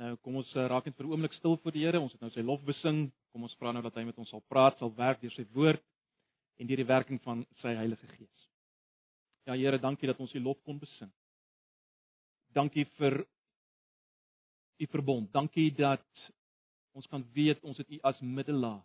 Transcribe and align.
Nou 0.00 0.14
kom 0.24 0.38
ons 0.40 0.50
uh, 0.56 0.64
raak 0.72 0.86
net 0.88 0.96
vir 0.96 1.04
'n 1.06 1.12
oomblik 1.12 1.34
stil 1.36 1.58
voor 1.60 1.72
die 1.76 1.84
Here. 1.84 2.00
Ons 2.00 2.12
het 2.12 2.22
nou 2.24 2.30
sy 2.32 2.40
lof 2.40 2.62
besing. 2.64 3.10
Kom 3.32 3.42
ons 3.44 3.56
vra 3.60 3.72
nou 3.72 3.82
dat 3.82 3.94
hy 3.94 4.04
met 4.04 4.18
ons 4.18 4.30
sal 4.32 4.40
praat, 4.48 4.78
sal 4.78 4.94
werk 4.96 5.20
deur 5.20 5.32
sy 5.34 5.44
woord 5.52 5.82
en 6.56 6.66
deur 6.66 6.80
die 6.80 6.88
werking 6.88 7.20
van 7.20 7.44
sy 7.60 7.74
Heilige 7.76 8.06
Gees. 8.16 8.48
Ja 9.46 9.54
Here, 9.54 9.78
dankie 9.78 10.08
dat 10.08 10.20
ons 10.20 10.32
u 10.34 10.40
lof 10.40 10.56
kon 10.64 10.78
besing. 10.78 11.12
Dankie 12.56 12.86
vir 12.96 13.26
u 14.80 14.86
verbond. 14.86 15.32
Dankie 15.32 15.68
dat 15.76 16.30
ons 16.96 17.06
kan 17.06 17.24
weet 17.34 17.60
ons 17.62 17.76
het 17.76 17.90
u 17.90 17.98
as 18.02 18.20
middelaar. 18.20 18.80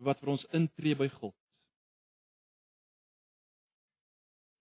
Wat 0.00 0.18
vir 0.20 0.32
ons 0.32 0.46
intree 0.52 0.96
by 0.96 1.08
God. 1.20 1.36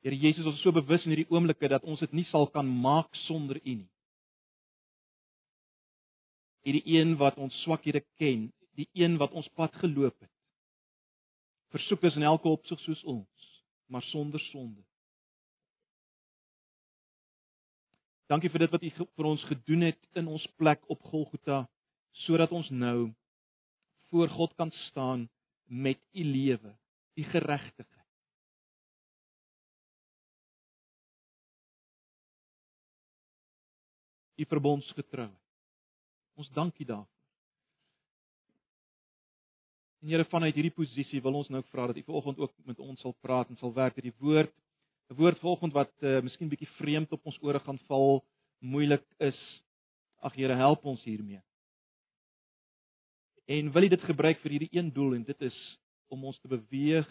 Here 0.04 0.16
Jesus, 0.20 0.44
ons 0.44 0.58
is 0.60 0.64
so 0.66 0.76
bewus 0.76 1.06
in 1.08 1.14
hierdie 1.14 1.32
oomblikke 1.32 1.70
dat 1.72 1.86
ons 1.88 2.02
dit 2.04 2.12
nie 2.12 2.26
sal 2.28 2.50
kan 2.52 2.68
maak 2.68 3.08
sonder 3.24 3.56
U 3.64 3.76
nie. 3.78 3.90
Hierdie 6.68 6.84
een 6.98 7.16
wat 7.20 7.40
ons 7.40 7.56
swakhede 7.64 8.02
ken, 8.20 8.50
die 8.76 8.90
een 9.00 9.16
wat 9.22 9.32
ons 9.32 9.48
pad 9.56 9.72
geloop 9.80 10.16
het. 10.20 10.32
Versoek 11.72 12.04
is 12.10 12.20
in 12.20 12.28
elke 12.28 12.52
opsig 12.52 12.84
soos 12.84 13.04
ons, 13.16 13.48
maar 13.88 14.04
sonder 14.12 14.44
sonde. 14.50 14.84
Dankie 18.28 18.52
vir 18.52 18.66
dit 18.66 18.76
wat 18.76 18.84
U 18.84 18.92
vir 19.00 19.32
ons 19.32 19.48
gedoen 19.48 19.88
het 19.88 20.20
in 20.20 20.28
ons 20.28 20.44
plek 20.60 20.84
op 20.92 21.00
Golgotha 21.14 21.64
sodat 22.28 22.52
ons 22.52 22.68
nou 22.76 23.10
voor 24.12 24.30
God 24.36 24.52
kan 24.60 24.72
staan 24.90 25.30
met 25.66 26.00
U 26.12 26.24
lewe, 26.28 26.76
U 27.16 27.24
geregtigheid. 27.24 28.03
U 34.36 34.46
verbondsgetrou. 34.46 35.30
Ons 36.34 36.50
dankie 36.50 36.86
daarvoor. 36.86 37.10
En 40.02 40.10
Here 40.10 40.26
vanuit 40.26 40.56
hierdie 40.58 40.74
posisie 40.76 41.22
wil 41.24 41.38
ons 41.40 41.50
nou 41.54 41.62
vra 41.70 41.88
dat 41.88 41.98
u 41.98 42.04
vanoggend 42.04 42.42
ook 42.44 42.54
met 42.68 42.80
ons 42.80 43.00
sal 43.00 43.16
praat 43.22 43.50
en 43.50 43.58
sal 43.58 43.74
werk 43.74 43.96
met 43.96 44.10
die 44.10 44.18
woord. 44.20 44.52
'n 45.10 45.16
Woord 45.16 45.40
vanoggend 45.40 45.74
wat 45.74 45.94
uh, 46.00 46.20
miskien 46.22 46.50
bietjie 46.50 46.68
vreemd 46.80 47.12
op 47.12 47.26
ons 47.26 47.40
ore 47.40 47.60
gaan 47.60 47.80
val, 47.88 48.24
moeilik 48.60 49.06
is. 49.18 49.40
Ag 50.20 50.36
Here, 50.36 50.56
help 50.56 50.86
ons 50.86 51.04
hiermee. 51.04 51.42
En 53.46 53.72
wil 53.72 53.84
U 53.84 53.88
dit 53.88 54.02
gebruik 54.02 54.40
vir 54.40 54.52
hierdie 54.52 54.72
een 54.72 54.92
doel 54.92 55.16
en 55.16 55.24
dit 55.24 55.42
is 55.42 55.58
om 56.08 56.26
ons 56.26 56.40
te 56.40 56.48
beweeg 56.48 57.08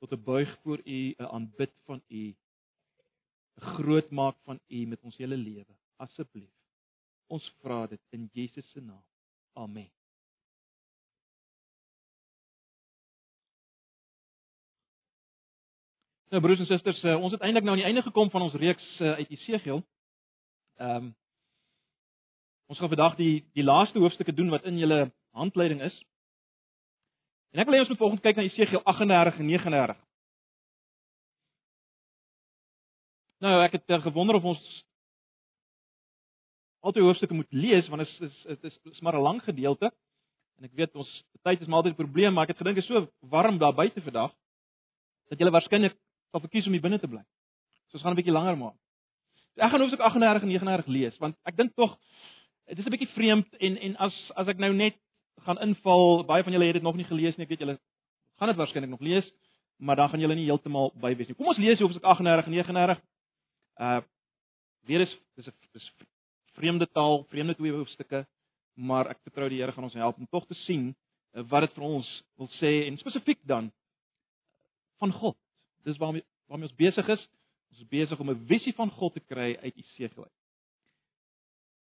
tot 0.00 0.12
'n 0.12 0.24
buig 0.24 0.58
voor 0.62 0.80
U, 0.84 1.14
'n 1.18 1.28
aanbid 1.28 1.72
van 1.84 2.02
U 2.08 2.34
groot 3.54 4.10
maak 4.10 4.36
van 4.44 4.60
U 4.68 4.86
met 4.86 5.02
ons 5.02 5.16
hele 5.16 5.36
lewe. 5.36 5.76
Asseblief. 5.96 6.50
Ons 7.26 7.54
vra 7.62 7.86
dit 7.86 8.00
in 8.10 8.28
Jesus 8.32 8.70
se 8.70 8.80
naam. 8.80 9.04
Amen. 9.52 9.90
Nou 16.30 16.42
broers 16.42 16.58
en 16.58 16.66
susters, 16.66 17.02
eh, 17.02 17.22
ons 17.22 17.32
het 17.32 17.40
eintlik 17.40 17.64
nou 17.64 17.74
aan 17.74 17.82
die 17.82 17.86
einde 17.86 18.02
gekom 18.02 18.30
van 18.30 18.42
ons 18.42 18.54
reeks 18.54 19.00
eh, 19.00 19.12
uit 19.12 19.28
Jesegiel. 19.28 19.82
Ehm 20.76 20.96
um, 20.96 21.14
Ons 22.70 22.78
gaan 22.78 22.88
vandag 22.88 23.16
die 23.18 23.42
die 23.52 23.64
laaste 23.66 23.98
hoofstukke 23.98 24.32
doen 24.32 24.50
wat 24.50 24.62
in 24.62 24.76
julle 24.78 25.10
handleiding 25.34 25.80
is. 25.82 25.94
En 27.50 27.58
ek 27.58 27.66
wil 27.66 27.74
hê 27.74 27.80
ons 27.82 27.88
moet 27.90 27.98
volgens 27.98 28.22
kyk 28.22 28.36
na 28.38 28.44
Jesegiel 28.46 28.82
38 28.86 29.40
en 29.42 29.48
39. 29.50 29.96
Nou 33.40 33.56
ek 33.64 33.78
het 33.78 33.88
uh, 33.88 34.02
gewonder 34.04 34.36
of 34.36 34.44
ons 34.52 34.64
al 36.84 36.92
die 36.96 37.04
hoofstukke 37.04 37.36
moet 37.36 37.52
lees 37.52 37.88
want 37.88 38.04
dit 38.04 38.28
is 38.28 38.36
dit 38.48 38.68
is, 38.68 38.78
is 38.92 39.00
maar 39.00 39.16
'n 39.16 39.24
lang 39.24 39.40
gedeelte. 39.44 39.92
En 40.58 40.64
ek 40.64 40.76
weet 40.76 40.94
ons 40.94 41.10
tyd 41.42 41.60
is 41.60 41.66
maar 41.66 41.80
altyd 41.80 41.92
'n 41.92 42.02
probleem, 42.04 42.32
maar 42.34 42.44
ek 42.44 42.52
het 42.52 42.58
gedink 42.58 42.76
dit 42.76 42.84
is 42.84 42.90
so 42.90 43.08
warm 43.20 43.58
daar 43.58 43.74
buite 43.74 44.00
vandag 44.00 44.32
dat 45.28 45.38
julle 45.38 45.50
waarskynlik 45.50 45.96
sal 46.30 46.40
verkies 46.40 46.66
om 46.66 46.72
hier 46.72 46.80
binne 46.80 46.98
te 46.98 47.08
bly. 47.08 47.22
So 47.88 47.96
ons 47.96 48.02
gaan 48.02 48.12
'n 48.12 48.20
bietjie 48.20 48.32
langer 48.32 48.56
maak. 48.56 48.76
So 49.54 49.62
ek 49.62 49.70
gaan 49.70 49.80
hoofstuk 49.80 50.00
38 50.00 50.42
en 50.42 50.48
39 50.48 50.86
lees 50.86 51.18
want 51.18 51.36
ek 51.44 51.56
dink 51.56 51.74
tog 51.74 51.98
dit 52.66 52.78
is 52.78 52.86
'n 52.86 52.90
bietjie 52.90 53.14
vreemd 53.16 53.54
en 53.56 53.76
en 53.76 53.96
as 53.96 54.32
as 54.36 54.48
ek 54.48 54.58
nou 54.58 54.72
net 54.72 54.96
gaan 55.40 55.58
inval, 55.58 56.24
baie 56.24 56.42
van 56.42 56.52
julle 56.52 56.64
het 56.64 56.74
dit 56.74 56.82
nog 56.82 56.96
nie 56.96 57.04
gelees 57.04 57.36
nie. 57.36 57.44
Ek 57.44 57.50
weet 57.50 57.64
julle 57.64 57.78
gaan 58.38 58.48
dit 58.48 58.56
waarskynlik 58.56 58.90
nog 58.90 59.00
lees, 59.00 59.32
maar 59.78 59.96
dan 59.96 60.08
gaan 60.08 60.20
julle 60.20 60.34
nie 60.34 60.44
heeltemal 60.44 60.92
by 60.94 61.16
wees 61.16 61.28
nie. 61.28 61.36
Kom 61.36 61.46
ons 61.46 61.58
lees 61.58 61.80
hoofstuk 61.80 62.04
38 62.04 62.46
en 62.46 62.52
39 62.52 63.00
Uh 63.80 64.00
weer 64.88 65.00
is 65.00 65.12
dis 65.34 65.46
'n 65.46 65.54
dis 65.72 65.92
vreemde 66.52 66.86
taal, 66.92 67.24
vreemde 67.28 67.54
twee 67.54 67.72
hoofstukke, 67.72 68.26
maar 68.74 69.08
ek 69.08 69.20
vertrou 69.22 69.48
die 69.48 69.60
Here 69.60 69.72
gaan 69.72 69.84
ons 69.84 69.94
help 69.94 70.18
om 70.18 70.26
tog 70.28 70.46
te 70.46 70.54
sien 70.66 70.94
uh, 71.34 71.42
wat 71.48 71.60
dit 71.60 71.74
vir 71.74 71.84
ons 71.84 72.08
wil 72.36 72.48
sê 72.58 72.72
en 72.86 72.98
spesifiek 72.98 73.40
dan 73.42 73.70
van 74.98 75.12
God. 75.12 75.36
Dis 75.84 75.96
waarmee 75.96 76.24
waarmee 76.50 76.68
ons 76.68 76.76
besig 76.76 77.08
is. 77.08 77.22
Ons 77.70 77.80
is 77.80 77.88
besig 77.88 78.20
om 78.20 78.30
'n 78.30 78.46
visie 78.46 78.74
van 78.74 78.90
God 78.90 79.14
te 79.14 79.20
kry 79.20 79.56
uit 79.62 79.74
Jesegiel 79.76 80.24
uit. 80.24 80.36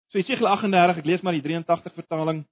So 0.10 0.18
Jesegiel 0.18 0.48
38, 0.48 0.98
ek 0.98 1.06
lees 1.06 1.22
maar 1.22 1.34
die 1.34 1.42
83 1.42 1.94
vertaling 1.94 2.46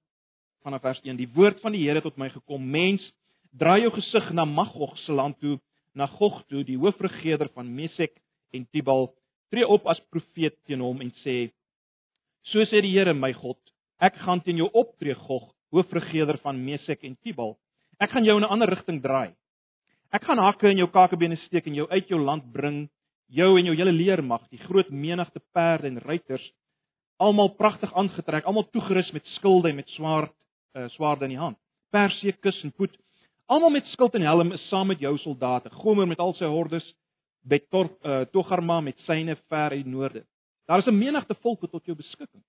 vanaf 0.62 0.82
vers 0.82 1.00
1. 1.02 1.16
Die 1.16 1.28
woord 1.28 1.60
van 1.60 1.72
die 1.72 1.82
Here 1.84 2.00
tot 2.00 2.16
my 2.16 2.30
gekom: 2.30 2.70
Mens, 2.70 3.12
draai 3.52 3.82
jou 3.82 3.92
gesig 3.92 4.32
na 4.32 4.44
Magog 4.44 4.96
se 4.98 5.12
land 5.12 5.38
toe, 5.40 5.58
na 5.92 6.06
Gog 6.06 6.44
toe, 6.48 6.64
die 6.64 6.78
hoofregeder 6.78 7.48
van 7.54 7.74
Mesek 7.74 8.16
en 8.52 8.66
Tibal 8.70 9.12
tree 9.54 9.66
op 9.70 9.86
as 9.86 10.02
profeet 10.10 10.56
teen 10.66 10.82
hom 10.82 11.02
en 11.04 11.12
sê: 11.22 11.52
So 12.50 12.64
sê 12.66 12.82
die 12.82 12.92
Here 12.96 13.14
my 13.14 13.32
God, 13.38 13.60
ek 14.02 14.18
gaan 14.24 14.42
teen 14.42 14.58
jou 14.58 14.66
optree 14.74 15.14
Gog, 15.14 15.52
hoofregeder 15.74 16.40
van 16.42 16.58
Mesek 16.58 17.06
en 17.06 17.14
Tibal. 17.22 17.54
Ek 18.02 18.10
gaan 18.10 18.26
jou 18.26 18.36
in 18.36 18.44
'n 18.44 18.50
ander 18.50 18.68
rigting 18.68 19.00
draai. 19.02 19.34
Ek 20.12 20.24
gaan 20.24 20.38
hakke 20.38 20.70
in 20.70 20.78
jou 20.78 20.88
kakebene 20.90 21.36
steek 21.46 21.66
en 21.66 21.74
jou 21.74 21.86
uit 21.90 22.08
jou 22.08 22.20
land 22.20 22.44
bring, 22.52 22.88
jou 23.28 23.58
en 23.58 23.64
jou 23.64 23.74
hele 23.74 23.92
leermag, 23.92 24.42
die 24.50 24.58
groot 24.58 24.90
menigte 24.90 25.40
perde 25.52 25.86
en 25.86 25.98
ruiters, 25.98 26.52
almal 27.18 27.48
pragtig 27.48 27.92
aangetrek, 27.94 28.44
almal 28.44 28.68
toegerus 28.70 29.12
met 29.12 29.26
skilde 29.36 29.68
en 29.68 29.76
met 29.76 29.88
swaard, 29.88 30.32
uh, 30.76 30.88
swaarde 30.88 31.24
in 31.24 31.30
die 31.30 31.38
hand. 31.38 31.56
Persie, 31.90 32.32
kus 32.32 32.62
en 32.64 32.72
poet, 32.72 32.94
almal 33.46 33.70
met 33.70 33.86
skild 33.86 34.14
en 34.14 34.22
helm 34.22 34.52
is 34.52 34.68
saam 34.68 34.86
met 34.86 35.00
jou 35.00 35.18
soldate. 35.18 35.70
Gomer 35.70 36.06
met 36.06 36.18
al 36.18 36.34
sy 36.34 36.44
hordes 36.44 36.94
Betor 37.44 37.90
uh, 37.90 38.24
Togarma 38.32 38.80
met 38.80 38.98
syne 39.04 39.36
ver 39.48 39.72
in 39.76 39.84
die 39.84 39.92
noorde. 39.92 40.24
Daar 40.66 40.78
is 40.78 40.86
'n 40.86 40.98
menigte 40.98 41.34
volke 41.34 41.68
tot 41.68 41.84
jou 41.84 41.96
beskikking. 41.96 42.42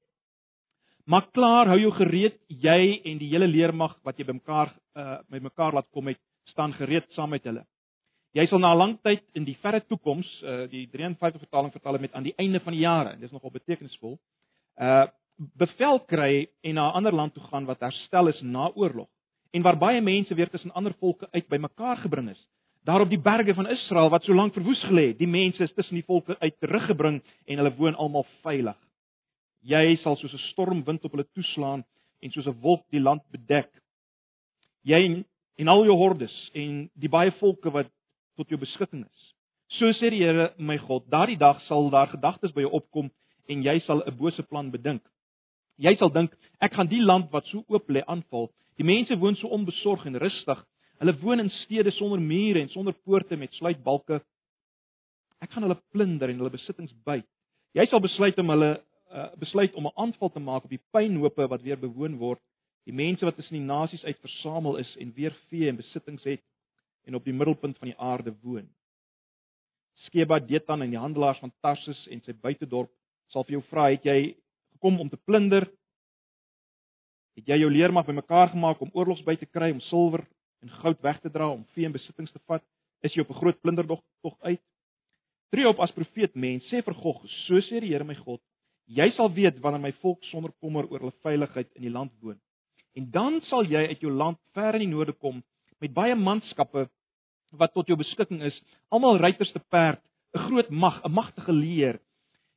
Maak 1.05 1.31
klaar, 1.33 1.67
hou 1.67 1.79
jou 1.79 1.91
gereed, 1.91 2.39
jy 2.47 3.01
en 3.05 3.17
die 3.17 3.29
hele 3.29 3.47
leermag 3.47 3.99
wat 4.03 4.17
jy 4.17 4.25
bymekaar 4.25 4.73
uh, 4.95 5.17
met 5.29 5.41
mekaar 5.41 5.73
laat 5.73 5.89
kom 5.91 6.07
het, 6.07 6.19
staan 6.49 6.73
gereed 6.73 7.05
saam 7.13 7.29
met 7.29 7.43
hulle. 7.43 7.65
Jy 8.33 8.45
sal 8.47 8.59
na 8.59 8.73
'n 8.73 8.77
lang 8.77 9.01
tyd 9.01 9.23
in 9.33 9.45
die 9.45 9.57
verre 9.61 9.81
toekoms, 9.81 10.27
uh, 10.43 10.67
die 10.67 10.87
53 10.87 11.39
vertaling 11.39 11.71
vertaal 11.71 11.93
het 11.93 12.01
met 12.01 12.13
aan 12.13 12.23
die 12.23 12.35
einde 12.37 12.59
van 12.59 12.73
die 12.73 12.81
jare, 12.81 13.17
dis 13.19 13.31
nogal 13.31 13.51
betekenisvol. 13.51 14.17
Uh 14.79 15.07
bevel 15.37 15.99
kry 16.07 16.47
en 16.63 16.75
na 16.75 16.89
'n 16.89 16.95
ander 16.95 17.13
land 17.13 17.33
toe 17.33 17.43
gaan 17.43 17.65
wat 17.65 17.79
herstel 17.79 18.27
is 18.27 18.41
na 18.41 18.71
oorlog 18.75 19.07
en 19.51 19.61
waar 19.61 19.77
baie 19.77 20.01
mense 20.01 20.35
weer 20.35 20.49
tussen 20.49 20.71
ander 20.71 20.93
volke 20.99 21.27
uit 21.31 21.47
bymekaar 21.47 21.97
gebring 21.97 22.29
is 22.29 22.47
daar 22.85 23.01
op 23.01 23.09
die 23.09 23.21
berge 23.21 23.53
van 23.53 23.67
Israel 23.67 24.09
wat 24.09 24.23
so 24.23 24.33
lank 24.33 24.53
verwoes 24.53 24.81
gelê 24.85 25.07
het. 25.07 25.17
Die 25.17 25.27
mense 25.27 25.63
is 25.63 25.73
tussen 25.73 25.97
die 25.97 26.05
volke 26.05 26.35
uit 26.39 26.59
teruggebring 26.59 27.21
en 27.45 27.57
hulle 27.57 27.73
woon 27.77 27.95
almal 27.95 28.27
veilig. 28.45 28.77
Jy 29.65 29.95
sal 30.03 30.15
soos 30.15 30.33
'n 30.33 30.43
stormwind 30.51 31.03
op 31.03 31.11
hulle 31.11 31.25
toeslaan 31.33 31.83
en 32.21 32.31
soos 32.31 32.45
'n 32.45 32.61
wolk 32.61 32.85
die 32.91 32.99
land 32.99 33.23
bedek. 33.31 33.71
Jy 34.83 35.25
en, 35.57 35.67
al 35.67 35.85
jou 35.85 35.97
hordes 35.97 36.49
en 36.53 36.89
die 36.93 37.09
baie 37.09 37.31
volke 37.31 37.71
wat 37.71 37.89
tot 38.35 38.49
jou 38.49 38.59
beskutting 38.59 39.05
is. 39.05 39.33
So 39.67 39.91
sê 39.93 40.09
die 40.09 40.23
Here, 40.23 40.53
my 40.57 40.77
God, 40.77 41.09
daardie 41.09 41.37
dag 41.37 41.61
sal 41.61 41.89
daar 41.89 42.07
gedagtes 42.07 42.53
by 42.53 42.61
jou 42.61 42.71
opkom 42.71 43.11
en 43.47 43.63
jy 43.63 43.79
sal 43.79 44.03
'n 44.05 44.17
bose 44.17 44.43
plan 44.43 44.69
bedink. 44.71 45.01
Jy 45.77 45.95
sal 45.95 46.09
dink, 46.09 46.37
ek 46.61 46.73
gaan 46.73 46.87
die 46.87 47.01
land 47.01 47.31
wat 47.31 47.45
so 47.47 47.63
oop 47.67 47.89
lê 47.89 48.03
aanval. 48.05 48.51
Die 48.77 48.85
mense 48.85 49.17
woon 49.17 49.35
so 49.35 49.47
onbesorg 49.47 50.05
en 50.05 50.19
rustig 50.19 50.65
Hulle 51.01 51.15
woon 51.19 51.43
in 51.43 51.49
stede 51.49 51.91
sonder 51.91 52.21
mure 52.21 52.61
en 52.61 52.69
sonder 52.71 52.95
poorte 53.03 53.35
met 53.35 53.53
sluitbalke. 53.53 54.21
Ek 55.43 55.51
gaan 55.51 55.65
hulle 55.67 55.81
plunder 55.91 56.31
en 56.31 56.39
hulle 56.39 56.53
besittings 56.53 56.93
byt. 57.07 57.27
Jy 57.75 57.85
sal 57.91 57.99
besluit 58.03 58.37
om 58.39 58.53
hulle 58.53 58.71
uh, 59.11 59.27
besluit 59.41 59.75
om 59.75 59.87
'n 59.87 59.97
aanval 59.99 60.31
te 60.31 60.39
maak 60.39 60.63
op 60.63 60.71
die 60.71 60.83
pynhope 60.95 61.47
wat 61.51 61.61
weer 61.61 61.79
bewoon 61.79 62.15
word, 62.17 62.39
die 62.87 62.95
mense 62.95 63.25
wat 63.25 63.35
tussen 63.35 63.57
die 63.57 63.67
nasies 63.67 64.05
uit 64.05 64.19
versamel 64.21 64.77
is 64.77 64.95
en 64.97 65.11
weer 65.13 65.35
vee 65.49 65.67
en 65.67 65.75
besittings 65.75 66.23
het 66.23 66.43
en 67.05 67.15
op 67.15 67.23
die 67.23 67.33
middelpunt 67.33 67.77
van 67.77 67.91
die 67.91 67.99
aarde 67.99 68.31
woon. 68.41 68.69
Skeba 70.07 70.39
Detan 70.39 70.81
en 70.81 70.89
die 70.89 70.99
handelaars 70.99 71.39
van 71.39 71.51
Tarsus 71.61 72.07
en 72.07 72.21
sy 72.21 72.33
buitedorp 72.33 72.91
sal 73.27 73.43
vir 73.43 73.57
jou 73.57 73.63
vra, 73.69 73.89
het 73.89 74.05
jy 74.05 74.35
gekom 74.75 74.99
om 74.99 75.09
te 75.09 75.17
plunder? 75.17 75.67
Het 77.35 77.47
jy 77.47 77.59
jou 77.59 77.71
leermag 77.71 78.05
bymekaar 78.05 78.53
gemaak 78.53 78.81
om 78.81 78.91
oorlogsby 78.93 79.35
te 79.35 79.45
kry 79.45 79.71
om 79.71 79.81
silwer 79.81 80.23
en 80.65 80.73
goud 80.81 81.01
weg 81.05 81.19
te 81.21 81.29
dra 81.29 81.51
om 81.53 81.65
vee 81.75 81.85
en 81.85 81.93
besittings 81.93 82.33
te 82.33 82.41
vat, 82.49 82.63
is 83.05 83.13
jy 83.13 83.21
op 83.21 83.29
'n 83.29 83.41
groot 83.41 83.61
plunderdog 83.61 84.01
tog 84.21 84.35
uit. 84.41 84.61
Tree 85.51 85.67
op 85.69 85.79
as 85.79 85.91
profeet 85.91 86.35
mens, 86.35 86.65
sê 86.71 86.81
vir 86.83 86.93
Gog, 86.93 87.21
so 87.47 87.61
sê 87.61 87.79
die 87.79 87.93
Here 87.93 88.03
my 88.03 88.15
God, 88.15 88.41
jy 88.87 89.09
sal 89.11 89.29
weet 89.29 89.59
wanneer 89.61 89.81
my 89.81 89.91
volk 90.01 90.23
sonder 90.23 90.51
kommer 90.59 90.89
oor 90.91 90.99
hulle 90.99 91.21
veiligheid 91.21 91.69
in 91.75 91.81
die 91.81 91.93
land 91.93 92.11
woon. 92.21 92.39
En 92.95 93.11
dan 93.11 93.41
sal 93.41 93.63
jy 93.63 93.87
uit 93.87 94.01
jou 94.01 94.11
land 94.11 94.39
ver 94.53 94.75
in 94.75 94.79
die 94.79 94.95
noorde 94.95 95.13
kom 95.13 95.43
met 95.79 95.93
baie 95.93 96.15
manskappe 96.15 96.89
wat 97.51 97.73
tot 97.73 97.87
jou 97.87 97.97
beskikking 97.97 98.41
is, 98.41 98.61
almal 98.89 99.17
ruiters 99.17 99.51
te 99.51 99.59
perd, 99.59 100.01
'n 100.33 100.39
groot 100.39 100.69
mag, 100.69 101.03
'n 101.05 101.11
magtige 101.11 101.51
leer. 101.51 101.99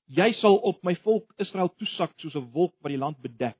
Jy 0.06 0.32
sal 0.40 0.56
op 0.56 0.82
my 0.82 0.94
volk 0.94 1.32
Israel 1.38 1.68
toesak 1.68 2.12
soos 2.16 2.34
'n 2.34 2.50
wolk 2.52 2.74
wat 2.80 2.90
die 2.90 2.98
land 2.98 3.20
bedek. 3.20 3.56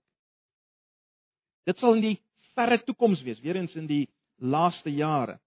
Dit 1.67 1.79
sal 1.79 1.95
in 1.95 2.01
die 2.01 2.19
verre 2.55 2.79
toekoms 2.85 3.23
wees, 3.23 3.41
weer 3.41 3.57
eens 3.57 3.77
in 3.77 3.87
die 3.87 4.09
laaste 4.39 4.91
jare. 4.91 5.39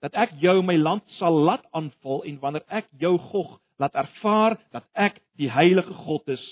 Dat 0.00 0.16
ek 0.16 0.32
jou 0.40 0.62
my 0.64 0.76
land 0.80 1.04
sal 1.18 1.36
laat 1.44 1.64
aanval 1.76 2.24
en 2.28 2.38
wanneer 2.40 2.64
ek 2.68 2.88
jou 2.98 3.18
Gog 3.30 3.58
laat 3.80 3.94
ervaar 3.94 4.58
dat 4.72 4.84
ek 4.94 5.20
die 5.40 5.50
heilige 5.50 5.94
God 6.04 6.28
is, 6.28 6.42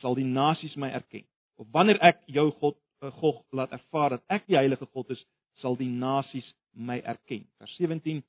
sal 0.00 0.16
die 0.16 0.24
nasies 0.24 0.76
my 0.76 0.90
erken. 0.92 1.24
Of 1.56 1.68
wanneer 1.72 2.00
ek 2.04 2.22
jou 2.28 2.50
God 2.60 2.76
eh, 3.02 3.12
Gog 3.20 3.42
laat 3.52 3.72
ervaar 3.72 4.16
dat 4.16 4.24
ek 4.28 4.46
die 4.48 4.56
heilige 4.56 4.88
God 4.92 5.10
is, 5.10 5.22
sal 5.60 5.76
die 5.76 5.88
nasies 5.88 6.48
my 6.72 7.00
erken. 7.04 7.46
Vers 7.60 7.76
17 7.80 8.22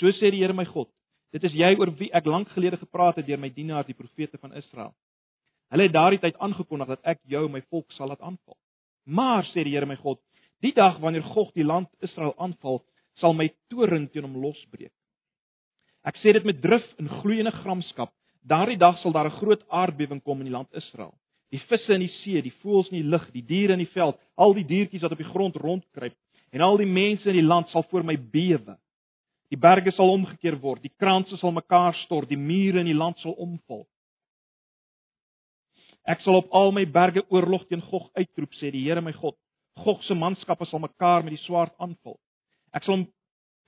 So 0.00 0.10
sê 0.16 0.30
die 0.32 0.40
Here 0.40 0.54
my 0.56 0.64
God, 0.64 0.88
dit 1.34 1.44
is 1.44 1.54
jy 1.54 1.74
oor 1.76 1.92
wie 1.98 2.10
ek 2.16 2.26
lank 2.26 2.48
gelede 2.54 2.78
gepraat 2.80 3.18
het 3.20 3.26
deur 3.28 3.40
my 3.40 3.50
dienaar 3.52 3.84
die 3.86 3.96
profete 3.96 4.40
van 4.40 4.54
Israel. 4.56 4.94
Hulle 5.70 5.88
het 5.88 5.94
daardie 5.94 6.20
tyd 6.22 6.38
aangekondig 6.42 6.94
dat 6.94 7.10
ek 7.14 7.20
jou 7.30 7.44
my 7.50 7.60
volk 7.70 7.92
sal 7.96 8.10
laat 8.10 8.22
aanval. 8.22 8.56
Maar 9.04 9.44
sê 9.52 9.64
die 9.64 9.74
Here 9.74 9.86
my 9.86 9.96
God, 10.00 10.20
die 10.64 10.74
dag 10.74 10.98
wanneer 11.02 11.24
God 11.34 11.52
die 11.54 11.66
land 11.66 11.90
Israel 12.04 12.34
aanval, 12.40 12.82
sal 13.20 13.36
my 13.36 13.50
toorn 13.70 14.08
teen 14.10 14.26
hom 14.26 14.40
losbreek. 14.42 14.92
Ek 16.04 16.18
sê 16.20 16.34
dit 16.36 16.44
met 16.44 16.60
drif 16.60 16.84
en 17.00 17.08
gloeiende 17.20 17.52
gramskap. 17.62 18.12
Daardie 18.44 18.80
dag 18.80 18.98
sal 19.00 19.12
daar 19.12 19.30
'n 19.30 19.38
groot 19.40 19.62
aardbewing 19.68 20.22
kom 20.22 20.40
in 20.40 20.50
die 20.50 20.56
land 20.56 20.68
Israel. 20.72 21.14
Die 21.50 21.60
visse 21.70 21.94
in 21.94 22.00
die 22.00 22.12
see, 22.22 22.42
die 22.42 22.52
voëls 22.62 22.90
in 22.90 23.02
die 23.02 23.08
lug, 23.08 23.30
die 23.32 23.44
diere 23.46 23.72
in 23.72 23.78
die 23.78 23.94
veld, 23.94 24.18
al 24.36 24.54
die 24.54 24.66
diertjies 24.66 25.02
wat 25.02 25.12
op 25.12 25.18
die 25.18 25.32
grond 25.32 25.56
rondkruip 25.56 26.16
en 26.50 26.60
al 26.60 26.76
die 26.76 26.86
mense 26.86 27.28
in 27.28 27.36
die 27.36 27.46
land 27.46 27.68
sal 27.68 27.82
voor 27.82 28.04
my 28.04 28.16
bewe. 28.16 28.76
Die 29.50 29.58
berge 29.58 29.92
sal 29.92 30.10
omgekeer 30.10 30.56
word, 30.60 30.82
die 30.82 30.92
kraanse 30.98 31.36
sal 31.36 31.52
mekaar 31.52 31.94
stort, 31.94 32.28
die 32.28 32.36
mure 32.36 32.80
in 32.80 32.86
die 32.86 32.94
land 32.94 33.18
sal 33.18 33.32
omval. 33.32 33.86
Ek 36.04 36.20
sal 36.20 36.36
op 36.36 36.50
al 36.52 36.72
my 36.72 36.84
berge 36.84 37.22
oorlog 37.30 37.68
teen 37.68 37.80
Gog 37.80 38.10
uitroep, 38.14 38.52
sê 38.54 38.70
die 38.70 38.82
Here 38.84 39.00
my 39.00 39.12
God. 39.12 39.36
Gog 39.82 40.02
se 40.06 40.14
manskappe 40.14 40.66
sal 40.70 40.82
mekaar 40.82 41.24
met 41.24 41.34
die 41.34 41.44
swaard 41.44 41.74
aanval. 41.82 42.18
Ek 42.74 42.86
sal 42.86 42.98
hom 42.98 43.06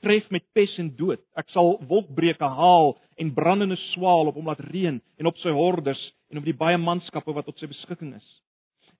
tref 0.04 0.28
met 0.30 0.44
pes 0.54 0.74
en 0.78 0.92
dood. 0.98 1.22
Ek 1.38 1.48
sal 1.54 1.76
wolkbreuke 1.88 2.48
haal 2.58 2.94
en 3.18 3.32
brandende 3.34 3.78
swaal 3.90 4.30
op 4.30 4.38
hom 4.38 4.50
laat 4.50 4.62
reën 4.70 5.00
en 5.00 5.30
op 5.30 5.38
sy 5.42 5.54
hordes 5.56 6.02
en 6.30 6.40
op 6.40 6.46
die 6.46 6.56
baie 6.56 6.78
manskappe 6.78 7.34
wat 7.34 7.48
tot 7.48 7.58
sy 7.60 7.68
beskikking 7.70 8.14
is. 8.16 8.28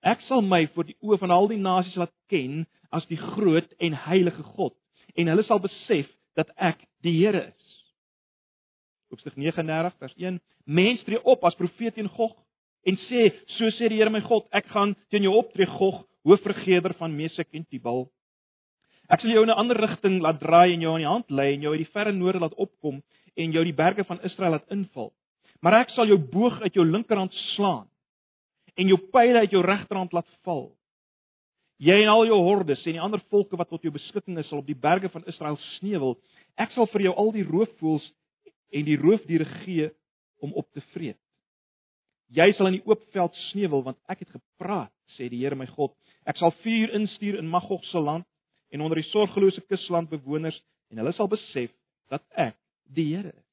Ek 0.06 0.22
sal 0.28 0.42
my 0.44 0.64
voor 0.74 0.88
die 0.88 0.98
oë 1.02 1.18
van 1.22 1.34
al 1.34 1.48
die 1.50 1.60
nasies 1.60 1.96
laat 2.00 2.14
ken 2.30 2.64
as 2.94 3.06
die 3.10 3.20
groot 3.20 3.68
en 3.82 3.96
heilige 4.06 4.44
God 4.56 4.74
en 5.16 5.30
hulle 5.32 5.44
sal 5.46 5.62
besef 5.62 6.10
dat 6.36 6.50
ek 6.56 6.82
die 7.06 7.14
Here 7.16 7.46
is. 7.48 7.72
Hoofstuk 9.10 9.36
39 9.38 9.94
vers 10.02 10.16
1 10.18 10.40
Mens 10.66 11.04
tree 11.06 11.22
op 11.22 11.44
as 11.46 11.56
profeet 11.58 11.94
teen 11.94 12.10
Gog 12.10 12.34
en 12.86 12.98
sê 13.06 13.28
so 13.56 13.70
sê 13.78 13.90
die 13.90 14.00
Here 14.00 14.12
my 14.12 14.22
God 14.26 14.48
ek 14.54 14.68
gaan 14.74 14.94
teen 15.10 15.26
jou 15.26 15.34
optree 15.38 15.68
Gog 15.78 16.02
hoofregeder 16.26 16.94
van 16.98 17.14
Mesek 17.16 17.54
en 17.54 17.64
Tubal 17.70 18.06
Ek 19.06 19.22
sal 19.22 19.30
jou 19.30 19.42
in 19.46 19.50
'n 19.50 19.60
ander 19.60 19.78
rigting 19.78 20.20
laat 20.20 20.40
draai 20.40 20.74
en 20.74 20.80
jou 20.80 20.92
aan 20.92 21.04
die 21.04 21.06
hand 21.06 21.30
lei 21.30 21.54
en 21.54 21.62
jou 21.62 21.72
uit 21.72 21.84
die 21.84 21.92
verre 21.92 22.12
noorde 22.12 22.40
laat 22.40 22.54
opkom 22.54 23.02
en 23.36 23.52
jou 23.52 23.64
die 23.64 23.74
berge 23.74 24.04
van 24.04 24.20
Israel 24.22 24.50
laat 24.50 24.70
inval. 24.70 25.12
Maar 25.62 25.80
ek 25.80 25.90
sal 25.90 26.06
jou 26.06 26.18
boog 26.18 26.60
uit 26.60 26.74
jou 26.74 26.84
linkerhand 26.84 27.32
slaan 27.54 27.86
en 28.74 28.88
jou 28.88 28.98
pile 28.98 29.38
uit 29.38 29.50
jou 29.50 29.62
regterhand 29.62 30.12
laat 30.12 30.26
val. 30.42 30.72
Jy 31.78 32.02
en 32.02 32.08
al 32.08 32.26
jou 32.26 32.40
hordes 32.40 32.86
en 32.86 32.92
die 32.92 33.00
ander 33.00 33.20
volke 33.30 33.56
wat 33.56 33.68
tot 33.68 33.82
jou 33.82 33.92
beskikking 33.92 34.38
is 34.38 34.48
sal 34.48 34.58
op 34.58 34.66
die 34.66 34.74
berge 34.74 35.08
van 35.08 35.24
Israel 35.26 35.56
sneuwel. 35.78 36.18
Ek 36.56 36.70
sal 36.72 36.86
vir 36.86 37.02
jou 37.02 37.14
al 37.14 37.32
die 37.32 37.44
roofvoëls 37.44 38.10
en 38.72 38.84
die 38.84 38.96
roofdiere 38.96 39.44
gee 39.62 39.90
om 40.40 40.52
op 40.52 40.66
te 40.72 40.80
vreet. 40.92 41.20
Jy 42.28 42.52
sal 42.52 42.66
in 42.66 42.80
die 42.80 42.86
oop 42.86 43.04
veld 43.12 43.34
sneuwel 43.52 43.82
want 43.82 43.98
ek 44.08 44.24
het 44.24 44.30
gepraat, 44.34 44.92
sê 45.16 45.28
die 45.30 45.44
Here 45.44 45.54
my 45.54 45.66
God. 45.66 45.94
Ek 46.26 46.38
sal 46.40 46.54
vuur 46.62 46.94
instuur 46.98 47.38
in 47.38 47.48
Magog 47.50 47.84
se 47.86 47.98
land 48.02 48.26
en 48.74 48.82
onder 48.82 48.98
die 48.98 49.08
sorgelose 49.10 49.62
kusland 49.70 50.10
bewoners 50.10 50.58
en 50.90 50.98
hulle 50.98 51.14
sal 51.14 51.30
besef 51.30 51.70
dat 52.10 52.22
ek 52.34 52.56
die 52.94 53.12
Here 53.14 53.30
is. 53.30 53.44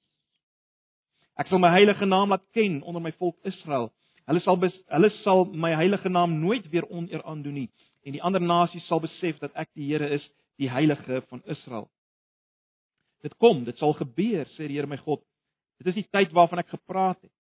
Ek 1.38 1.50
sal 1.50 1.62
my 1.62 1.72
heilige 1.74 2.06
naam 2.06 2.34
laat 2.34 2.46
ken 2.54 2.82
onder 2.84 3.02
my 3.02 3.12
volk 3.18 3.38
Israel. 3.50 3.92
Hulle 4.30 4.42
sal 4.46 4.60
hulle 4.62 5.10
sal 5.22 5.46
my 5.46 5.74
heilige 5.78 6.10
naam 6.10 6.40
nooit 6.42 6.70
weer 6.72 6.86
oneer 6.90 7.24
aandoen 7.24 7.64
nie 7.64 7.70
en 8.04 8.16
die 8.18 8.22
ander 8.22 8.42
nasies 8.44 8.86
sal 8.90 9.00
besef 9.00 9.38
dat 9.40 9.54
ek 9.56 9.70
die 9.78 9.88
Here 9.88 10.10
is, 10.18 10.24
die 10.60 10.70
heilige 10.70 11.22
van 11.30 11.42
Israel. 11.50 11.88
Dit 13.24 13.38
kom, 13.40 13.64
dit 13.64 13.78
sal 13.80 13.96
gebeur, 13.96 14.44
sê 14.58 14.68
die 14.68 14.76
Here 14.76 14.90
my 14.90 15.00
God. 15.06 15.24
Dit 15.80 15.94
is 15.94 16.02
die 16.02 16.10
tyd 16.12 16.34
waarvan 16.36 16.60
ek 16.60 16.74
gepraat 16.74 17.22
het. 17.24 17.32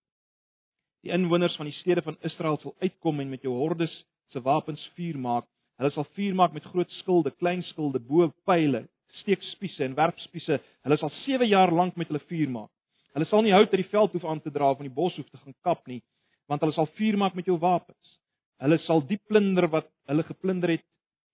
Die 1.03 1.11
inwoners 1.11 1.57
van 1.59 1.67
die 1.67 1.75
stede 1.81 2.01
van 2.05 2.15
Israel 2.23 2.57
sal 2.61 2.77
uitkom 2.79 3.19
en 3.19 3.33
met 3.33 3.43
jou 3.43 3.51
hordes 3.57 3.93
se 4.31 4.41
wapens 4.41 4.83
vuur 4.97 5.17
maak. 5.17 5.45
Hulle 5.77 5.91
sal 5.91 6.07
vuur 6.15 6.35
maak 6.35 6.53
met 6.53 6.63
groot 6.63 6.91
skilde, 6.99 7.31
klein 7.41 7.63
skilde, 7.63 7.99
bo 7.99 8.29
pile, 8.45 8.85
steekspiese 9.21 9.83
en 9.85 9.95
werpspiese. 9.97 10.59
Hulle 10.85 10.97
sal 10.97 11.11
7 11.23 11.47
jaar 11.49 11.73
lank 11.73 11.97
met 11.97 12.07
hulle 12.07 12.23
vuur 12.29 12.49
maak. 12.49 12.71
Hulle 13.13 13.25
sal 13.29 13.43
nie 13.45 13.53
hout 13.53 13.69
uit 13.69 13.81
die 13.83 13.91
veld 13.91 14.15
hoef 14.15 14.25
aan 14.25 14.41
te 14.41 14.51
dra 14.53 14.71
of 14.71 14.81
in 14.81 14.89
die 14.89 14.95
bos 14.95 15.15
hoef 15.17 15.29
te 15.29 15.37
gaan 15.37 15.55
kap 15.65 15.85
nie, 15.87 16.01
want 16.49 16.63
hulle 16.65 16.73
sal 16.73 16.89
vuur 16.97 17.17
maak 17.21 17.35
met 17.37 17.49
jou 17.49 17.59
wapens. 17.61 18.17
Hulle 18.63 18.79
sal 18.85 19.03
die 19.05 19.19
plunder 19.29 19.67
wat 19.69 19.89
hulle 20.09 20.25
geplunder 20.25 20.73
het 20.73 20.85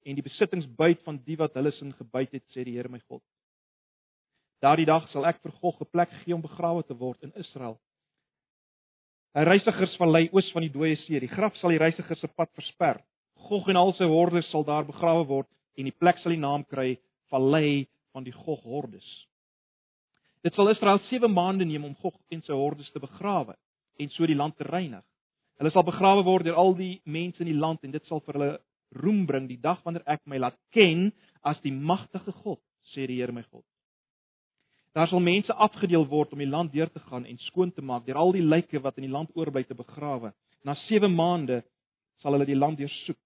en 0.07 0.18
die 0.18 0.25
besittings 0.25 0.68
byt 0.80 1.03
van 1.06 1.19
die 1.25 1.38
wat 1.39 1.56
hulle 1.59 1.71
sin 1.75 1.94
gebyt 1.95 2.33
het, 2.35 2.45
sê 2.51 2.65
die 2.68 2.75
Here 2.75 2.92
my 2.92 3.00
God. 3.07 3.24
Daardie 4.63 4.88
dag 4.89 5.07
sal 5.13 5.27
ek 5.30 5.39
vir 5.44 5.53
Gog 5.62 5.80
'n 5.81 5.92
plek 5.92 6.12
gee 6.24 6.35
om 6.35 6.42
begrawe 6.42 6.83
te 6.83 6.94
word 6.94 7.24
in 7.24 7.31
Israel. 7.35 7.80
'n 9.35 9.45
Reisigersvallei 9.45 10.29
oos 10.33 10.49
van 10.51 10.65
die 10.65 10.73
dooie 10.73 10.95
see. 11.05 11.19
Die 11.19 11.29
graf 11.29 11.55
sal 11.57 11.69
die 11.69 11.81
reisigers 11.81 12.19
se 12.19 12.27
pad 12.27 12.49
versper. 12.57 12.97
Gog 13.49 13.69
en 13.69 13.77
al 13.77 13.93
sy 13.93 14.07
hordes 14.09 14.49
sal 14.49 14.65
daar 14.65 14.85
begrawe 14.85 15.25
word 15.27 15.47
en 15.77 15.85
die 15.85 15.95
plek 15.95 16.17
sal 16.17 16.33
die 16.33 16.41
naam 16.41 16.65
kry 16.65 16.97
Vallei 17.29 17.87
van 18.11 18.25
die 18.25 18.33
Gog 18.33 18.63
hordes. 18.63 19.05
Dit 20.43 20.55
sal 20.55 20.71
Israel 20.71 20.99
7 21.09 21.29
maande 21.31 21.65
neem 21.65 21.85
om 21.85 21.95
Gog 22.01 22.15
en 22.31 22.41
sy 22.41 22.53
hordes 22.53 22.89
te 22.91 22.99
begrawe 22.99 23.56
en 23.99 24.09
so 24.09 24.25
die 24.25 24.35
land 24.39 24.57
te 24.57 24.63
reinig. 24.63 25.06
Hulle 25.59 25.71
sal 25.71 25.83
begrawe 25.83 26.23
word 26.23 26.47
deur 26.47 26.57
al 26.57 26.73
die 26.73 27.01
mense 27.06 27.44
in 27.44 27.51
die 27.51 27.59
land 27.59 27.83
en 27.83 27.92
dit 27.92 28.06
sal 28.07 28.23
vir 28.25 28.39
hulle 28.39 28.54
roem 29.04 29.25
bring 29.27 29.47
die 29.47 29.59
dag 29.61 29.83
wanneer 29.85 30.07
ek 30.07 30.23
my 30.25 30.39
laat 30.39 30.57
ken 30.73 31.11
as 31.45 31.59
die 31.61 31.71
magtige 31.75 32.33
God, 32.42 32.61
sê 32.95 33.06
die 33.06 33.19
Here 33.19 33.35
my 33.35 33.44
God. 33.51 33.65
Daar 34.93 35.07
sal 35.07 35.21
mense 35.21 35.53
afgedeel 35.53 36.07
word 36.09 36.31
om 36.33 36.41
die 36.41 36.49
land 36.49 36.71
deur 36.73 36.89
te 36.89 36.99
gaan 36.99 37.25
en 37.25 37.37
skoon 37.37 37.71
te 37.71 37.81
maak 37.81 38.05
deur 38.05 38.17
al 38.17 38.31
die 38.33 38.45
lyke 38.45 38.81
wat 38.81 38.97
in 38.97 39.05
die 39.05 39.13
land 39.13 39.29
oorbly 39.37 39.63
te 39.63 39.77
begrawe. 39.77 40.33
Na 40.65 40.73
7 40.87 41.11
maande 41.13 41.61
sal 42.21 42.33
hulle 42.33 42.47
die 42.49 42.57
land 42.57 42.79
deursoek. 42.81 43.19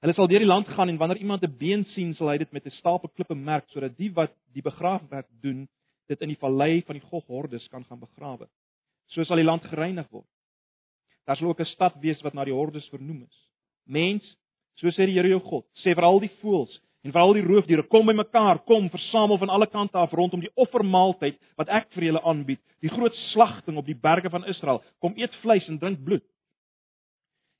Hulle 0.00 0.14
sal 0.14 0.30
deur 0.30 0.42
die 0.42 0.48
land 0.48 0.68
gaan 0.72 0.88
en 0.88 0.96
wanneer 0.96 1.20
iemand 1.20 1.42
'n 1.42 1.56
been 1.58 1.84
sien, 1.94 2.14
sal 2.14 2.30
hy 2.30 2.38
dit 2.38 2.52
met 2.52 2.66
'n 2.66 2.70
stapel 2.70 3.08
klippe 3.08 3.34
merk 3.34 3.68
sodat 3.68 3.96
die 3.96 4.12
wat 4.12 4.32
die 4.54 4.62
begraafwerk 4.62 5.28
doen, 5.42 5.68
dit 6.08 6.20
in 6.20 6.28
die 6.28 6.40
vallei 6.40 6.82
van 6.82 6.94
die 6.94 7.06
Gogordes 7.10 7.68
kan 7.68 7.84
gaan 7.84 8.00
begrawe. 8.00 8.48
So 9.06 9.24
sal 9.24 9.36
die 9.36 9.44
land 9.44 9.62
gereinig 9.64 10.08
word. 10.10 10.26
Daar 11.26 11.36
sal 11.36 11.48
ook 11.48 11.60
'n 11.60 11.74
stad 11.74 12.00
wees 12.00 12.22
wat 12.22 12.34
na 12.34 12.44
die 12.44 12.54
hordes 12.54 12.88
vernoem 12.88 13.22
is. 13.22 13.50
Mens, 13.84 14.36
so 14.76 14.88
sê 14.88 15.06
die 15.06 15.14
Here 15.14 15.28
jou 15.28 15.40
God, 15.40 15.66
sê 15.84 15.94
vir 15.94 16.04
al 16.04 16.20
die 16.20 16.32
voëls 16.40 16.80
en 17.06 17.12
vir 17.14 17.20
al 17.22 17.36
die 17.36 17.44
roofdiere, 17.46 17.84
kom 17.86 18.08
bymekaar, 18.10 18.64
kom 18.66 18.88
versamel 18.90 19.38
van 19.38 19.52
alle 19.54 19.68
kante 19.70 19.98
af 19.98 20.12
rondom 20.16 20.42
die 20.42 20.50
offermaaltyd 20.58 21.38
wat 21.60 21.70
ek 21.70 21.92
vir 21.94 22.08
julle 22.08 22.22
aanbied, 22.26 22.60
die 22.82 22.90
groot 22.90 23.14
slagting 23.30 23.78
op 23.78 23.86
die 23.86 23.96
berge 23.96 24.30
van 24.32 24.46
Israel. 24.50 24.82
Kom 25.02 25.14
eet 25.18 25.34
vleis 25.42 25.68
en 25.70 25.78
drink 25.78 26.02
bloed. 26.04 26.24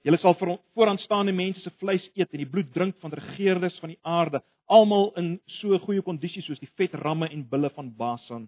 Julle 0.07 0.19
sal 0.23 0.37
vooraanstaande 0.39 1.35
mense 1.35 1.63
se 1.63 1.73
vleis 1.79 2.05
eet 2.15 2.33
en 2.33 2.43
die 2.43 2.51
bloed 2.51 2.71
drink 2.75 2.99
van 3.03 3.15
regeerdes 3.15 3.79
van 3.83 3.93
die 3.95 4.01
aarde, 4.03 4.43
almal 4.67 5.13
in 5.21 5.37
so 5.59 5.79
goeie 5.85 6.03
kondisie 6.03 6.43
soos 6.43 6.61
die 6.63 6.71
vet 6.79 6.95
ramme 7.03 7.31
en 7.33 7.47
bulle 7.51 7.71
van 7.77 7.91
Basan. 7.97 8.47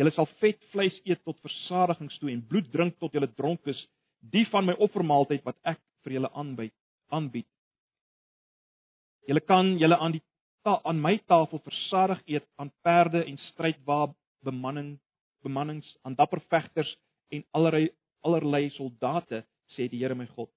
Julle 0.00 0.12
sal 0.16 0.28
vet 0.40 0.60
vleis 0.72 0.94
eet 1.04 1.20
tot 1.24 1.40
versadigingstoe 1.44 2.32
en 2.32 2.44
bloed 2.48 2.70
drink 2.72 2.96
tot 3.00 3.12
julle 3.12 3.28
dronk 3.36 3.68
is 3.68 3.80
die 4.32 4.44
van 4.52 4.68
my 4.68 4.76
offermaaltyd 4.78 5.44
wat 5.44 5.58
ek 5.74 5.80
vir 6.04 6.16
julle 6.18 6.30
aanbied 6.32 6.76
aanbied. 7.12 7.46
Julle 9.28 9.40
kan 9.40 9.76
julle 9.78 9.98
aan 9.98 10.16
die 10.16 10.22
ta 10.64 10.80
aan 10.84 11.00
my 11.00 11.16
tafel 11.30 11.60
versadig 11.64 12.22
eet 12.26 12.46
aan 12.56 12.70
perde 12.82 13.24
en 13.24 13.38
strydwa 13.50 14.14
bemanning 14.46 14.98
bemannings 15.42 15.88
aan 16.02 16.14
dapper 16.14 16.40
vegters 16.50 16.90
en 17.30 17.44
allerlei 17.50 17.90
allerlei 18.22 18.70
soldate 18.70 19.44
sê 19.74 19.88
die 19.90 19.98
Here 20.02 20.14
my 20.14 20.26
God. 20.36 20.50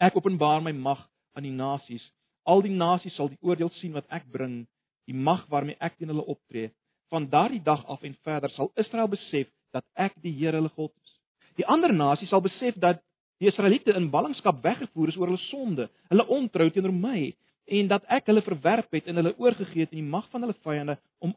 Ek 0.00 0.16
openbaar 0.16 0.62
my 0.62 0.72
mag 0.72 1.00
aan 1.36 1.44
die 1.44 1.52
nasies. 1.52 2.04
Al 2.44 2.62
die 2.64 2.72
nasies 2.72 3.16
sal 3.16 3.28
die 3.28 3.40
oordeel 3.42 3.70
sien 3.80 3.92
wat 3.92 4.08
ek 4.08 4.24
bring, 4.32 4.62
die 5.06 5.16
mag 5.28 5.44
waarmee 5.52 5.76
ek 5.80 5.98
teen 5.98 6.08
hulle 6.12 6.24
optree. 6.24 6.70
van 7.08 7.28
daardie 7.28 7.62
dag 7.62 7.86
af 7.86 8.02
en 8.02 8.16
verder 8.22 8.50
sal 8.50 8.70
Israel 8.74 9.08
besef 9.08 9.48
dat 9.72 9.84
ek 9.94 10.16
die 10.22 10.32
Here 10.32 10.56
hulle 10.56 10.72
God 10.76 10.92
is. 11.04 11.12
Die 11.56 11.66
ander 11.66 11.92
nasies 11.92 12.28
sal 12.28 12.42
besef 12.44 12.76
dat 12.76 13.00
die 13.40 13.48
Israeliete 13.48 13.94
in 13.96 14.10
ballingskap 14.10 14.62
weggevoer 14.62 15.12
is 15.12 15.16
oor 15.16 15.30
hulle 15.30 15.44
sonde, 15.48 15.88
hulle 16.10 16.26
ontrou 16.38 16.68
teenoor 16.70 16.92
my 16.92 17.30
en 17.68 17.88
dat 17.88 18.04
ek 18.08 18.28
hulle 18.30 18.42
verwerp 18.44 18.92
het 18.96 19.08
en 19.10 19.20
hulle 19.20 19.34
oorgegee 19.36 19.84
het 19.84 19.92
in 19.92 20.00
die 20.02 20.10
mag 20.10 20.28
van 20.32 20.44
hulle 20.44 20.56
vyande 20.64 20.98
om 21.24 21.36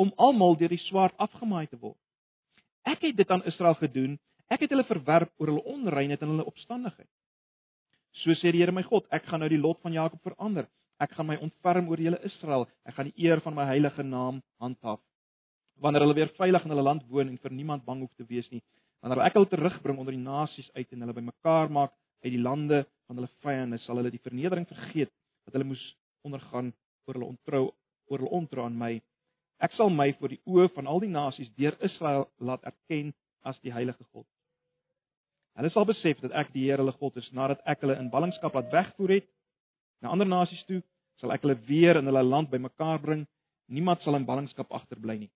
om 0.00 0.12
almal 0.16 0.54
deur 0.56 0.72
die 0.72 0.80
swaard 0.86 1.12
afgemaai 1.20 1.66
te 1.68 1.76
word. 1.76 1.98
Ek 2.88 3.02
het 3.04 3.18
dit 3.18 3.30
aan 3.30 3.44
Israel 3.44 3.74
gedoen. 3.76 4.14
Ek 4.48 4.62
het 4.64 4.72
hulle 4.72 4.86
verwerp 4.88 5.28
oor 5.36 5.50
hulle 5.52 5.64
onreinheid 5.68 6.22
en 6.24 6.32
hulle 6.32 6.46
opstandigheid. 6.48 7.08
So 8.22 8.32
sê 8.32 8.48
die 8.54 8.62
Here 8.62 8.72
my 8.72 8.82
God, 8.86 9.04
ek 9.12 9.28
gaan 9.28 9.44
nou 9.44 9.50
die 9.52 9.60
lot 9.60 9.76
van 9.84 9.92
Jakob 9.92 10.22
verander. 10.24 10.70
Ek 11.00 11.12
gaan 11.18 11.28
my 11.28 11.36
ontferm 11.44 11.92
oor 11.92 12.00
julle 12.00 12.18
Israel. 12.24 12.64
Ek 12.88 12.96
gaan 12.96 13.10
die 13.12 13.26
eer 13.26 13.44
van 13.44 13.58
my 13.58 13.68
heilige 13.68 14.02
naam 14.02 14.40
handhaaf. 14.62 15.02
Wanneer 15.84 16.06
hulle 16.06 16.16
weer 16.16 16.32
veilig 16.38 16.64
in 16.64 16.72
hulle 16.74 16.88
land 16.88 17.04
woon 17.12 17.28
en 17.28 17.38
vir 17.44 17.52
niemand 17.52 17.84
bang 17.84 18.00
hoef 18.00 18.16
te 18.16 18.24
wees 18.28 18.48
nie, 18.50 18.60
wanneer 19.04 19.22
ek 19.28 19.36
hulle 19.36 19.52
terugbring 19.52 20.00
onder 20.00 20.16
die 20.16 20.24
nasies 20.24 20.72
uit 20.74 20.88
en 20.92 21.04
hulle 21.04 21.16
bymekaar 21.20 21.68
maak 21.72 21.92
uit 22.24 22.32
die 22.32 22.40
lande 22.40 22.82
van 23.08 23.20
hulle 23.20 23.30
vyande, 23.44 23.78
sal 23.84 24.00
hulle 24.00 24.12
die 24.12 24.20
vernedering 24.24 24.66
vergeet 24.68 25.12
wat 25.44 25.54
hulle 25.54 25.70
moes 25.72 25.84
ondergaan 26.26 26.72
oor 27.06 27.16
hulle 27.16 27.30
ontrou 27.32 27.64
oor 28.10 28.18
hulle 28.18 28.36
ontrou 28.40 28.64
aan 28.64 28.78
my 28.78 28.94
Ek 29.60 29.74
sal 29.76 29.90
my 29.92 30.08
voor 30.16 30.32
die 30.32 30.40
oë 30.48 30.70
van 30.72 30.88
al 30.88 31.02
die 31.04 31.12
nasies 31.12 31.50
deur 31.60 31.76
Israel 31.84 32.24
laat 32.40 32.64
erken 32.64 33.12
as 33.44 33.58
die 33.60 33.72
heilige 33.72 34.04
God. 34.08 34.24
Hulle 35.58 35.70
sal 35.74 35.84
besef 35.84 36.22
dat 36.24 36.32
ek 36.40 36.54
die 36.54 36.64
Here 36.64 36.80
hulle 36.80 36.94
God 36.96 37.18
is 37.20 37.28
nadat 37.36 37.60
ek 37.68 37.84
hulle 37.84 37.98
in 38.00 38.08
ballingskap 38.12 38.56
laat 38.56 38.70
wegvoer 38.72 39.18
het 39.18 39.28
na 40.00 40.14
ander 40.14 40.28
nasies 40.28 40.62
toe, 40.64 40.80
sal 41.20 41.34
ek 41.34 41.44
hulle 41.44 41.58
weer 41.68 42.00
in 42.00 42.08
hulle 42.08 42.22
land 42.24 42.48
bymekaar 42.48 43.02
bring. 43.04 43.26
Niemand 43.68 44.00
sal 44.00 44.16
in 44.16 44.24
ballingskap 44.24 44.72
agterbly 44.72 45.18
nie. 45.26 45.30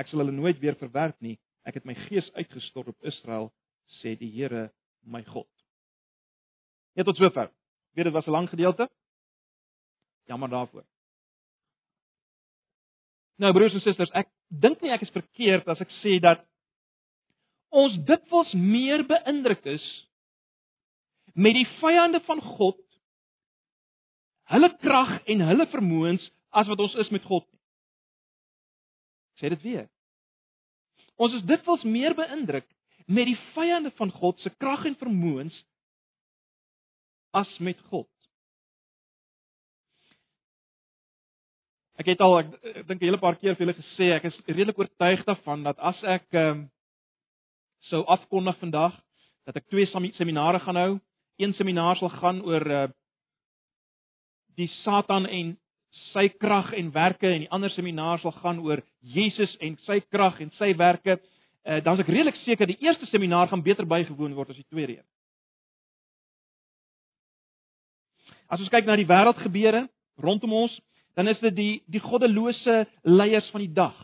Ek 0.00 0.08
sal 0.08 0.22
hulle 0.22 0.32
nooit 0.32 0.56
weer 0.62 0.78
verwerp 0.80 1.18
nie. 1.20 1.36
Ek 1.68 1.76
het 1.76 1.84
my 1.84 1.94
gees 2.08 2.30
uitgestort 2.32 2.88
op 2.94 3.04
Israel, 3.06 3.50
sê 4.00 4.16
die 4.16 4.30
Here, 4.32 4.70
my 5.04 5.20
God. 5.28 5.50
Net 6.96 7.04
tot 7.06 7.20
sover. 7.20 7.52
Weet 7.92 8.08
dit 8.08 8.14
was 8.16 8.26
'n 8.26 8.32
lang 8.32 8.48
gedeelte. 8.48 8.88
Jammer 10.30 10.48
daarvoor. 10.48 10.84
Nou 13.42 13.52
broers 13.52 13.74
en 13.74 13.82
susters, 13.82 14.12
ek 14.14 14.28
dink 14.48 14.82
nie 14.82 14.92
ek 14.94 15.02
is 15.06 15.14
verkeerd 15.14 15.68
as 15.72 15.80
ek 15.82 15.90
sê 16.02 16.18
dat 16.22 16.44
ons 17.72 17.96
dikwels 18.06 18.52
meer 18.54 19.02
beïndruk 19.08 19.64
is 19.72 19.84
met 21.34 21.56
die 21.56 21.66
vyande 21.80 22.20
van 22.26 22.42
God, 22.44 22.78
hulle 24.52 24.68
krag 24.82 25.16
en 25.32 25.44
hulle 25.48 25.66
vermoëns 25.72 26.24
as 26.52 26.68
wat 26.68 26.82
ons 26.84 26.94
is 27.00 27.10
met 27.14 27.24
God 27.24 27.46
nie. 27.48 27.60
Sê 29.40 29.48
dit 29.50 29.64
weer. 29.64 29.88
Ons 31.16 31.38
is 31.38 31.46
dikwels 31.48 31.84
meer 31.88 32.14
beïndruk 32.18 32.68
met 33.08 33.26
die 33.26 33.38
vyande 33.56 33.90
van 33.98 34.12
God 34.14 34.40
se 34.44 34.52
krag 34.60 34.84
en 34.86 34.98
vermoëns 35.00 35.56
as 37.32 37.50
met 37.58 37.80
God. 37.88 38.08
Ek 42.00 42.08
het 42.08 42.20
al 42.24 42.38
ek, 42.38 42.52
ek 42.64 42.86
dink 42.88 43.02
'n 43.02 43.04
hele 43.04 43.20
paar 43.20 43.36
keer 43.36 43.54
vir 43.54 43.66
julle 43.66 43.76
gesê 43.76 44.12
ek 44.16 44.24
is 44.24 44.38
redelik 44.46 44.78
oortuig 44.78 45.24
daarvan 45.24 45.62
dat 45.62 45.78
as 45.78 46.02
ek 46.02 46.26
ehm 46.32 46.50
um, 46.50 46.70
sou 47.90 48.04
afkondig 48.06 48.58
vandag 48.58 48.94
dat 49.46 49.56
ek 49.56 49.68
twee 49.68 49.86
seminare 49.86 50.60
gaan 50.60 50.76
hou. 50.76 51.00
Een 51.38 51.52
seminar 51.54 51.96
sal 51.96 52.08
gaan 52.08 52.42
oor 52.42 52.66
uh 52.70 52.88
die 54.56 54.68
Satan 54.84 55.26
en 55.26 55.56
sy 56.12 56.28
krag 56.28 56.72
en 56.76 56.92
werke 56.92 57.26
en 57.28 57.40
die 57.40 57.50
ander 57.50 57.70
seminar 57.70 58.20
sal 58.20 58.32
gaan 58.32 58.58
oor 58.60 58.82
Jesus 59.00 59.56
en 59.60 59.78
sy 59.86 60.00
krag 60.00 60.40
en 60.40 60.50
sy 60.58 60.76
werke. 60.76 61.18
Uh 61.64 61.80
dan 61.80 61.94
is 61.94 62.04
ek 62.04 62.12
redelik 62.12 62.36
seker 62.44 62.66
die 62.66 62.80
eerste 62.80 63.06
seminar 63.06 63.48
gaan 63.48 63.62
beter 63.62 63.86
bygewoon 63.86 64.34
word 64.34 64.50
as 64.50 64.56
die 64.56 64.70
tweede 64.70 64.98
een. 64.98 65.08
As 68.48 68.60
ons 68.60 68.68
kyk 68.68 68.86
na 68.86 68.96
die 68.96 69.08
wêreldgebeure 69.08 69.88
rondom 70.20 70.52
ons, 70.52 70.80
dan 71.14 71.28
is 71.28 71.40
dit 71.40 71.56
die 71.56 71.82
die 71.86 72.00
goddelose 72.00 72.86
leiers 73.02 73.48
van 73.50 73.64
die 73.64 73.72
dag. 73.72 73.96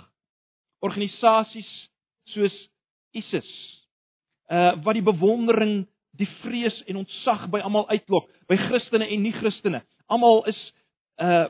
Organisasies 0.85 1.71
soos 2.33 2.57
ISIS. 3.17 3.53
Uh 4.49 4.75
wat 4.85 4.97
die 4.97 5.05
bewondering, 5.05 5.87
die 6.19 6.29
vrees 6.43 6.83
en 6.87 7.01
ontzag 7.05 7.49
by 7.53 7.61
almal 7.65 7.89
uitlok, 7.89 8.29
by 8.49 8.57
Christene 8.69 9.09
en 9.09 9.23
nie-Christene. 9.23 9.83
Almal 10.07 10.45
is 10.51 10.61
uh 11.23 11.49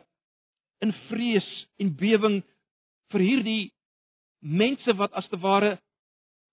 in 0.79 0.95
vrees 1.09 1.47
en 1.83 1.91
bewering 1.99 2.43
vir 3.11 3.25
hierdie 3.25 3.63
mense 4.39 4.95
wat 4.95 5.15
as 5.19 5.27
te 5.29 5.39
ware 5.43 5.79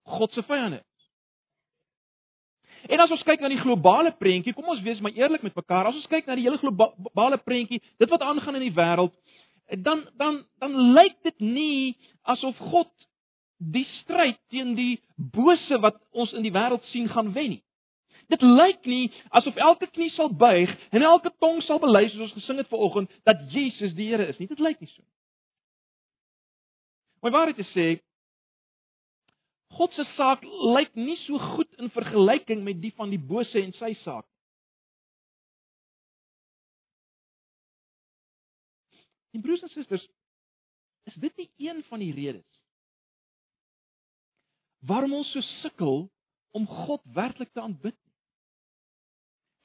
God 0.06 0.34
se 0.34 0.42
vyande 0.46 0.80
is. 0.82 0.95
En 2.90 3.02
as 3.02 3.12
ons 3.12 3.24
kyk 3.26 3.42
na 3.42 3.50
die 3.50 3.62
globale 3.62 4.12
prentjie, 4.20 4.54
kom 4.54 4.68
ons 4.70 4.84
wees 4.86 5.02
maar 5.02 5.16
eerlik 5.18 5.44
met 5.46 5.56
mekaar. 5.58 5.90
As 5.90 5.98
ons 5.98 6.10
kyk 6.12 6.28
na 6.28 6.38
die 6.38 6.46
hele 6.46 6.62
globale 6.62 7.40
prentjie, 7.42 7.82
dit 8.02 8.12
wat 8.12 8.22
aangaan 8.22 8.60
in 8.60 8.68
die 8.68 8.76
wêreld, 8.76 9.16
dan 9.82 10.06
dan 10.20 10.44
dan 10.62 10.76
lyk 10.94 11.18
dit 11.26 11.40
nie 11.40 11.98
asof 12.22 12.58
God 12.72 12.92
die 13.58 13.86
stryd 14.02 14.38
teen 14.54 14.76
die 14.76 15.00
bose 15.16 15.80
wat 15.82 15.98
ons 16.12 16.34
in 16.34 16.46
die 16.46 16.54
wêreld 16.54 16.86
sien 16.92 17.10
gaan 17.10 17.34
wen 17.34 17.56
nie. 17.56 17.64
Dit 18.30 18.42
lyk 18.42 18.86
nie 18.90 19.12
asof 19.38 19.56
elke 19.56 19.88
knie 19.94 20.10
sal 20.14 20.30
buig 20.34 20.72
en 20.92 21.06
elke 21.06 21.32
tong 21.40 21.62
sal 21.66 21.80
bely 21.82 22.08
soos 22.10 22.28
ons 22.28 22.38
gesing 22.40 22.62
het 22.62 22.70
vanoggend 22.70 23.12
dat 23.26 23.42
Jesus 23.54 23.94
die 23.98 24.10
Here 24.12 24.28
is 24.30 24.38
nie. 24.40 24.50
Dit 24.50 24.62
lyk 24.62 24.82
nie 24.82 24.90
so. 24.90 25.02
Maar 27.22 27.32
waarheid 27.32 27.58
te 27.58 27.66
sê, 27.74 27.88
God 29.74 29.94
se 29.94 30.06
saak 30.16 30.44
lyk 30.46 30.94
nie 30.96 31.18
so 31.26 31.40
goed 31.56 31.72
in 31.82 31.90
vergelyking 31.92 32.64
met 32.64 32.80
die 32.82 32.94
van 32.96 33.10
die 33.10 33.20
bose 33.20 33.60
en 33.60 33.74
sy 33.80 33.94
saak. 34.04 34.28
En 39.36 39.42
broers 39.44 39.66
en 39.66 39.74
susters, 39.74 40.06
is 41.10 41.18
dit 41.20 41.42
nie 41.42 41.50
een 41.68 41.84
van 41.90 42.00
die 42.00 42.14
redes 42.16 42.46
waarom 44.86 45.16
ons 45.18 45.32
so 45.34 45.42
sukkel 45.64 46.04
om 46.54 46.68
God 46.70 47.02
werklik 47.16 47.50
te 47.54 47.62
aanbid 47.62 47.96
nie? 47.96 48.14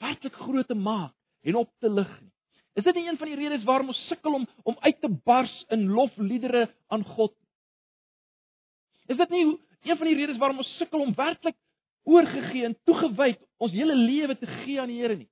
Werklik 0.00 0.36
groot 0.40 0.66
te 0.66 0.74
maak 0.74 1.12
en 1.44 1.58
op 1.60 1.68
te 1.84 1.90
lig 1.92 2.10
nie. 2.22 2.32
Is 2.80 2.86
dit 2.86 2.96
nie 2.96 3.08
een 3.08 3.18
van 3.20 3.28
die 3.28 3.36
redes 3.36 3.66
waarom 3.68 3.92
ons 3.92 4.00
sukkel 4.08 4.38
om 4.38 4.46
om 4.64 4.78
uit 4.80 5.00
te 5.00 5.10
bars 5.28 5.52
in 5.76 5.88
lofliedere 5.92 6.68
aan 6.88 7.04
God? 7.04 7.34
Is 9.12 9.18
dit 9.20 9.34
nie 9.34 9.44
een 9.82 9.96
van 9.96 10.06
die 10.06 10.16
redes 10.16 10.38
waarom 10.38 10.62
ons 10.62 10.76
sukkel 10.76 11.00
om 11.00 11.14
werklik 11.14 11.56
oorgegee 12.08 12.64
en 12.64 12.76
toegewy 12.84 13.34
ons 13.56 13.72
hele 13.72 13.96
lewe 13.96 14.36
te 14.38 14.48
gee 14.62 14.80
aan 14.80 14.92
die 14.92 15.00
Here 15.00 15.16
nie. 15.16 15.28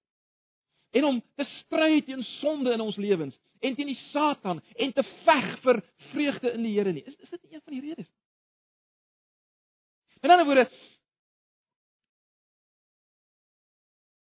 En 0.97 1.05
om 1.05 1.23
te 1.37 1.45
stry 1.59 2.00
teen 2.02 2.23
sonde 2.38 2.73
in 2.73 2.81
ons 2.81 2.97
lewens 2.97 3.37
en 3.61 3.75
teen 3.75 3.90
die 3.90 4.00
Satan 4.12 4.62
en 4.76 4.93
te 4.93 5.05
veg 5.25 5.50
vir 5.64 5.83
vreugde 6.12 6.52
in 6.52 6.64
die 6.64 6.76
Here 6.76 6.93
nie. 6.93 7.05
Is 7.05 7.17
is 7.17 7.31
dit 7.31 7.52
een 7.52 7.64
van 7.64 7.75
die 7.76 7.83
redes? 7.88 8.09
In 10.23 10.28
'n 10.28 10.33
ander 10.33 10.47
woorde 10.47 10.71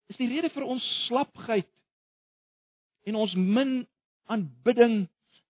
is 0.07 0.17
die 0.17 0.27
rede 0.27 0.49
vir 0.49 0.63
ons 0.63 0.85
slapheid 1.07 1.67
en 3.03 3.15
ons 3.15 3.33
min 3.35 3.87
aanbidding 4.25 5.07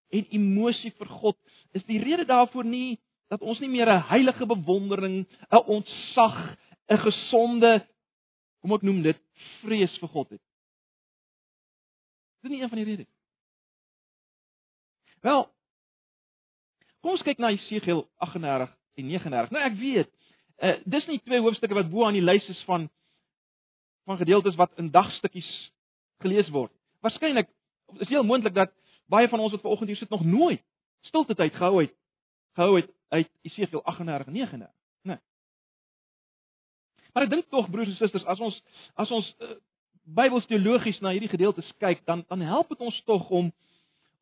en 0.10 0.28
emosie 0.32 0.92
vir 0.92 1.08
God 1.08 1.38
is 1.78 1.84
die 1.84 2.00
rede 2.00 2.26
daarvoor 2.26 2.66
nie 2.66 3.00
dat 3.28 3.42
ons 3.42 3.60
nie 3.60 3.70
meer 3.70 3.90
'n 3.90 4.08
heilige 4.10 4.46
bewondering, 4.46 5.28
'n 5.52 5.66
ontzag, 5.68 6.58
'n 6.90 6.98
gesonde 6.98 7.88
kom 8.62 8.74
ek 8.74 8.82
noem 8.82 9.02
dit 9.02 9.20
vrees 9.62 9.98
vir 9.98 10.10
God 10.10 10.30
het. 10.30 10.42
Dis 12.42 12.52
nie 12.52 12.62
een 12.62 12.70
van 12.70 12.78
die 12.78 12.86
redes. 12.86 13.08
Wel, 15.22 15.50
kom 17.02 17.12
ons 17.12 17.22
kyk 17.22 17.38
na 17.38 17.50
Jesegiel 17.50 18.10
38 18.18 18.78
en 18.96 19.06
39. 19.06 19.52
Nou 19.52 19.64
ek 19.64 19.78
weet, 19.80 20.10
uh, 20.58 20.78
dis 20.86 21.08
nie 21.08 21.20
twee 21.20 21.42
hoofstukke 21.42 21.76
wat 21.76 21.90
bo 21.90 22.06
aan 22.06 22.18
die 22.18 22.26
lys 22.26 22.48
is 22.50 22.64
van 22.64 22.90
van 24.06 24.18
gedeeltes 24.18 24.56
wat 24.56 24.72
in 24.78 24.92
dagstukkies 24.92 25.72
gelees 26.22 26.50
word. 26.50 26.72
Waarskynlik 27.02 27.50
is 27.98 28.10
heel 28.10 28.24
moontlik 28.24 28.54
dat 28.54 28.74
baie 29.10 29.30
van 29.30 29.40
ons 29.40 29.52
wat 29.52 29.62
vanoggend 29.62 29.90
hier 29.90 29.98
sit 29.98 30.10
nog 30.10 30.26
nooit 30.26 30.62
stilte 31.06 31.36
tyd 31.36 31.54
gehou 31.54 31.82
het 31.82 31.94
gehou 32.58 32.76
het 32.80 32.90
uit 33.14 33.30
Esegiel 33.42 33.84
38 33.84 34.32
39, 34.34 34.58
né? 34.58 34.70
Nee. 35.02 35.22
Maar 37.14 37.24
ek 37.24 37.30
dink 37.32 37.50
tog 37.50 37.70
broers 37.70 37.94
en 37.94 38.00
susters, 38.00 38.26
as 38.26 38.40
ons 38.40 38.58
as 38.96 39.12
ons 39.12 39.36
uh, 39.40 39.56
Bybels 40.06 40.46
teologies 40.46 41.00
na 41.02 41.16
hierdie 41.16 41.32
gedeeltes 41.32 41.70
kyk, 41.82 42.04
dan 42.06 42.26
dan 42.30 42.44
help 42.46 42.70
dit 42.70 42.82
ons 42.84 42.98
tog 43.10 43.30
om 43.30 43.52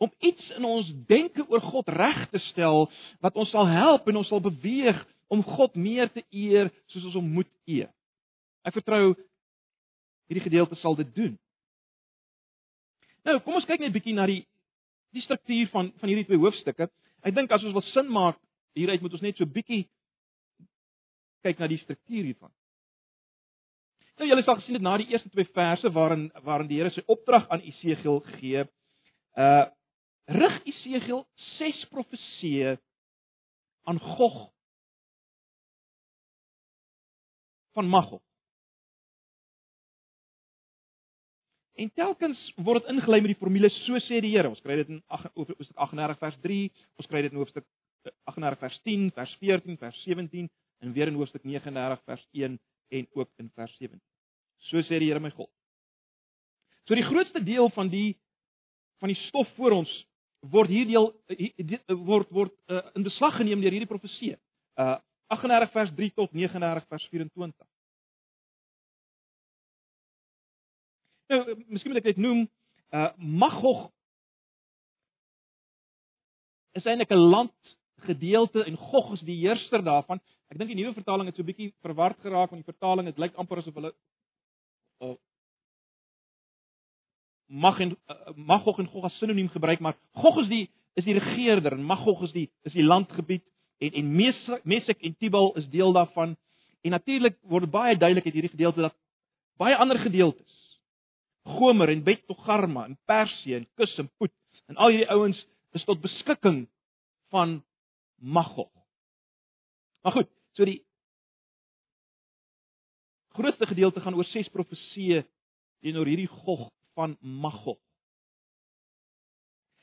om 0.04 0.12
iets 0.20 0.50
in 0.58 0.66
ons 0.68 0.88
denke 1.08 1.46
oor 1.48 1.62
God 1.64 1.90
reg 1.92 2.26
te 2.32 2.40
stel 2.50 2.88
wat 3.24 3.36
ons 3.40 3.52
sal 3.52 3.68
help 3.70 4.08
en 4.08 4.20
ons 4.20 4.28
sal 4.28 4.42
beweeg 4.44 5.00
om 5.32 5.44
God 5.44 5.76
meer 5.76 6.12
te 6.12 6.24
eer 6.30 6.72
soos 6.92 7.06
ons 7.10 7.18
hom 7.20 7.30
moet 7.36 7.50
eer. 7.66 7.90
Ek 8.64 8.76
vertrou 8.76 9.14
hierdie 10.30 10.44
gedeelte 10.44 10.78
sal 10.80 10.96
dit 11.00 11.10
doen. 11.16 11.34
Nou, 13.24 13.40
kom 13.44 13.60
ons 13.60 13.68
kyk 13.68 13.80
net 13.80 13.90
'n 13.90 13.96
bietjie 13.96 14.16
na 14.16 14.26
die 14.28 14.44
die 15.14 15.22
struktuur 15.22 15.70
van 15.72 15.92
van 16.00 16.10
hierdie 16.10 16.26
twee 16.26 16.42
hoofstukke. 16.42 16.90
Ek 17.24 17.36
dink 17.36 17.52
as 17.52 17.64
ons 17.64 17.74
wil 17.74 17.86
sin 17.94 18.10
maak 18.12 18.40
hieruit 18.74 19.02
moet 19.02 19.14
ons 19.14 19.26
net 19.26 19.38
so 19.38 19.46
bietjie 19.46 19.86
kyk 21.44 21.60
na 21.60 21.68
die 21.68 21.82
struktuur 21.82 22.24
hiervan. 22.24 22.52
Nou 24.20 24.30
julle 24.30 24.44
sal 24.46 24.60
gesien 24.60 24.78
dit 24.78 24.86
na 24.86 24.96
die 25.02 25.10
eerste 25.12 25.30
twee 25.34 25.50
verse 25.56 25.90
waarin 25.94 26.28
waarin 26.46 26.70
die 26.70 26.80
Here 26.80 26.92
sy 26.94 27.04
opdrag 27.10 27.48
aan 27.50 27.64
Esegiel 27.66 28.22
gee. 28.38 28.66
Uh 29.38 29.66
rig 30.32 30.60
Esegiel 30.70 31.26
ses 31.58 31.82
profeseë 31.92 32.78
aan 33.92 34.00
Gog 34.00 34.38
van 37.76 37.90
Magog. 37.90 38.22
En 41.74 41.90
telkens 41.98 42.40
word 42.56 42.86
dit 42.86 42.94
ingelei 42.94 43.20
met 43.26 43.34
die 43.34 43.40
formule 43.42 43.70
so 43.82 43.98
sê 44.06 44.22
die 44.22 44.32
Here. 44.36 44.54
Ons 44.54 44.62
kry 44.64 44.78
dit 44.80 44.94
in 44.94 45.02
hoofstuk 45.10 45.76
38 45.76 46.22
vers 46.22 46.38
3, 46.46 46.60
ons 47.02 47.10
kry 47.10 47.26
dit 47.26 47.34
in 47.34 47.42
hoofstuk 47.42 47.66
38 48.24 48.60
vers 48.60 48.80
10, 48.84 49.12
vers 49.16 49.36
14, 49.40 49.78
vers 49.78 50.04
17 50.04 50.50
en 50.84 50.94
weer 50.94 51.08
in 51.08 51.20
hoofstuk 51.20 51.44
39 51.44 52.04
vers 52.04 52.28
1 52.32 52.60
en 52.88 53.08
ook 53.14 53.30
in 53.38 53.52
vers 53.56 53.76
17. 53.78 54.02
So 54.70 54.82
sê 54.82 55.00
die 55.00 55.10
Here 55.10 55.20
my 55.20 55.32
God. 55.32 55.50
So 56.88 56.96
die 56.96 57.06
grootste 57.08 57.44
deel 57.44 57.70
van 57.76 57.90
die 57.90 58.18
van 59.00 59.12
die 59.12 59.20
stof 59.28 59.50
voor 59.56 59.76
ons 59.82 59.92
word 60.52 60.72
hier 60.72 60.88
deel 60.88 61.10
word 62.08 62.30
word 62.36 62.54
uh, 62.72 62.84
in 62.96 63.04
beslag 63.04 63.38
geneem 63.40 63.64
deur 63.64 63.76
hierdie 63.76 63.90
profesie. 63.90 64.36
Uh 64.80 65.00
38 65.34 65.72
vers 65.74 65.92
3 65.98 66.12
tot 66.14 66.34
39 66.36 66.88
vers 66.92 67.06
24. 67.10 67.68
Nou, 71.32 71.40
miskien 71.74 71.90
moet 71.90 72.02
ek 72.04 72.12
dit 72.12 72.20
noem, 72.22 72.44
uh 72.94 73.10
Magog 73.18 73.88
is 76.78 76.86
eintlik 76.86 77.14
'n 77.16 77.24
landgedeelte 78.04 78.64
en 78.64 78.78
Gog 78.78 79.14
is 79.14 79.20
die 79.22 79.38
heerser 79.38 79.84
daarvan. 79.84 80.20
Ek 80.50 80.58
dink 80.58 80.70
die 80.70 80.78
nuwe 80.84 80.94
vertaling 80.94 81.28
het 81.28 81.36
so 81.36 81.42
'n 81.42 81.46
bietjie 81.46 81.74
verward 81.82 82.20
geraak 82.22 82.52
want 82.52 82.66
die 82.66 82.72
vertaling 82.74 83.06
dit 83.06 83.18
lyk 83.18 83.36
amper 83.36 83.58
asof 83.58 83.74
hulle 83.74 83.94
uh, 85.02 85.16
Mag 87.48 87.80
en 87.80 87.98
uh, 88.10 88.16
Magog 88.36 88.80
en 88.80 88.88
Gog 88.88 89.04
as 89.04 89.18
sinoniem 89.18 89.50
gebruik, 89.50 89.80
maar 89.80 89.96
Gog 90.14 90.40
is 90.42 90.48
die 90.48 90.70
is 90.96 91.04
die 91.06 91.18
regerder 91.18 91.74
en 91.74 91.84
Magog 91.84 92.24
is 92.24 92.32
die 92.32 92.52
is 92.64 92.74
die 92.74 92.84
landgebied 92.84 93.44
en 93.80 93.94
en 93.94 94.16
Mesek 94.64 95.02
en 95.02 95.16
Tibal 95.18 95.54
is 95.56 95.70
deel 95.70 95.94
daarvan. 95.94 96.38
En 96.82 96.92
natuurlik 96.92 97.38
word 97.42 97.72
baie 97.72 97.98
duidelik 97.98 98.26
uit 98.26 98.34
hierdie 98.34 98.52
gedeelte 98.52 98.82
dat 98.82 98.96
baie 99.58 99.76
ander 99.76 100.00
gedeeltes 100.00 100.80
Gomer 101.44 101.90
en 101.90 102.04
Bet 102.04 102.26
Togarma 102.28 102.86
en 102.86 102.98
Persie 103.06 103.56
en 103.56 103.68
Kus 103.76 103.98
en 103.98 104.10
Put 104.18 104.32
en 104.68 104.76
al 104.76 104.90
hierdie 104.90 105.10
ouens 105.10 105.48
is 105.74 105.84
tot 105.84 106.02
beskikking 106.02 106.68
van 107.30 107.64
Magog. 108.24 108.72
Maar 110.02 110.12
goed, 110.12 110.30
so 110.56 110.66
die 110.66 110.80
grootste 113.36 113.68
gedeelte 113.68 114.00
gaan 114.00 114.16
oor 114.16 114.28
ses 114.32 114.48
profeseë 114.54 115.24
teenoor 115.84 116.08
hierdie 116.08 116.30
Gog 116.32 116.70
van 116.96 117.18
Magog. 117.20 117.80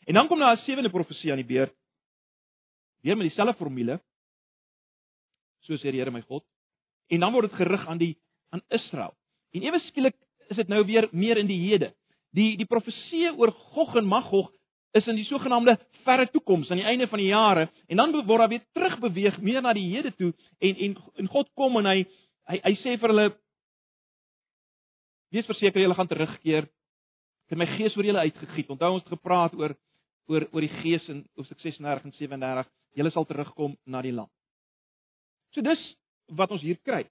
En 0.09 0.14
dan 0.14 0.28
kom 0.28 0.38
daar 0.38 0.56
'n 0.56 0.64
sewende 0.64 0.90
profesie 0.90 1.30
aan 1.30 1.42
die 1.42 1.52
beurt. 1.54 1.75
Weer 3.00 3.16
met 3.16 3.26
dieselfde 3.28 3.54
formule. 3.54 4.00
So 5.61 5.76
sê 5.76 5.90
die 5.90 6.00
Here 6.00 6.11
my 6.11 6.23
God. 6.23 6.44
En 7.06 7.20
dan 7.20 7.32
word 7.32 7.50
dit 7.50 7.59
gerig 7.59 7.87
aan 7.87 7.99
die 7.99 8.18
aan 8.49 8.62
Israel. 8.68 9.14
En 9.50 9.62
ewe 9.62 9.78
skielik 9.78 10.16
is 10.49 10.56
dit 10.56 10.68
nou 10.68 10.85
weer 10.85 11.09
meer 11.12 11.37
in 11.37 11.47
die 11.47 11.68
hede. 11.68 11.94
Die 12.30 12.56
die 12.56 12.66
profesie 12.66 13.32
oor 13.37 13.52
Gog 13.52 13.97
en 13.97 14.04
Magog 14.04 14.52
is 14.99 15.06
in 15.06 15.18
die 15.18 15.26
sogenaamde 15.28 15.76
verre 16.04 16.26
toekoms 16.30 16.70
aan 16.70 16.80
die 16.80 16.88
einde 16.88 17.06
van 17.11 17.23
die 17.23 17.30
jare 17.30 17.68
en 17.87 18.00
dan 18.00 18.14
word 18.14 18.42
daar 18.42 18.49
weer 18.49 18.64
terugbeweeg 18.75 19.38
meer 19.40 19.62
na 19.62 19.73
die 19.76 19.88
hede 19.92 20.11
toe 20.16 20.32
en 20.59 20.76
en 20.87 20.97
en 21.23 21.28
God 21.28 21.50
kom 21.54 21.78
en 21.78 21.87
hy 21.87 21.99
hy, 22.50 22.59
hy 22.64 22.75
sê 22.82 22.97
vir 22.99 23.12
hulle 23.12 23.28
wees 25.30 25.47
verseker 25.47 25.80
julle 25.82 25.95
gaan 25.95 26.10
terugkeer. 26.10 26.67
Ek 27.47 27.54
het 27.54 27.60
my 27.60 27.69
gees 27.76 27.95
oor 27.97 28.06
julle 28.06 28.25
uitgegiet. 28.26 28.71
Onthou 28.71 28.97
ons 28.97 29.04
het 29.04 29.15
gepraat 29.15 29.54
oor 29.58 29.76
oor 30.30 30.47
oor 30.50 30.67
die 30.67 30.82
gees 30.82 31.06
in 31.10 31.25
Hoofstuk 31.38 31.62
36 31.62 32.06
en 32.06 32.17
37. 32.19 32.71
Julle 32.99 33.10
sal 33.15 33.26
terugkom 33.26 33.76
na 33.86 34.02
die 34.02 34.15
land. 34.15 34.30
So 35.54 35.62
dis 35.62 35.80
wat 36.38 36.50
ons 36.54 36.62
hier 36.62 36.78
kry. 36.86 37.04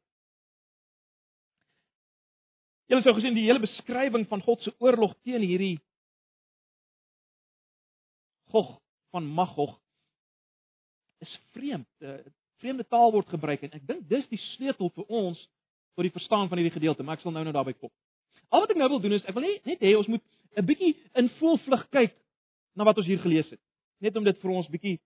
Julle 2.89 3.03
sou 3.05 3.13
gesien 3.15 3.35
die 3.35 3.45
hele 3.45 3.61
beskrywing 3.63 4.25
van 4.31 4.43
God 4.43 4.63
se 4.63 4.73
oorlog 4.79 5.13
teen 5.23 5.43
hierdie 5.45 5.77
Gog 8.49 8.79
van 9.13 9.25
Magog 9.25 9.79
is 11.19 11.39
vreemd. 11.51 11.87
uh, 11.99 12.19
Vreemde 12.59 12.83
taal 12.87 13.11
word 13.11 13.29
gebruik 13.31 13.61
en 13.63 13.75
ek 13.77 13.85
dink 13.87 14.07
dis 14.09 14.25
die 14.27 14.39
sleutel 14.53 14.89
vir 14.95 15.05
ons 15.07 15.39
tot 15.95 16.03
die 16.03 16.11
verstaan 16.11 16.49
van 16.51 16.59
hierdie 16.59 16.75
gedeelte, 16.75 17.03
maar 17.03 17.15
ek 17.19 17.23
sal 17.23 17.31
nou 17.35 17.43
nou 17.45 17.53
daarby 17.55 17.73
kom. 17.77 17.91
Al 18.51 18.63
wat 18.65 18.73
ek 18.73 18.79
nou 18.81 18.89
wil 18.91 19.01
doen 19.03 19.15
is 19.15 19.27
ek 19.27 19.37
wil 19.37 19.45
net 19.45 19.69
net 19.69 19.85
hê 19.85 19.93
ons 19.95 20.09
moet 20.11 20.23
'n 20.57 20.65
bietjie 20.65 20.95
in 21.21 21.29
voelvlug 21.39 21.85
kyk 21.95 22.15
na 22.75 22.83
wat 22.83 22.97
ons 22.97 23.07
hier 23.07 23.21
gelees 23.23 23.49
het. 23.49 23.61
Net 23.99 24.15
om 24.17 24.23
dit 24.23 24.41
vir 24.41 24.51
ons 24.51 24.67
bietjie 24.67 24.97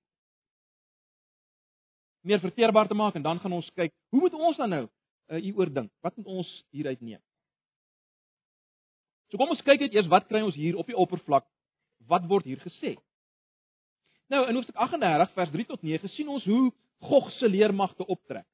meer 2.23 2.39
verteerbaar 2.39 2.87
te 2.87 2.97
maak 2.97 3.15
en 3.15 3.23
dan 3.23 3.39
gaan 3.39 3.53
ons 3.53 3.69
kyk, 3.75 3.91
hoe 4.09 4.19
moet 4.19 4.33
ons 4.33 4.57
dan 4.57 4.69
nou 4.69 4.83
uh, 4.85 5.37
hieroor 5.37 5.73
dink? 5.73 5.91
Wat 6.01 6.17
moet 6.17 6.25
ons 6.25 6.49
hieruit 6.71 7.01
neem? 7.01 7.21
So 9.29 9.37
kom 9.37 9.49
ons 9.49 9.61
kyk 9.61 9.79
net 9.79 9.93
eers 9.93 10.07
wat 10.07 10.27
kry 10.29 10.41
ons 10.41 10.55
hier 10.55 10.77
op 10.77 10.87
die 10.87 10.97
oppervlak? 10.97 11.45
Wat 12.07 12.25
word 12.29 12.45
hier 12.45 12.61
gesê? 12.63 12.95
Nou 14.33 14.47
in 14.49 14.57
Hoofstuk 14.57 14.75
38 14.81 15.33
vers 15.37 15.51
3 15.53 15.65
tot 15.69 15.81
9 15.85 16.09
sien 16.09 16.29
ons 16.33 16.45
hoe 16.49 16.71
Gog 17.03 17.31
se 17.35 17.49
leermagte 17.49 18.05
optrek. 18.05 18.47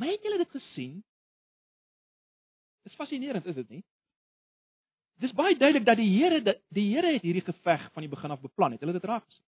Maar 0.00 0.08
het 0.08 0.22
julle 0.24 0.38
dit 0.40 0.54
gesien? 0.56 0.94
Dis 2.88 2.96
fascinerend, 2.96 3.46
is 3.46 3.54
dit 3.54 3.68
nie? 3.68 3.82
Dis 5.20 5.34
baie 5.36 5.56
duidelik 5.56 5.84
dat 5.84 6.00
die 6.00 6.08
Here 6.14 6.40
die 6.72 6.86
Here 6.94 7.12
het 7.12 7.24
hierdie 7.24 7.44
geveg 7.44 7.84
van 7.92 8.04
die 8.04 8.10
begin 8.12 8.32
af 8.32 8.40
beplan 8.40 8.74
het. 8.74 8.80
Hulle 8.80 8.96
het 8.96 9.02
dit 9.02 9.10
raak 9.10 9.24
gesien. 9.24 9.44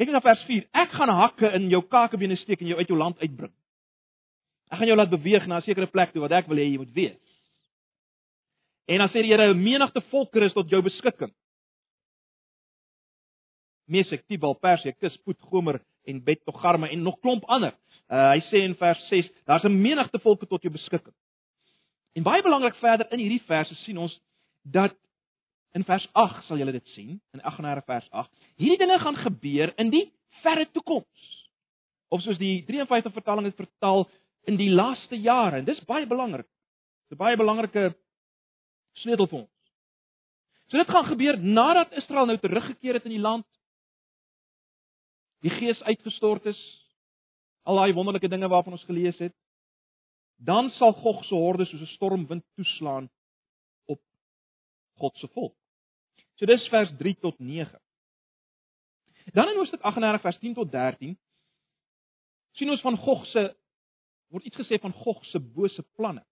Kyk 0.00 0.12
na 0.12 0.24
vers 0.24 0.42
4. 0.48 0.66
Ek 0.76 0.96
gaan 0.96 1.12
hakke 1.20 1.52
in 1.56 1.70
jou 1.72 1.84
kakebene 1.84 2.36
steek 2.40 2.60
en 2.60 2.72
jou 2.72 2.80
uit 2.80 2.90
jou 2.90 2.98
land 2.98 3.20
uitbring. 3.22 3.54
Ek 4.72 4.80
gaan 4.80 4.90
jou 4.90 4.98
laat 4.98 5.12
beweeg 5.12 5.46
na 5.46 5.60
'n 5.60 5.68
sekere 5.68 5.86
plek 5.86 6.12
toe 6.12 6.24
wat 6.24 6.32
ek 6.32 6.48
wil 6.48 6.58
hê 6.58 6.72
jy 6.72 6.78
moet 6.78 6.92
wees. 6.92 7.22
En 8.88 8.98
dan 8.98 9.08
sê 9.08 9.22
die 9.22 9.32
Here, 9.32 9.54
'n 9.54 9.62
menigte 9.62 10.00
volkere 10.10 10.46
is 10.46 10.52
tot 10.52 10.70
jou 10.70 10.82
beskikking. 10.82 11.32
Mesek, 13.86 14.26
Tibal, 14.26 14.54
Persie, 14.54 14.92
Kus, 15.00 15.16
Put, 15.24 15.38
Gomer 15.50 15.80
en 16.06 16.22
Bet 16.24 16.44
Togarma 16.44 16.88
en 16.88 17.02
nog 17.02 17.18
klomp 17.20 17.44
ander. 17.48 17.74
Uh, 18.06 18.32
hy 18.32 18.40
sê 18.50 18.62
in 18.62 18.76
vers 18.78 19.00
6, 19.08 19.30
daar's 19.46 19.64
'n 19.64 19.80
menigte 19.82 20.18
volke 20.18 20.46
tot 20.46 20.62
jou 20.62 20.72
beskikking. 20.72 21.14
En 22.14 22.22
baie 22.22 22.42
belangrik 22.42 22.74
verder 22.74 23.06
in 23.12 23.18
hierdie 23.18 23.42
verse 23.46 23.74
sien 23.74 23.98
ons 23.98 24.20
dat 24.62 24.94
in 25.74 25.84
vers 25.84 26.08
8 26.12 26.44
sal 26.46 26.56
julle 26.56 26.72
dit 26.72 26.86
sien, 26.94 27.20
in 27.34 27.42
38 27.42 27.84
vers 27.84 28.06
8, 28.10 28.30
hierdie 28.56 28.78
dinge 28.78 28.98
gaan 28.98 29.16
gebeur 29.16 29.72
in 29.76 29.90
die 29.90 30.12
verre 30.42 30.66
toekoms. 30.72 31.26
Of 32.08 32.22
soos 32.22 32.38
die 32.38 32.64
53 32.64 33.12
vertaling 33.12 33.44
dit 33.44 33.56
vertaal, 33.56 34.06
in 34.46 34.56
die 34.56 34.70
laaste 34.70 35.18
jare 35.18 35.60
en 35.60 35.66
dis 35.66 35.82
baie 35.88 36.06
belangrik. 36.06 36.46
Dis 37.08 37.18
'n 37.18 37.22
baie 37.22 37.36
belangrike 37.36 37.94
sleutel 38.94 39.26
vir 39.26 39.38
ons. 39.40 39.50
So 40.70 40.78
dit 40.78 40.88
gaan 40.88 41.04
gebeur 41.04 41.38
nadat 41.38 41.92
Israel 41.92 42.26
nou 42.26 42.38
teruggekeer 42.38 42.94
het 42.94 43.04
in 43.04 43.16
die 43.16 43.22
land. 43.22 43.46
Die 45.46 45.54
Gees 45.54 45.82
uitgestort 45.82 46.46
is. 46.50 46.58
Al 47.62 47.78
daai 47.78 47.94
wonderlike 47.94 48.28
dinge 48.28 48.48
waarvan 48.50 48.74
ons 48.74 48.86
gelees 48.88 49.18
het. 49.22 49.34
Dan 50.42 50.70
sal 50.74 50.92
Gog 50.92 51.24
se 51.24 51.34
horde 51.34 51.64
soos 51.64 51.80
'n 51.80 51.94
stormwind 51.94 52.44
toeslaan 52.54 53.10
op 53.84 54.00
God 54.98 55.16
se 55.16 55.28
volk. 55.28 55.54
So 56.34 56.46
dis 56.46 56.68
vers 56.68 56.90
3 56.98 57.14
tot 57.20 57.38
9. 57.38 57.80
Dan 59.32 59.48
in 59.48 59.56
Hoofstuk 59.56 59.80
38 59.80 60.20
vers 60.20 60.38
10 60.38 60.54
tot 60.54 60.72
13 60.72 61.18
sien 62.52 62.70
ons 62.70 62.80
van 62.80 62.96
Gog 62.96 63.26
se 63.26 63.56
word 64.28 64.44
iets 64.44 64.56
gesê 64.56 64.80
van 64.80 64.92
Gog 64.92 65.24
se 65.24 65.40
bose 65.40 65.82
planne. 65.82 66.24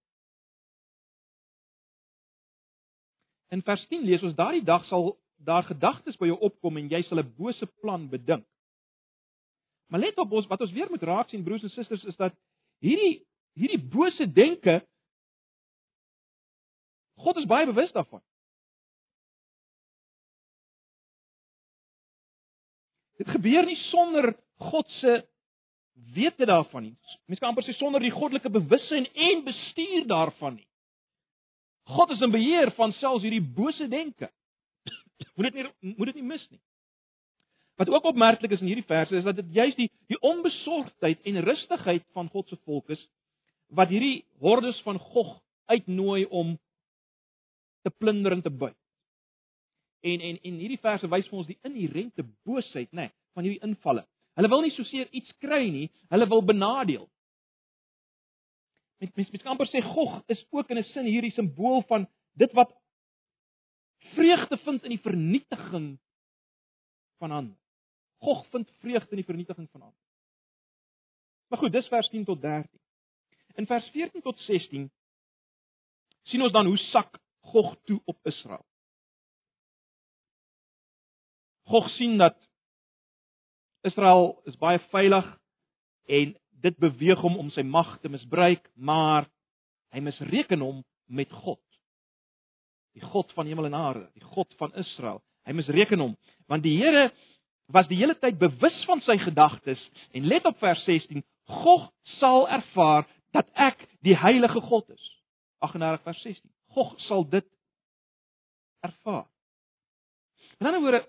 In 3.49 3.63
vers 3.63 3.87
10 3.87 4.03
lees 4.03 4.23
ons 4.23 4.35
daardie 4.35 4.65
dag 4.65 4.85
sal 4.85 5.19
daar 5.37 5.63
gedagtes 5.63 6.17
by 6.17 6.27
jou 6.27 6.39
opkom 6.39 6.77
en 6.77 6.89
jy 6.89 7.03
sal 7.03 7.19
'n 7.19 7.35
bose 7.37 7.67
plan 7.67 8.09
bedink. 8.09 8.47
Maar 9.87 10.01
let 10.01 10.19
op 10.19 10.33
ons 10.33 10.47
wat 10.47 10.61
ons 10.61 10.73
weer 10.73 10.91
moet 10.91 11.03
raak 11.03 11.29
sien 11.29 11.45
broers 11.45 11.63
en 11.63 11.71
susters 11.71 12.05
is 12.05 12.17
dat 12.17 12.35
hierdie 12.85 13.23
hierdie 13.55 13.83
bose 13.91 14.27
denke 14.33 14.81
God 17.25 17.37
is 17.39 17.47
baie 17.47 17.67
bewus 17.67 17.93
daarvan. 17.95 18.21
Dit 23.23 23.31
gebeur 23.31 23.65
nie 23.65 23.79
sonder 23.89 24.33
God 24.59 24.91
se 24.99 25.21
dit 25.95 26.47
daarvan 26.47 26.89
nie. 26.89 26.97
Mens 27.31 27.39
kan 27.41 27.53
amper 27.53 27.65
sê 27.67 27.77
sonder 27.79 28.03
die 28.03 28.13
goddelike 28.15 28.51
bewussyn 28.51 29.07
en 29.15 29.45
bestuur 29.47 30.09
daarvan 30.11 30.59
nie. 30.59 30.67
God 31.95 32.11
is 32.11 32.23
in 32.25 32.33
beheer 32.35 32.73
van 32.75 32.93
selfs 32.99 33.23
hierdie 33.23 33.45
bose 33.45 33.89
denke. 33.89 34.31
Moet 35.37 35.53
dit 35.53 35.61
nie 35.61 35.95
moet 35.95 36.11
dit 36.11 36.21
nie 36.21 36.29
mis 36.35 36.45
nie. 36.51 36.61
Wat 37.77 37.89
ook 37.89 38.05
opmerklik 38.05 38.51
is 38.51 38.61
in 38.61 38.71
hierdie 38.71 38.87
verse 38.87 39.17
is 39.17 39.25
dat 39.25 39.37
dit 39.37 39.51
juis 39.53 39.75
die 39.75 39.91
die 40.07 40.21
onbesorgdheid 40.21 41.23
en 41.27 41.43
rustigheid 41.43 42.05
van 42.13 42.29
God 42.31 42.49
se 42.49 42.57
volk 42.65 42.91
is 42.95 43.03
wat 43.75 43.91
hierdie 43.91 44.25
hordes 44.39 44.79
van 44.87 44.99
Gog 44.99 45.41
uitnooi 45.67 46.25
om 46.25 46.59
te 47.83 47.91
plunder 47.91 48.33
en 48.33 48.43
te 48.43 48.51
buit. 48.51 48.77
En 50.01 50.21
en 50.21 50.39
en 50.43 50.61
hierdie 50.61 50.79
verse 50.79 51.09
wys 51.09 51.27
vir 51.29 51.39
ons 51.39 51.49
die 51.49 51.59
inherente 51.67 52.23
boosheid, 52.45 52.93
nê, 52.93 53.09
nee, 53.09 53.15
van 53.35 53.47
hierdie 53.47 53.65
invalle. 53.67 54.05
Hulle 54.39 54.51
wil 54.53 54.65
nie 54.67 54.75
soseer 54.75 55.11
iets 55.11 55.35
kry 55.43 55.67
nie, 55.71 55.89
hulle 56.13 56.29
wil 56.31 56.45
benadeel. 56.47 57.09
Met 59.03 59.17
mens 59.17 59.31
mens 59.33 59.43
kan 59.43 59.55
amper 59.57 59.71
sê 59.73 59.83
Gog 59.83 60.21
is 60.31 60.47
ook 60.51 60.71
in 60.71 60.79
'n 60.79 60.91
sin 60.93 61.11
hierdie 61.11 61.35
simbool 61.35 61.83
van 61.91 62.07
dit 62.39 62.53
wat 62.53 62.71
vreugde 64.15 64.57
vind 64.57 64.85
in 64.85 64.95
die 64.95 65.03
vernietiging 65.03 65.99
van 67.19 67.31
ander. 67.31 67.64
Gog 68.25 68.47
vind 68.53 68.71
vreugde 68.81 69.11
in 69.11 69.21
die 69.21 69.29
vernietiging 69.29 69.69
van 69.71 69.83
ander. 69.83 70.01
Maar 71.49 71.59
goed, 71.59 71.73
dis 71.73 71.89
vers 71.93 72.09
10 72.09 72.25
tot 72.25 72.41
13. 72.41 72.81
In 73.55 73.67
vers 73.67 73.89
14 73.93 74.23
tot 74.23 74.39
16 74.47 74.89
sien 76.23 76.43
ons 76.43 76.53
dan 76.53 76.67
hoe 76.67 76.79
sak 76.91 77.21
Gog 77.45 77.75
toe 77.85 78.01
op 78.05 78.19
Israel. 78.27 78.65
Gog 81.69 81.91
sien 81.97 82.17
dat 82.19 82.39
Israel 83.85 84.41
is 84.49 84.57
baie 84.57 84.81
veilig 84.89 85.29
en 86.09 86.33
dit 86.65 86.79
beweeg 86.81 87.21
hom 87.21 87.37
om 87.39 87.51
sy 87.53 87.63
mag 87.63 87.99
te 88.01 88.09
misbruik, 88.09 88.65
maar 88.75 89.29
hy 89.93 90.01
misreken 90.01 90.65
hom 90.65 90.81
met 91.05 91.33
God. 91.45 91.61
Die 92.97 93.05
God 93.05 93.33
van 93.37 93.47
hemel 93.47 93.69
en 93.69 93.77
aarde, 93.77 94.09
die 94.17 94.25
God 94.25 94.49
van 94.57 94.73
Israel. 94.81 95.21
Hy 95.45 95.53
misreken 95.53 96.01
hom 96.01 96.17
want 96.49 96.65
die 96.65 96.79
Here 96.81 97.11
was 97.67 97.89
die 97.89 97.99
hele 97.99 98.17
tyd 98.19 98.39
bewus 98.39 98.77
van 98.89 99.01
sy 99.05 99.17
gedagtes 99.23 99.81
en 100.13 100.29
let 100.29 100.45
op 100.49 100.59
vers 100.63 100.85
16 100.85 101.25
Gog 101.45 101.91
sal 102.19 102.47
ervaar 102.49 103.05
dat 103.37 103.51
ek 103.53 103.83
die 104.07 104.17
heilige 104.17 104.61
God 104.65 104.89
is. 104.95 105.11
38 105.61 106.05
vers 106.07 106.23
16 106.23 106.51
Gog 106.77 106.95
sal 107.05 107.27
dit 107.29 107.47
ervaar. 108.85 109.27
In 110.61 110.67
ander 110.67 110.81
woorde 110.81 111.05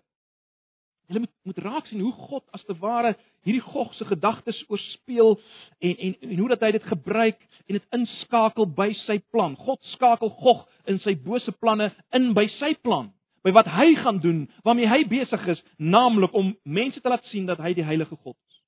Hulle 1.05 1.19
moet 1.19 1.33
moet 1.43 1.57
raak 1.61 1.85
sien 1.85 2.01
hoe 2.01 2.13
God 2.17 2.43
as 2.57 2.63
te 2.65 2.73
ware 2.81 3.11
hierdie 3.45 3.61
Gog 3.61 3.91
se 3.93 4.07
gedagtes 4.09 4.63
oorspeel 4.73 5.35
en 5.79 5.97
en 6.07 6.15
en 6.21 6.39
hoe 6.39 6.49
dat 6.55 6.63
hy 6.65 6.71
dit 6.73 6.87
gebruik 6.89 7.43
en 7.67 7.77
dit 7.77 7.85
inskakel 7.93 8.65
by 8.79 8.87
sy 9.03 9.19
plan. 9.33 9.53
God 9.67 9.83
skakel 9.93 10.33
Gog 10.41 10.63
in 10.89 10.97
sy 11.03 11.13
bose 11.27 11.53
planne 11.61 11.91
in 12.17 12.31
by 12.37 12.47
sy 12.57 12.73
plan, 12.81 13.11
by 13.45 13.53
wat 13.53 13.69
hy 13.69 13.91
gaan 14.01 14.19
doen, 14.23 14.45
waarmee 14.65 14.89
hy 14.89 15.03
besig 15.09 15.43
is, 15.53 15.61
naamlik 15.77 16.33
om 16.33 16.55
mense 16.63 17.01
te 17.01 17.11
laat 17.11 17.25
sien 17.29 17.45
dat 17.45 17.61
hy 17.61 17.75
die 17.77 17.85
heilige 17.85 18.17
God 18.17 18.35
is. 18.35 18.61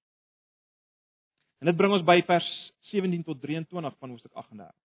En 1.62 1.72
dit 1.72 1.78
bring 1.80 1.96
ons 1.98 2.06
by 2.06 2.20
vers 2.28 2.50
17 2.92 3.24
tot 3.26 3.42
23 3.42 3.98
van 3.98 4.14
Hoofstuk 4.14 4.34
38. 4.38 4.76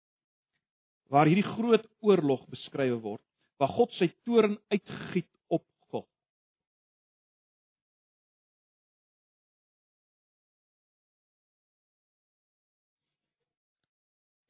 Waar 1.12 1.28
hierdie 1.28 1.44
groot 1.44 1.84
oorlog 2.00 2.46
beskryf 2.48 2.96
word, 3.04 3.24
waar 3.60 3.74
God 3.76 3.92
sy 3.98 4.08
toorn 4.24 4.56
uitgiet 4.72 5.28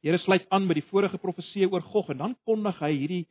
Here 0.03 0.19
sluit 0.19 0.49
aan 0.51 0.65
by 0.67 0.75
die 0.75 0.89
vorige 0.89 1.19
profeseë 1.23 1.69
oor 1.71 1.85
Gog 1.93 2.09
en 2.11 2.19
dan 2.19 2.33
kondig 2.49 2.79
hy 2.83 2.91
hierdie 2.97 3.25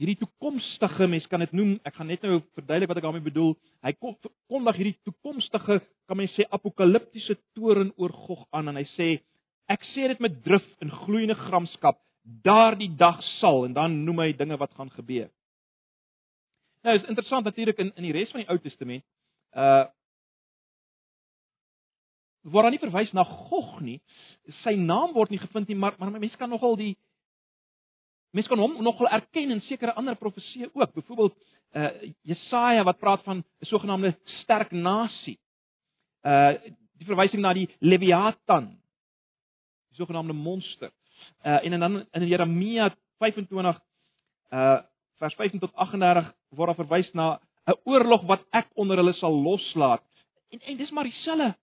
hierdie 0.00 0.16
toekomstige, 0.22 1.06
mens 1.12 1.26
kan 1.28 1.42
dit 1.44 1.52
noem, 1.56 1.74
ek 1.84 1.98
gaan 1.98 2.08
net 2.08 2.22
nou 2.24 2.38
verduidelik 2.56 2.88
wat 2.88 3.00
ek 3.00 3.04
daarmee 3.04 3.26
bedoel. 3.26 3.50
Hy 3.84 3.92
kondig 4.00 4.78
hierdie 4.80 4.96
toekomstige, 5.04 5.80
kan 6.08 6.18
mens 6.18 6.32
sê 6.38 6.46
apokaliptiese 6.56 7.36
toorn 7.58 7.92
oor 8.00 8.14
Gog 8.26 8.46
aan 8.56 8.72
en 8.72 8.80
hy 8.80 8.86
sê 8.94 9.10
ek 9.70 9.84
sê 9.92 10.08
dit 10.10 10.22
met 10.24 10.40
drif 10.42 10.64
en 10.82 10.92
gloeiende 11.04 11.36
gramskap, 11.38 12.00
daardie 12.24 12.90
dag 12.98 13.20
sal 13.38 13.66
en 13.68 13.76
dan 13.76 14.00
noem 14.06 14.24
hy 14.24 14.32
dinge 14.38 14.58
wat 14.60 14.72
gaan 14.78 14.90
gebeur. 14.96 15.28
Nou 16.84 16.96
is 16.96 17.06
interessant 17.12 17.44
natuurlik 17.44 17.78
in 17.78 17.92
in 17.94 18.08
die 18.08 18.16
res 18.16 18.32
van 18.32 18.40
die 18.40 18.50
Ou 18.50 18.58
Testament, 18.58 19.04
uh 19.52 19.86
word 22.48 22.64
daar 22.64 22.72
nie 22.72 22.80
verwys 22.80 23.12
na 23.12 23.26
Gog 23.28 23.82
nie. 23.84 23.98
Sy 24.62 24.72
naam 24.80 25.12
word 25.12 25.28
nie 25.28 25.42
gevind 25.42 25.68
nie, 25.68 25.76
maar 25.76 25.98
maar 26.00 26.14
mense 26.16 26.40
kan 26.40 26.48
nogal 26.48 26.78
die 26.80 26.94
mense 28.30 28.48
kan 28.48 28.58
hom 28.58 28.78
nogal 28.82 29.08
erken 29.10 29.50
in 29.50 29.62
sekere 29.66 29.94
ander 29.98 30.16
profeseë 30.18 30.70
ook. 30.72 30.94
Byvoorbeeld 30.94 31.34
uh 31.74 31.90
Jesaja 32.26 32.82
wat 32.84 32.98
praat 32.98 33.22
van 33.22 33.36
'n 33.38 33.66
sogenaamde 33.66 34.16
sterk 34.42 34.70
nasie. 34.70 35.38
Uh 36.22 36.54
die 37.00 37.06
verwysing 37.06 37.42
na 37.42 37.52
die 37.52 37.68
Leviathan, 37.78 38.66
die 39.88 39.96
sogenaamde 39.96 40.32
monster. 40.32 40.90
Uh 41.44 41.64
en 41.64 41.80
dan 41.80 42.06
in 42.10 42.26
Jeremia 42.26 42.94
25 43.18 43.80
uh 44.52 44.80
vers 45.18 45.34
15 45.34 45.60
tot 45.60 45.74
38 45.74 46.32
word 46.48 46.66
daar 46.66 46.86
verwys 46.86 47.12
na 47.12 47.40
'n 47.66 47.80
oorlog 47.84 48.22
wat 48.26 48.46
ek 48.50 48.68
onder 48.74 48.96
hulle 48.96 49.12
sal 49.12 49.42
loslaat. 49.42 50.02
En 50.50 50.60
en 50.60 50.76
dis 50.76 50.90
maar 50.90 51.04
dieselfde 51.04 51.56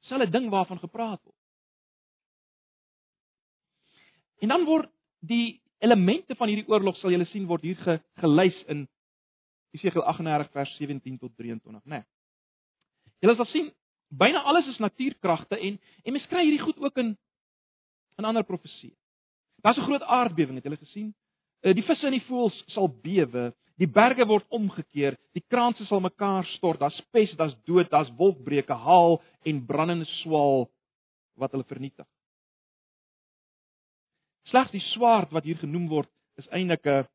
selfe 0.00 0.30
ding 0.30 0.50
waarvan 0.50 0.78
gepraat 0.78 1.20
word. 1.22 1.36
En 4.38 4.48
dan 4.48 4.64
word 4.64 4.90
die 5.20 5.63
elemente 5.84 6.36
van 6.38 6.50
hierdie 6.50 6.68
oorlog 6.72 6.96
sal 6.98 7.12
julle 7.12 7.28
sien 7.30 7.46
word 7.50 7.64
hier 7.66 7.78
ge, 7.82 7.98
gelys 8.22 8.58
in 8.72 8.86
Jesegiel 9.74 10.04
38 10.06 10.52
vers 10.54 10.76
17 10.78 11.18
tot 11.18 11.32
23, 11.36 11.80
né? 11.84 11.98
Nee. 11.98 12.04
Julle 13.24 13.36
sal 13.38 13.50
sien 13.50 13.72
byna 14.14 14.44
alles 14.48 14.68
is 14.70 14.80
natuurkragte 14.82 15.58
en 15.58 15.78
en 16.04 16.14
mens 16.14 16.28
kry 16.30 16.44
hierdie 16.46 16.62
goed 16.62 16.78
ook 16.82 17.00
in 17.02 17.16
in 18.18 18.28
ander 18.28 18.46
profeseë. 18.46 18.94
Daar's 19.64 19.78
'n 19.78 19.88
groot 19.88 20.02
aardbewing, 20.02 20.56
het 20.56 20.64
julle 20.64 20.76
gesien? 20.76 21.14
Eh, 21.62 21.74
die 21.74 21.82
visse 21.82 22.06
en 22.06 22.12
die 22.12 22.26
voëls 22.28 22.64
sal 22.68 22.88
bewe, 22.88 23.52
Die 23.80 23.90
berge 23.90 24.22
word 24.30 24.46
omgekeer, 24.54 25.16
die 25.34 25.42
kraanse 25.50 25.86
sal 25.88 26.02
mekaar 26.02 26.46
stort, 26.52 26.78
daar's 26.82 26.98
pes, 27.14 27.32
daar's 27.38 27.56
dood, 27.66 27.88
daar's 27.90 28.12
wolkbreuke, 28.18 28.74
haal 28.74 29.18
en 29.42 29.64
brandende 29.66 30.06
swaal 30.20 30.68
wat 31.40 31.54
hulle 31.54 31.66
vernietig. 31.66 32.06
Slegs 34.50 34.72
die 34.74 34.82
swaard 34.92 35.32
wat 35.32 35.46
hier 35.48 35.58
genoem 35.60 35.88
word, 35.88 36.10
is 36.36 36.48
eintlik 36.48 36.86
'n 36.86 37.06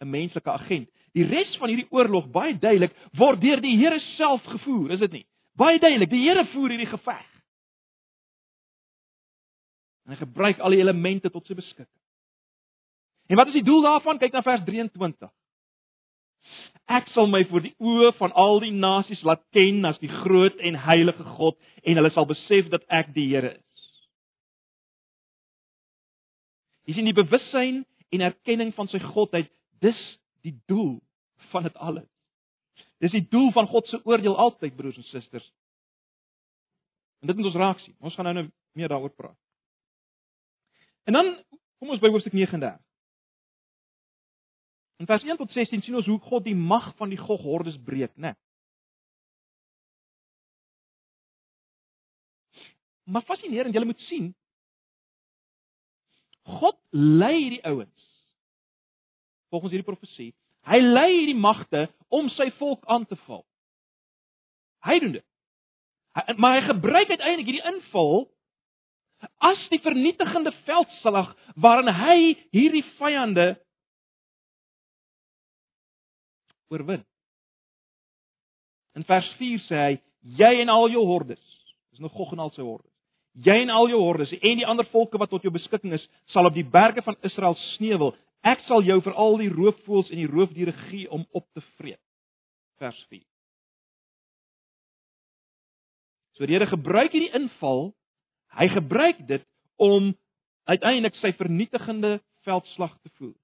'n 0.00 0.10
menslike 0.10 0.50
agent. 0.50 0.88
Die 1.12 1.24
res 1.24 1.56
van 1.58 1.68
hierdie 1.68 1.90
oorlog, 1.90 2.30
baie 2.30 2.54
duidelik, 2.58 2.94
word 3.18 3.40
deur 3.40 3.60
die 3.60 3.76
Here 3.76 4.00
self 4.16 4.44
gevoer, 4.44 4.90
is 4.90 5.00
dit 5.00 5.12
nie? 5.12 5.26
Baie 5.58 5.78
duidelik, 5.78 6.10
die 6.10 6.22
Here 6.28 6.46
voer 6.52 6.70
hierdie 6.70 6.90
geveg. 6.90 7.26
En 10.06 10.14
hy 10.14 10.16
gebruik 10.16 10.58
al 10.58 10.70
die 10.70 10.80
elemente 10.80 11.30
tot 11.30 11.46
sy 11.46 11.54
beskikking. 11.54 12.00
En 13.30 13.36
wat 13.36 13.50
is 13.52 13.60
die 13.60 13.66
doel 13.66 13.82
daarvan? 13.82 14.18
Kyk 14.18 14.32
na 14.32 14.42
vers 14.42 14.64
23. 14.66 15.30
Ek 16.90 17.10
sal 17.14 17.28
my 17.30 17.44
voor 17.46 17.62
die 17.62 17.74
oë 17.78 18.14
van 18.18 18.32
al 18.38 18.58
die 18.64 18.72
nasies 18.74 19.20
laat 19.26 19.42
ken 19.54 19.84
as 19.86 20.00
die 20.02 20.10
groot 20.10 20.56
en 20.58 20.78
heilige 20.86 21.26
God 21.36 21.58
en 21.84 22.00
hulle 22.00 22.10
sal 22.14 22.26
besef 22.26 22.70
dat 22.72 22.86
ek 22.88 23.12
die 23.14 23.28
Here 23.30 23.52
is. 23.54 23.69
Dis 26.90 26.98
in 26.98 27.06
die 27.06 27.14
bewussyn 27.14 27.84
en 28.10 28.22
erkenning 28.26 28.72
van 28.74 28.88
sy 28.90 28.98
godheid, 29.12 29.46
dis 29.78 29.98
die 30.42 30.56
doel 30.66 30.96
van 31.52 31.68
dit 31.68 31.76
alles. 31.78 32.08
Dis 32.98 33.14
die 33.14 33.22
doel 33.30 33.52
van 33.54 33.68
God 33.70 33.86
se 33.86 34.00
oordeel 34.08 34.34
altyd 34.34 34.74
broers 34.74 34.98
en 34.98 35.06
susters. 35.06 35.46
En 37.22 37.30
dit 37.30 37.38
moet 37.38 37.46
ons 37.52 37.58
raak 37.62 37.78
sien. 37.84 37.94
Ons 38.02 38.16
gaan 38.18 38.26
nou 38.26 38.34
nou 38.40 38.46
meer 38.74 38.90
daaroor 38.90 39.14
praat. 39.14 39.38
En 41.06 41.14
dan 41.14 41.30
kom 41.78 41.94
ons 41.94 42.02
by 42.02 42.10
hoofstuk 42.10 42.34
39. 42.34 42.82
In 45.00 45.06
vers 45.06 45.22
1 45.24 45.38
tot 45.38 45.54
16 45.54 45.86
sien 45.86 45.96
ons 45.96 46.10
hoe 46.10 46.18
God 46.26 46.44
die 46.44 46.58
mag 46.58 46.90
van 46.98 47.14
die 47.14 47.20
Gog-hordes 47.20 47.78
breek, 47.86 48.12
né? 48.18 48.34
Maar 53.06 53.22
fascinerend, 53.30 53.74
jy 53.74 53.86
moet 53.86 54.08
sien 54.10 54.32
God 56.44 56.78
lei 56.90 57.36
hierdie 57.36 57.64
ouens 57.68 58.06
volgens 59.50 59.72
hierdie 59.74 59.88
profesie. 59.88 60.32
Hy 60.68 60.78
lei 60.78 61.08
hierdie 61.10 61.38
magte 61.38 61.88
om 62.08 62.28
sy 62.36 62.50
volk 62.60 62.84
aan 62.86 63.06
te 63.08 63.16
val. 63.26 63.42
Hy 64.86 64.98
doen 65.02 65.16
dit. 65.18 65.26
Hy, 66.16 66.36
maar 66.38 66.58
hy 66.58 66.66
gebruik 66.68 67.10
uiteindelik 67.10 67.48
hierdie 67.48 67.70
inval 67.70 68.28
as 69.44 69.60
die 69.72 69.80
vernietigende 69.84 70.52
veldslag 70.64 71.34
waarin 71.60 71.92
hy 71.92 72.16
hierdie 72.54 72.84
vyande 72.98 73.52
oorwin. 76.70 77.02
In 78.96 79.04
vers 79.06 79.28
4 79.38 79.66
sê 79.66 79.82
hy: 79.84 79.98
"Jy 80.38 80.52
en 80.62 80.72
al 80.72 80.88
jou 80.90 81.04
hordes." 81.06 81.42
Dis 81.90 82.00
nog 82.00 82.12
Gog 82.12 82.32
en 82.32 82.38
al 82.38 82.50
sy 82.54 82.62
hordes. 82.62 82.89
Jy 83.38 83.54
en 83.62 83.70
al 83.70 83.88
jou 83.92 84.00
hordes 84.02 84.32
en 84.40 84.58
die 84.58 84.66
ander 84.66 84.86
volke 84.90 85.18
wat 85.18 85.30
tot 85.30 85.44
jou 85.46 85.52
beskikking 85.54 85.94
is, 85.94 86.06
sal 86.34 86.48
op 86.48 86.54
die 86.56 86.66
berge 86.66 87.02
van 87.06 87.16
Israel 87.26 87.54
sneuwel. 87.76 88.14
Ek 88.42 88.64
sal 88.66 88.82
jou 88.82 88.98
vir 89.04 89.14
al 89.14 89.36
die 89.38 89.50
roofvoëls 89.52 90.10
en 90.10 90.22
die 90.22 90.30
roofdiere 90.30 90.74
gee 90.88 91.10
om 91.12 91.26
op 91.36 91.46
te 91.54 91.62
vreet. 91.78 92.00
Vers 92.80 92.98
4. 93.08 93.22
So 96.34 96.48
die 96.48 96.56
Here 96.56 96.66
gebruik 96.66 97.12
hierdie 97.12 97.34
inval. 97.36 97.90
Hy 98.56 98.66
gebruik 98.72 99.20
dit 99.28 99.44
om 99.76 100.10
uiteindelik 100.64 101.14
sy 101.20 101.34
vernietigende 101.36 102.18
veldslag 102.48 102.96
te 103.04 103.12
voer. 103.18 103.36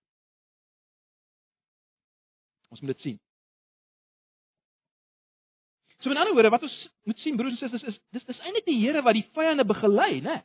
Ons 2.72 2.80
moet 2.80 2.96
dit 2.96 3.04
sien. 3.04 3.18
So 6.06 6.12
in 6.12 6.16
'n 6.16 6.20
ander 6.20 6.34
woorde, 6.34 6.50
wat 6.50 6.62
ons 6.62 6.88
moet 7.02 7.18
sien 7.18 7.36
broers 7.36 7.50
en 7.52 7.58
susters 7.58 7.82
is 7.82 7.98
dis 8.14 8.24
dis 8.24 8.38
eintlik 8.46 8.64
die 8.64 8.78
Here 8.78 9.02
wat 9.02 9.16
die 9.18 9.26
vyande 9.34 9.64
begelei, 9.66 10.20
né? 10.22 10.44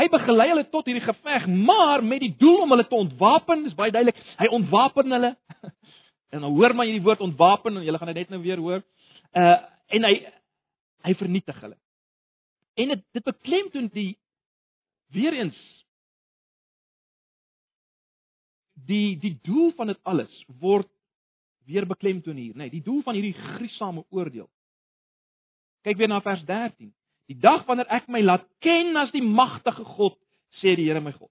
Hy 0.00 0.06
begelei 0.08 0.46
hulle 0.48 0.64
tot 0.70 0.86
hierdie 0.88 1.04
geveg, 1.04 1.44
maar 1.46 2.00
met 2.02 2.22
die 2.24 2.32
doel 2.38 2.62
om 2.62 2.70
hulle 2.72 2.86
te 2.88 2.96
ontwapen, 2.96 3.66
dis 3.66 3.74
baie 3.76 3.92
duidelik. 3.92 4.16
Hy 4.38 4.48
ontwapen 4.48 5.12
hulle. 5.12 5.36
En 6.32 6.40
dan 6.40 6.52
hoor 6.52 6.74
maar 6.74 6.84
hierdie 6.84 7.04
woord 7.04 7.20
ontwapen 7.24 7.76
en 7.76 7.84
julle 7.84 7.98
gaan 7.98 8.10
dit 8.12 8.16
net 8.16 8.28
nou 8.28 8.40
weer 8.42 8.60
hoor. 8.60 8.82
Uh 9.32 9.58
en 9.88 10.04
hy 10.04 10.14
hy 11.04 11.14
vernietig 11.14 11.60
hulle. 11.60 11.76
En 12.76 12.88
dit 12.88 13.04
dit 13.12 13.24
beklemtoon 13.24 13.88
die 13.92 14.18
weer 15.12 15.32
eens 15.32 15.60
die 18.74 19.16
die 19.20 19.38
doel 19.42 19.72
van 19.76 19.86
dit 19.92 20.00
alles 20.02 20.44
word 20.60 20.88
weer 21.68 21.86
beklemtoon 21.86 22.36
hier, 22.36 22.54
nê, 22.56 22.66
nee, 22.66 22.76
die 22.78 22.84
doel 22.84 23.02
van 23.04 23.18
hierdie 23.18 23.36
gruisame 23.36 24.04
oordeel. 24.14 24.48
Kyk 25.84 25.98
weer 26.00 26.10
na 26.10 26.20
vers 26.24 26.44
13. 26.48 26.90
Die 27.28 27.36
dag 27.36 27.66
wanneer 27.68 27.90
ek 27.92 28.08
my 28.08 28.22
laat 28.24 28.46
ken 28.64 28.96
as 28.96 29.12
die 29.12 29.24
magtige 29.24 29.84
God, 29.84 30.16
sê 30.62 30.72
die 30.78 30.88
Here 30.88 31.02
my 31.04 31.12
God. 31.12 31.30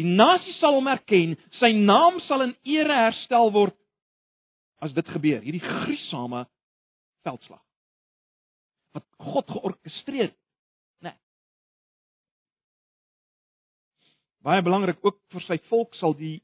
Die 0.00 0.08
nasie 0.08 0.54
sal 0.58 0.76
hom 0.76 0.88
erken, 0.88 1.36
sy 1.60 1.72
naam 1.76 2.20
sal 2.26 2.46
in 2.46 2.54
ere 2.76 2.96
herstel 3.06 3.52
word 3.52 3.76
as 4.82 4.92
dit 4.96 5.08
gebeur, 5.14 5.42
hierdie 5.44 5.62
gruisame 5.62 6.46
veldslag. 7.26 7.62
Wat 8.96 9.04
God 9.32 9.52
georkestreer 9.52 10.30
het? 10.30 10.38
Nee. 11.04 11.16
Baie 14.44 14.64
belangrik 14.64 15.00
ook 15.04 15.20
vir 15.32 15.46
sy 15.46 15.60
volk 15.70 15.94
sal 16.00 16.16
die 16.18 16.40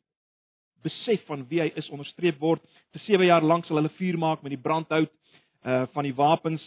besef 0.83 1.25
van 1.27 1.45
wie 1.49 1.61
hy 1.63 1.69
is 1.77 1.91
onderstreep 1.91 2.39
word. 2.41 2.63
Vir 2.95 3.05
7 3.07 3.29
jaar 3.29 3.45
lank 3.45 3.67
sal 3.67 3.81
hulle 3.81 3.93
vuur 3.99 4.19
maak 4.19 4.43
met 4.43 4.55
die 4.55 4.63
brandhout 4.63 5.13
uh 5.67 5.87
van 5.95 6.07
die 6.07 6.15
wapens 6.15 6.63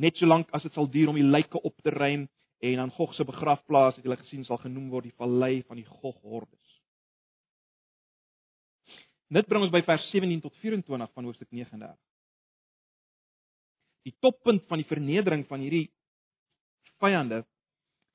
net 0.00 0.16
so 0.16 0.26
lank 0.26 0.48
as 0.56 0.62
dit 0.64 0.74
sal 0.74 0.88
duur 0.88 1.10
om 1.12 1.18
die 1.18 1.26
lyke 1.26 1.60
op 1.60 1.76
te 1.84 1.90
ruim 1.90 2.28
en 2.60 2.76
dan 2.76 2.92
Gog 2.96 3.14
se 3.14 3.24
begrafplaas 3.24 3.96
het 3.96 4.04
hulle 4.04 4.16
gesien 4.20 4.44
sal 4.44 4.60
genoem 4.60 4.88
word 4.92 5.08
die 5.08 5.16
vallei 5.16 5.62
van 5.68 5.76
die 5.76 5.86
Gog-hordes. 5.86 6.76
Dit 9.30 9.46
bring 9.46 9.62
ons 9.62 9.72
by 9.72 9.82
vers 9.86 10.08
17 10.10 10.40
tot 10.42 10.56
24 10.60 11.12
van 11.14 11.28
hoofstuk 11.28 11.50
39. 11.54 11.96
Die 14.08 14.16
toppunt 14.24 14.64
van 14.68 14.80
die 14.80 14.88
vernedering 14.88 15.44
van 15.48 15.62
hierdie 15.62 15.86
vyande 17.00 17.44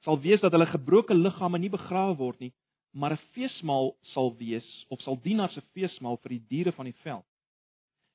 sal 0.05 0.19
wees 0.21 0.41
dat 0.43 0.53
hulle 0.53 0.67
gebroke 0.69 1.15
liggame 1.17 1.61
nie 1.61 1.71
begrawe 1.73 2.17
word 2.19 2.41
nie, 2.43 2.51
maar 2.95 3.11
'n 3.11 3.25
feesmaal 3.35 3.95
sal 4.13 4.35
wees 4.37 4.85
of 4.89 5.01
sal 5.01 5.19
dien 5.21 5.39
as 5.39 5.57
'n 5.57 5.67
feesmaal 5.73 6.17
vir 6.17 6.29
die 6.29 6.43
diere 6.47 6.71
van 6.71 6.85
die 6.85 6.99
veld. 7.03 7.25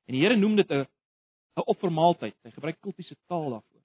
En 0.07 0.15
die 0.15 0.23
Here 0.23 0.37
noem 0.37 0.57
dit 0.57 0.71
'n 0.71 0.87
'n 1.57 1.67
offermaaltyd. 1.67 2.35
Hy 2.43 2.51
gebruik 2.51 2.81
kultiese 2.81 3.17
taal 3.29 3.51
daarvoor. 3.51 3.83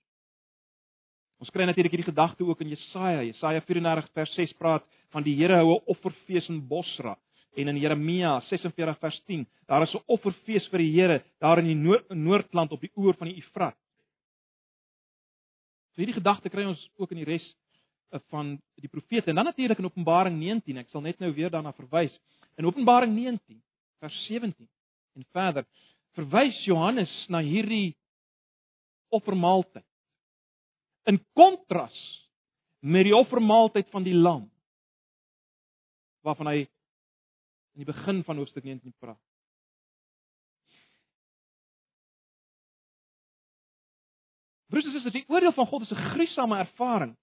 Ons 1.40 1.50
kry 1.50 1.66
natuurlik 1.66 1.92
hierdie 1.92 2.14
gedagte 2.14 2.46
ook 2.46 2.62
in 2.62 2.70
Jesaja. 2.70 3.22
Jesaja 3.22 3.62
34 3.62 4.10
vers 4.14 4.34
6 4.34 4.54
praat 4.54 4.84
van 5.10 5.24
die 5.24 5.36
Here 5.36 5.56
hou 5.56 5.76
'n 5.76 5.84
offerfees 5.86 6.50
in 6.50 6.68
Bosra 6.68 7.18
en 7.56 7.68
in 7.68 7.78
Jeremia 7.78 8.40
46 8.50 8.98
vers 9.00 9.22
10, 9.26 9.48
daar 9.68 9.82
is 9.82 9.94
'n 9.94 10.04
offerfees 10.06 10.68
vir 10.68 10.80
die 10.80 10.92
Here 10.92 11.24
daar 11.40 11.60
in 11.60 11.66
die 11.66 11.76
noord, 11.76 12.10
Noordland 12.10 12.72
op 12.72 12.82
die 12.82 12.92
oewer 12.96 13.14
van 13.14 13.28
die 13.28 13.38
Efrat. 13.38 13.76
So 15.94 16.02
hierdie 16.02 16.20
gedagte 16.20 16.50
kry 16.50 16.66
ons 16.66 16.90
ook 16.98 17.12
in 17.12 17.18
die 17.18 17.26
res 17.26 17.56
van 18.30 18.56
die 18.76 18.90
profete. 18.90 19.30
En 19.30 19.36
dan 19.36 19.46
natuurlik 19.46 19.78
in 19.78 19.86
Openbaring 19.86 20.38
19, 20.40 20.78
ek 20.78 20.90
sal 20.90 21.02
net 21.02 21.20
nou 21.20 21.32
weer 21.34 21.50
daarna 21.50 21.74
verwys. 21.74 22.14
In 22.58 22.66
Openbaring 22.66 23.14
19 23.16 23.62
vers 24.00 24.26
17 24.28 24.70
en 25.16 25.26
verder 25.32 25.66
verwys 26.16 26.58
Johannes 26.66 27.12
na 27.28 27.42
hierdie 27.44 27.96
offermaaltyd. 29.14 29.86
In 31.06 31.20
kontras 31.34 31.96
met 32.80 33.08
die 33.08 33.16
offermaaltyd 33.16 33.90
van 33.92 34.04
die 34.04 34.16
lam 34.16 34.46
waarvan 36.26 36.50
hy 36.50 36.60
in 36.66 37.84
die 37.84 37.92
begin 37.92 38.24
van 38.26 38.40
hoofstuk 38.42 38.64
19 38.66 38.94
praat. 38.98 39.20
Broers 44.72 44.88
en 44.88 44.96
susters, 44.96 45.14
die 45.14 45.28
oordeel 45.30 45.54
van 45.54 45.68
God 45.70 45.86
is 45.86 45.92
'n 45.92 46.10
gruisame 46.16 46.58
ervaring. 46.58 47.14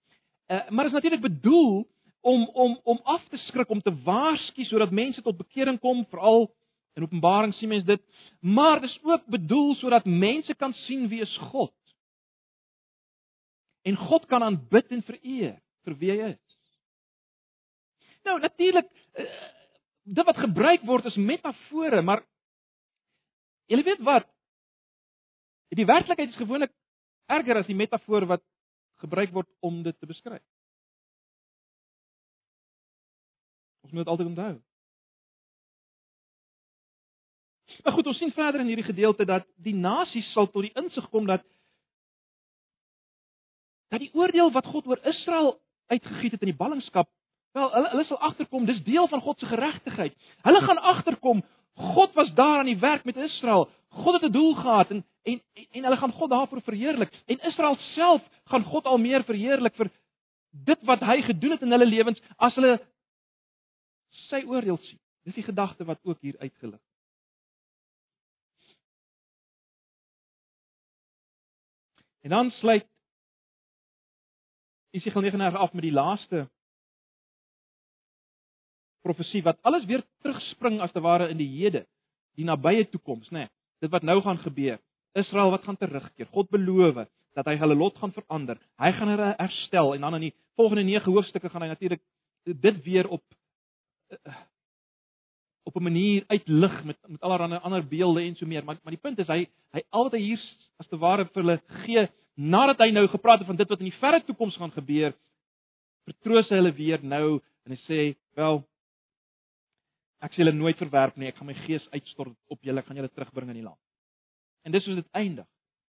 Uh, 0.53 0.69
maar 0.69 0.87
is 0.87 0.93
natuurlik 0.93 1.21
bedoel 1.21 1.88
om 2.21 2.49
om 2.49 2.81
om 2.85 3.01
af 3.03 3.29
te 3.29 3.37
skrik 3.37 3.69
om 3.69 3.83
te 3.83 4.03
waarsku 4.03 4.65
sodat 4.65 4.91
mense 4.91 5.23
tot 5.23 5.37
bekering 5.37 5.81
kom, 5.81 6.05
veral 6.11 6.51
in 6.93 7.03
Openbaring 7.03 7.55
sien 7.55 7.69
mense 7.69 7.87
dit, 7.87 8.03
maar 8.41 8.81
dis 8.81 8.99
ook 9.03 9.25
bedoel 9.27 9.75
sodat 9.75 10.05
mense 10.05 10.55
kan 10.55 10.75
sien 10.85 11.09
wie 11.09 11.21
is 11.21 11.37
God. 11.37 11.73
En 13.83 13.97
God 13.97 14.27
kan 14.27 14.43
aanbid 14.43 14.93
en 14.93 15.03
vereer 15.03 15.57
vir 15.87 15.97
wie 15.99 16.11
hy 16.11 16.29
is. 16.35 16.59
Nou 18.29 18.37
natuurlik 18.41 18.93
uh, 18.93 19.27
dit 20.05 20.27
wat 20.27 20.45
gebruik 20.45 20.85
word 20.85 21.09
is 21.09 21.17
metafore, 21.17 22.03
maar 22.03 22.27
jy 23.73 23.81
weet 23.83 24.05
wat? 24.05 24.29
Die 25.73 25.88
werklikheid 25.88 26.29
is 26.29 26.41
gewoonlik 26.45 26.75
erger 27.33 27.62
as 27.62 27.71
die 27.71 27.79
metafoor 27.79 28.29
wat 28.29 28.45
gebruik 29.03 29.33
word 29.35 29.49
om 29.61 29.83
dit 29.83 29.99
te 29.99 30.07
beskryf. 30.07 30.45
Ons 33.83 33.93
moet 33.93 34.05
dit 34.05 34.12
altyd 34.12 34.31
onthou. 34.31 34.53
Maar 37.83 37.93
goed, 37.93 38.07
ons 38.07 38.19
sien 38.19 38.33
verder 38.33 38.61
in 38.61 38.71
hierdie 38.71 38.87
gedeelte 38.87 39.25
dat 39.27 39.47
die 39.57 39.75
nasies 39.75 40.29
sal 40.33 40.49
tot 40.51 40.67
die 40.67 40.75
insig 40.79 41.09
kom 41.11 41.27
dat 41.27 41.45
dat 43.93 44.01
die 44.01 44.12
oordeel 44.17 44.53
wat 44.53 44.67
God 44.73 44.87
oor 44.88 45.01
Israel 45.05 45.59
uitgegiet 45.93 46.33
het 46.33 46.45
in 46.47 46.49
die 46.49 46.57
ballingskap, 46.57 47.11
wel 47.53 47.69
hulle 47.75 47.91
hulle 47.93 48.05
sal 48.09 48.23
agterkom, 48.25 48.65
dis 48.65 48.81
deel 48.87 49.09
van 49.12 49.21
God 49.21 49.38
se 49.38 49.49
geregtigheid. 49.51 50.15
Hulle 50.47 50.62
gaan 50.65 50.81
agterkom 50.95 51.43
God 51.75 52.12
was 52.15 52.33
daar 52.35 52.59
aan 52.59 52.71
die 52.71 52.79
werk 52.79 53.05
met 53.05 53.17
Israel. 53.17 53.69
God 53.88 54.21
het 54.21 54.31
'n 54.31 54.33
doel 54.33 54.55
gehad 54.55 54.91
en 54.91 55.05
en 55.23 55.43
en 55.71 55.85
hulle 55.85 55.97
gaan 55.97 56.12
God 56.12 56.31
daarvoor 56.31 56.62
verheerlik. 56.62 57.23
En 57.27 57.41
Israel 57.41 57.77
self 57.77 58.23
gaan 58.53 58.69
God 58.69 58.87
al 58.87 59.01
meer 59.01 59.25
verheerlik 59.25 59.77
vir 59.81 59.91
dit 60.53 60.88
wat 60.88 61.05
hy 61.09 61.23
gedoen 61.25 61.57
het 61.57 61.62
in 61.65 61.73
hulle 61.73 61.88
lewens 61.88 62.21
as 62.37 62.57
hulle 62.61 62.77
sy 64.29 64.43
oordeel 64.45 64.79
sien. 64.85 65.01
Dis 65.25 65.38
die 65.38 65.47
gedagte 65.47 65.87
wat 65.88 66.01
ook 66.05 66.21
hier 66.21 66.38
uitgelig. 66.38 66.81
En 72.23 72.31
dan 72.31 72.51
sluit 72.51 72.87
Jesaja 74.93 75.21
39 75.21 75.59
af 75.59 75.73
met 75.73 75.83
die 75.83 75.93
laaste 75.93 76.45
profesie 79.03 79.43
wat 79.43 79.59
alles 79.62 79.85
weer 79.85 80.05
terugspring 80.23 80.81
as 80.81 80.93
te 80.93 81.01
ware 81.01 81.31
in 81.33 81.41
die 81.41 81.49
hede, 81.49 81.87
die 82.38 82.45
nabye 82.47 82.85
toekoms, 82.91 83.31
nê. 83.31 83.47
Nee, 83.47 83.51
dit 83.83 83.91
wat 83.91 84.05
nou 84.07 84.21
gaan 84.23 84.38
gebeur. 84.38 84.79
Israel 85.18 85.51
wat 85.51 85.64
gaan 85.64 85.77
terugkeer. 85.77 86.29
God 86.33 86.51
beloof 86.51 87.05
dat 87.37 87.48
hy 87.48 87.57
hulle 87.61 87.77
lot 87.77 87.96
gaan 88.01 88.12
verander. 88.12 88.61
Hy 88.81 88.92
gaan 88.96 89.12
hulle 89.12 89.35
herstel 89.38 89.94
en 89.96 90.07
dan 90.07 90.18
in 90.20 90.29
die 90.29 90.35
volgende 90.57 90.85
9 90.88 91.12
hoofstukke 91.12 91.51
gaan 91.53 91.64
hy 91.64 91.68
natuurlik 91.72 92.03
dit 92.44 92.83
weer 92.85 93.09
op 93.09 93.22
eh, 94.12 94.40
op 95.64 95.77
'n 95.77 95.83
manier 95.83 96.25
uitlig 96.27 96.85
met 96.85 96.98
met 97.07 97.20
allerlei 97.20 97.61
ander 97.61 97.87
beelde 97.88 98.22
en 98.22 98.37
so 98.37 98.46
meer. 98.46 98.64
Maar 98.64 98.79
maar 98.83 98.96
die 98.96 99.03
punt 99.03 99.18
is 99.18 99.27
hy 99.27 99.46
hy 99.72 99.83
al 99.90 100.03
wat 100.05 100.12
hy 100.12 100.18
hier 100.18 100.40
as 100.79 100.87
te 100.87 100.98
ware 100.98 101.25
vir 101.25 101.42
hulle 101.42 101.62
gee 101.85 102.09
nadat 102.35 102.79
hy 102.79 102.90
nou 102.90 103.07
gepraat 103.09 103.38
het 103.38 103.46
van 103.46 103.57
dit 103.57 103.68
wat 103.68 103.79
in 103.79 103.90
die 103.90 104.01
verre 104.01 104.25
toekoms 104.25 104.57
gaan 104.57 104.72
gebeur, 104.72 105.14
vertroos 106.05 106.48
hy 106.48 106.57
hulle 106.57 106.72
weer 106.72 107.05
nou 107.05 107.40
en 107.64 107.72
hy 107.72 107.79
sê, 107.87 108.16
"Wel, 108.35 108.64
Ek 110.22 110.31
sal 110.31 110.44
julle 110.44 110.55
nooit 110.55 110.79
verwerp 110.79 111.16
nie. 111.18 111.27
Ek 111.33 111.38
gaan 111.38 111.48
my 111.51 111.57
gees 111.64 111.83
uitstort 111.90 112.37
op 112.55 112.61
julle, 112.62 112.79
ek 112.79 112.87
gaan 112.87 112.96
julle 113.01 113.11
terugbring 113.11 113.51
in 113.51 113.59
die 113.59 113.66
land. 113.66 113.79
En 114.62 114.72
dis 114.72 114.85
hoe 114.85 114.94
dit 114.94 115.11
eindig. 115.11 115.46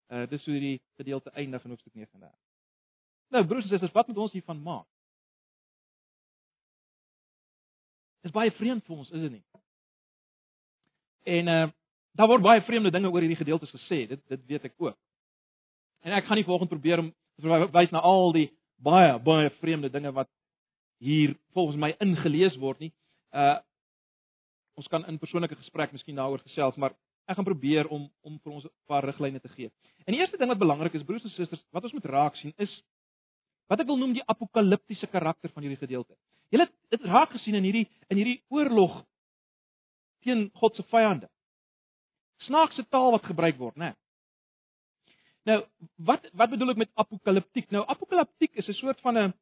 Uh 0.08 0.28
dis 0.30 0.46
hoe 0.46 0.60
die 0.60 0.82
gedeelte 0.96 1.32
eindig 1.32 1.64
in 1.64 1.70
hoofstuk 1.70 1.94
39. 1.94 2.38
Nou 3.28 3.46
broers 3.46 3.64
en 3.64 3.70
susters, 3.70 3.92
wat 3.92 4.08
moet 4.08 4.18
ons 4.18 4.32
hiervan 4.32 4.62
maak? 4.62 4.88
Dis 8.22 8.34
baie 8.34 8.52
vreemd 8.52 8.86
vir 8.86 8.96
ons, 8.96 9.10
is 9.12 9.22
dit 9.22 9.32
nie? 9.32 9.44
En 11.38 11.52
uh 11.56 11.66
daar 12.16 12.30
word 12.32 12.46
baie 12.46 12.62
vreemde 12.64 12.92
dinge 12.96 13.10
oor 13.12 13.20
hierdie 13.20 13.42
gedeeltes 13.42 13.74
gesê. 13.76 14.06
Dit 14.08 14.22
dit 14.32 14.46
weet 14.48 14.70
ek 14.70 14.76
ook. 14.78 14.96
En 16.08 16.14
ek 16.16 16.26
gaan 16.26 16.40
nie 16.40 16.46
vanoggend 16.48 16.72
probeer 16.72 17.02
om 17.02 17.10
wys 17.76 17.92
na 17.92 18.00
al 18.00 18.32
die 18.32 18.48
baie 18.80 19.18
baie 19.20 19.50
vreemde 19.60 19.90
dinge 19.92 20.14
wat 20.16 20.30
hier 21.04 21.36
volgens 21.54 21.78
my 21.78 21.92
ingelees 22.00 22.56
word 22.62 22.80
nie. 22.80 22.94
Uh 23.34 23.60
ons 24.76 24.88
kan 24.92 25.06
in 25.08 25.20
persoonlike 25.20 25.56
gesprek 25.56 25.92
miskien 25.92 26.18
daaroor 26.20 26.42
gesels, 26.44 26.76
maar 26.76 26.96
ek 27.26 27.38
gaan 27.38 27.48
probeer 27.48 27.88
om 27.88 28.10
om 28.22 28.40
vir 28.40 28.52
ons 28.52 28.66
'n 28.66 28.74
paar 28.88 29.06
riglyne 29.06 29.40
te 29.40 29.50
gee. 29.50 29.72
En 30.06 30.14
die 30.14 30.22
eerste 30.22 30.38
ding 30.38 30.50
wat 30.50 30.60
belangrik 30.60 30.94
is, 30.94 31.04
broers 31.04 31.24
en 31.24 31.30
susters, 31.30 31.66
wat 31.72 31.84
ons 31.84 31.94
moet 31.94 32.06
raak 32.06 32.36
sien 32.36 32.54
is 32.58 32.84
wat 33.68 33.80
ek 33.80 33.88
wil 33.88 33.98
noem 33.98 34.14
die 34.14 34.26
apokaliptiese 34.30 35.08
karakter 35.08 35.50
van 35.50 35.64
hierdie 35.64 35.82
gedeelte. 35.82 36.16
Julle 36.50 36.68
het 36.68 36.74
dit 36.90 37.06
raak 37.10 37.32
gesien 37.32 37.56
in 37.56 37.64
hierdie 37.64 37.90
in 38.10 38.18
hierdie 38.18 38.44
oorlog 38.50 39.04
teen 40.22 40.50
God 40.54 40.76
se 40.76 40.84
vyande. 40.84 41.30
Snaakse 42.46 42.86
taal 42.90 43.12
wat 43.12 43.26
gebruik 43.26 43.58
word, 43.58 43.76
né? 43.76 43.96
Nou, 45.46 45.64
wat 45.96 46.30
wat 46.34 46.50
bedoel 46.50 46.74
ek 46.74 46.78
met 46.78 46.92
apokaliptiek? 46.94 47.70
Nou, 47.72 47.86
apokaliptiek 47.88 48.54
is 48.56 48.68
'n 48.68 48.74
soort 48.74 49.02
van 49.02 49.18
'n 49.18 49.34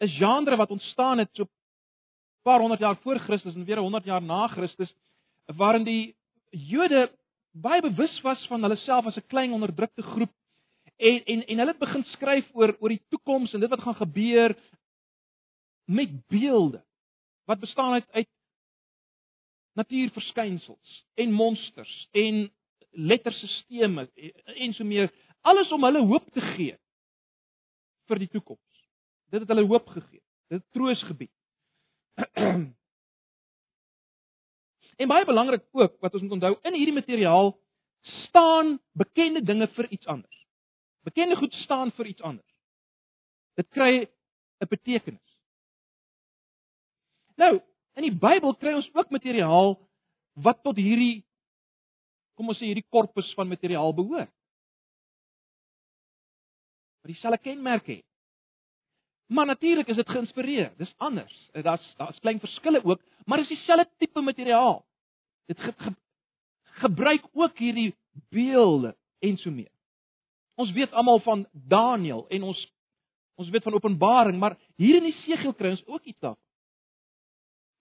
'n 0.00 0.08
genre 0.08 0.56
wat 0.56 0.70
ontstaan 0.70 1.18
het 1.18 1.30
so 1.34 1.46
paar 2.42 2.60
honderd 2.60 2.80
jaar 2.80 2.96
voor 2.96 3.18
Christus 3.18 3.54
en 3.54 3.64
weer 3.64 3.78
100 3.78 4.04
jaar 4.04 4.22
na 4.22 4.46
Christus 4.48 4.94
waarin 5.46 5.84
die 5.84 6.16
Jode 6.52 7.08
baie 7.52 7.82
bewus 7.84 8.14
was 8.24 8.46
van 8.48 8.62
hulle 8.64 8.76
self 8.84 9.06
as 9.06 9.16
'n 9.16 9.26
klein 9.28 9.52
onderdrukte 9.52 10.02
groep 10.02 10.32
en 10.96 11.24
en 11.24 11.46
en 11.46 11.58
hulle 11.58 11.72
het 11.72 11.78
begin 11.78 12.04
skryf 12.04 12.48
oor 12.54 12.76
oor 12.80 12.88
die 12.88 13.04
toekoms 13.08 13.52
en 13.52 13.60
dit 13.60 13.70
wat 13.70 13.80
gaan 13.80 14.00
gebeur 14.00 14.56
met 15.84 16.26
beelde 16.28 16.84
wat 17.44 17.60
bestaan 17.60 17.92
uit 17.92 18.10
uit 18.10 18.28
natuurverskynsels 19.72 21.04
en 21.14 21.32
monsters 21.32 22.08
en 22.12 22.52
letterstelsels 22.90 24.08
en 24.44 24.74
so 24.74 24.84
meer 24.84 25.12
alles 25.40 25.72
om 25.72 25.84
hulle 25.84 26.04
hoop 26.06 26.28
te 26.32 26.40
gee 26.54 26.76
vir 28.10 28.20
die 28.22 28.28
toekoms. 28.28 28.84
Dit 29.32 29.40
het 29.40 29.48
hulle 29.48 29.66
hoop 29.66 29.88
gegee. 29.94 30.20
Dit 30.52 30.60
het 30.60 30.72
troos 30.76 31.02
gebied. 31.08 31.32
en 35.02 35.10
baie 35.10 35.26
belangrik 35.26 35.64
ook 35.72 35.98
wat 36.00 36.14
ons 36.14 36.22
moet 36.22 36.36
onthou 36.38 36.54
in 36.68 36.78
hierdie 36.78 36.96
materiaal 36.96 37.52
staan 38.26 38.78
bekende 38.98 39.42
dinge 39.42 39.68
vir 39.76 39.88
iets 39.90 40.06
anders. 40.06 40.38
Bekende 41.06 41.36
goed 41.36 41.54
staan 41.62 41.92
vir 41.96 42.06
iets 42.06 42.22
anders. 42.22 42.48
Dit 43.58 43.68
kry 43.68 44.08
'n 44.60 44.68
betekenis. 44.68 45.38
Nou, 47.36 47.60
in 47.96 48.02
die 48.02 48.18
Bybel 48.18 48.54
kry 48.54 48.74
ons 48.74 48.90
ook 48.94 49.10
materiaal 49.10 49.76
wat 50.34 50.62
tot 50.62 50.76
hierdie 50.76 51.24
kom 52.34 52.48
ons 52.48 52.58
sê 52.58 52.70
hierdie 52.70 52.88
korpus 52.88 53.34
van 53.34 53.48
materiaal 53.48 53.92
behoort. 53.94 54.32
Wat 57.02 57.10
dieselfde 57.10 57.42
kenmerke 57.42 57.92
het. 57.92 58.06
Maar 59.26 59.46
natuurlik 59.46 59.88
is 59.88 59.96
dit 59.96 60.08
geïnspireer. 60.08 60.72
Dis 60.76 60.94
anders. 60.96 61.50
Daar's 61.52 61.94
daar's 61.96 62.18
klein 62.20 62.40
verskille 62.40 62.84
ook, 62.84 63.00
maar 63.26 63.38
dis 63.38 63.48
dieselfde 63.48 63.88
tipe 63.98 64.20
materiaal. 64.20 64.84
Dit 65.50 65.60
ge, 65.60 65.72
ge, 65.76 65.94
gebruik 66.82 67.24
ook 67.32 67.58
hierdie 67.58 67.90
beelde 68.30 68.96
en 69.18 69.36
so 69.36 69.50
meer. 69.50 69.70
Ons 70.54 70.72
weet 70.72 70.92
almal 70.92 71.20
van 71.24 71.46
Daniël 71.52 72.26
en 72.28 72.42
ons 72.52 72.62
ons 73.40 73.48
weet 73.50 73.64
van 73.64 73.74
Openbaring, 73.74 74.36
maar 74.38 74.58
hier 74.76 75.00
in 75.00 75.08
die 75.08 75.16
Segel 75.24 75.54
kry 75.56 75.72
ons 75.72 75.86
ook 75.88 76.04
iets 76.04 76.20
daarvan. 76.20 76.42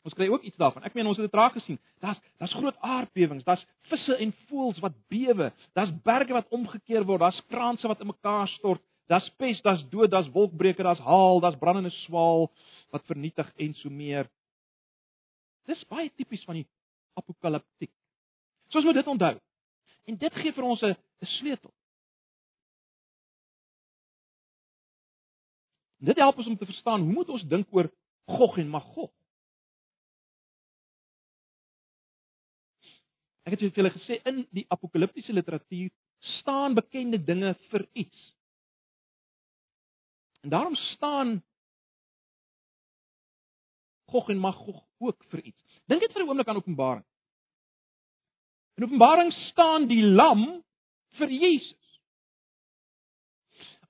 Ons 0.02 0.16
kry 0.18 0.26
ook 0.32 0.46
iets 0.48 0.58
daarvan. 0.58 0.86
Ek 0.88 0.96
meen 0.98 1.06
ons 1.06 1.20
het 1.20 1.28
dit 1.28 1.38
raak 1.38 1.54
gesien. 1.54 1.78
Daar's 2.02 2.18
daar's 2.42 2.56
groot 2.58 2.78
aardbewings, 2.82 3.46
daar's 3.46 3.66
visse 3.92 4.16
en 4.18 4.32
voëls 4.50 4.80
wat 4.82 4.96
bewe, 5.12 5.52
daar's 5.78 5.92
berge 6.06 6.34
wat 6.34 6.50
omgekeer 6.50 7.06
word, 7.06 7.22
daar's 7.22 7.42
kraanse 7.52 7.88
wat 7.92 8.02
in 8.02 8.10
mekaar 8.10 8.50
stort, 8.56 8.82
daar's 9.12 9.30
pes, 9.38 9.62
daar's 9.62 9.84
dood, 9.92 10.10
daar's 10.10 10.32
wolkbreker, 10.34 10.88
daar's 10.88 11.04
haal, 11.06 11.44
daar's 11.44 11.60
brandende 11.62 11.94
swaal 12.06 12.50
wat 12.90 13.06
vernietig 13.06 13.52
en 13.62 13.76
so 13.78 13.94
meer. 13.94 14.30
Dis 15.70 15.84
baie 15.92 16.10
tipies 16.18 16.48
van 16.48 16.64
die 16.64 16.68
apokaliptiek. 17.14 17.94
So 18.70 18.80
ons 18.80 18.88
moet 18.88 19.00
dit 19.00 19.08
onthou. 19.08 19.36
En 20.10 20.18
dit 20.18 20.34
gee 20.34 20.54
vir 20.54 20.64
ons 20.64 20.82
'n 20.84 20.96
sleutel. 21.38 21.74
Dit 26.02 26.18
help 26.18 26.38
ons 26.38 26.48
om 26.48 26.58
te 26.58 26.66
verstaan 26.66 27.02
hoe 27.02 27.14
moet 27.14 27.30
ons 27.30 27.44
dink 27.48 27.68
oor 27.72 27.92
Gog 28.26 28.58
en 28.58 28.70
Magog? 28.70 29.12
Ek 33.46 33.54
het 33.54 33.60
vir 33.60 33.82
julle 33.82 33.94
gesê 33.94 34.18
in 34.30 34.44
die 34.54 34.66
apokaliptiese 34.70 35.34
literatuur 35.34 35.90
staan 36.40 36.78
bekende 36.78 37.18
dinge 37.24 37.54
vir 37.70 37.88
iets. 37.94 38.36
En 40.42 40.50
daarom 40.50 40.76
staan 40.76 41.44
Gog 44.10 44.30
en 44.30 44.38
Magog 44.38 44.84
ook 44.98 45.26
vir 45.30 45.44
iets. 45.44 45.61
Dink 45.92 46.06
net 46.06 46.14
vir 46.16 46.24
'n 46.24 46.30
oomblik 46.30 46.48
aan 46.48 46.62
Openbaring. 46.62 47.06
In 48.78 48.84
Openbaring 48.88 49.32
staan 49.52 49.88
die 49.88 50.04
lam 50.04 50.64
vir 51.20 51.28
Jesus. 51.28 52.00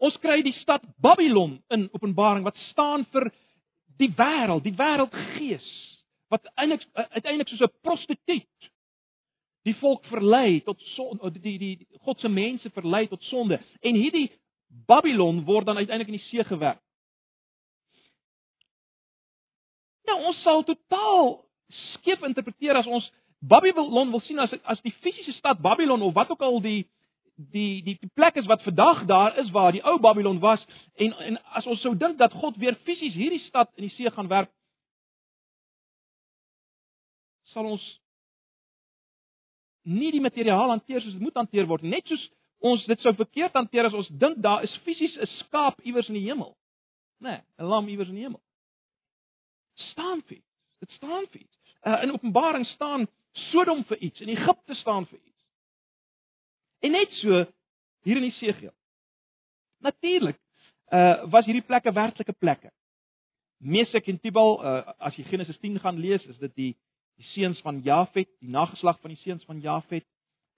Ons 0.01 0.17
kry 0.17 0.41
die 0.41 0.55
stad 0.63 0.81
Babylon 0.97 1.59
in 1.69 1.89
Openbaring 1.93 2.43
wat 2.43 2.57
staan 2.71 3.05
vir 3.13 3.29
die 4.01 4.09
wêreld, 4.17 4.63
die 4.65 4.73
wêreldgees 4.73 5.67
wat 6.31 6.47
eintlik 6.55 6.87
uiteindelik 6.95 7.51
soos 7.51 7.61
'n 7.69 7.79
prostituut 7.85 8.71
die 9.67 9.75
volk 9.77 10.05
verlei 10.09 10.61
tot 10.65 10.81
sonde, 10.95 11.31
die 11.37 11.57
die 11.57 11.75
die 11.77 11.99
God 11.99 12.19
se 12.19 12.29
mense 12.29 12.69
verlei 12.69 13.07
tot 13.07 13.23
sonde. 13.23 13.59
En 13.81 13.95
hierdie 13.95 14.31
Babylon 14.87 15.43
word 15.45 15.65
dan 15.65 15.77
uiteindelik 15.77 16.07
in 16.07 16.17
die 16.17 16.29
see 16.29 16.43
gewerp. 16.43 16.81
Nou 20.09 20.17
ons 20.31 20.41
sal 20.41 20.63
totaal 20.63 21.50
skeef 21.73 22.23
interpreteer 22.23 22.75
as 22.75 22.87
ons 22.87 23.11
Babylon 23.39 24.11
wil 24.11 24.21
sien 24.21 24.39
as 24.39 24.53
as 24.63 24.81
die 24.81 24.93
fisiese 25.01 25.33
stad 25.33 25.61
Babylon 25.61 26.01
of 26.01 26.13
wat 26.13 26.29
ook 26.29 26.41
al 26.41 26.61
die 26.61 26.87
die 27.35 27.81
die, 27.83 27.97
die 27.97 28.11
plek 28.13 28.35
is 28.35 28.45
wat 28.45 28.61
vandag 28.63 29.05
daar 29.05 29.37
is 29.37 29.49
waar 29.51 29.71
die 29.71 29.83
ou 29.83 29.99
Babylon 29.99 30.39
was. 30.39 30.65
En 30.95 31.13
en 31.13 31.39
as 31.57 31.65
ons 31.65 31.81
sou 31.81 31.95
dink 31.97 32.17
dat 32.17 32.33
God 32.33 32.57
weer 32.57 32.77
fisies 32.83 33.13
hierdie 33.13 33.41
stad 33.47 33.71
in 33.75 33.87
die 33.87 33.95
see 33.95 34.11
gaan 34.11 34.29
werp 34.29 34.51
sal 37.51 37.65
ons 37.67 37.83
nie 39.83 40.11
die 40.13 40.21
materiaal 40.21 40.69
hanteer 40.69 41.01
soos 41.01 41.17
dit 41.17 41.23
moet 41.23 41.39
hanteer 41.41 41.67
word. 41.67 41.83
Net 41.83 42.07
soos 42.07 42.29
ons 42.61 42.83
dit 42.85 43.01
sou 43.01 43.13
verkeerd 43.17 43.57
hanteer 43.57 43.89
as 43.89 43.97
ons 43.97 44.09
dink 44.21 44.37
daar 44.43 44.63
is 44.63 44.77
fisies 44.85 45.17
'n 45.17 45.29
skaap 45.39 45.81
iewers 45.81 46.09
in 46.09 46.19
die 46.19 46.27
hemel. 46.29 46.55
Nê 47.19 47.29
nee, 47.29 47.41
'n 47.59 47.65
lam 47.65 47.87
iewers 47.87 48.09
in 48.09 48.15
die 48.15 48.23
hemel. 48.23 48.41
Staan 49.91 50.21
vir 50.21 50.41
dit 50.79 50.91
staan 50.91 51.25
vir 51.31 51.41
uh, 51.83 52.03
in 52.03 52.11
Openbaring 52.11 52.65
staan 52.65 53.07
Sodom 53.31 53.83
vir 53.87 53.97
iets 53.97 54.19
en 54.19 54.27
Egipte 54.27 54.75
staan 54.75 55.05
vir 55.07 55.19
iets. 55.19 55.45
En 56.79 56.91
net 56.91 57.11
so 57.21 57.45
hier 58.03 58.17
in 58.19 58.27
die 58.27 58.37
Segel. 58.39 58.73
Natuurlik 59.79 60.39
uh 60.91 61.23
was 61.31 61.45
hierdie 61.47 61.63
plekke 61.63 61.93
werklike 61.95 62.33
plekke. 62.33 62.71
Mesek 63.57 64.07
en 64.11 64.19
Tubal, 64.19 64.57
uh 64.59 64.93
as 64.99 65.15
jy 65.15 65.23
Genesis 65.29 65.59
10 65.61 65.79
gaan 65.79 65.99
lees, 65.99 66.25
is 66.25 66.37
dit 66.37 66.55
die 66.55 66.71
die 67.21 67.27
seuns 67.31 67.59
van 67.61 67.79
Jafet, 67.85 68.27
die 68.41 68.49
nageslag 68.49 68.99
van 68.99 69.13
die 69.13 69.21
seuns 69.21 69.45
van 69.45 69.61
Jafet. 69.61 70.05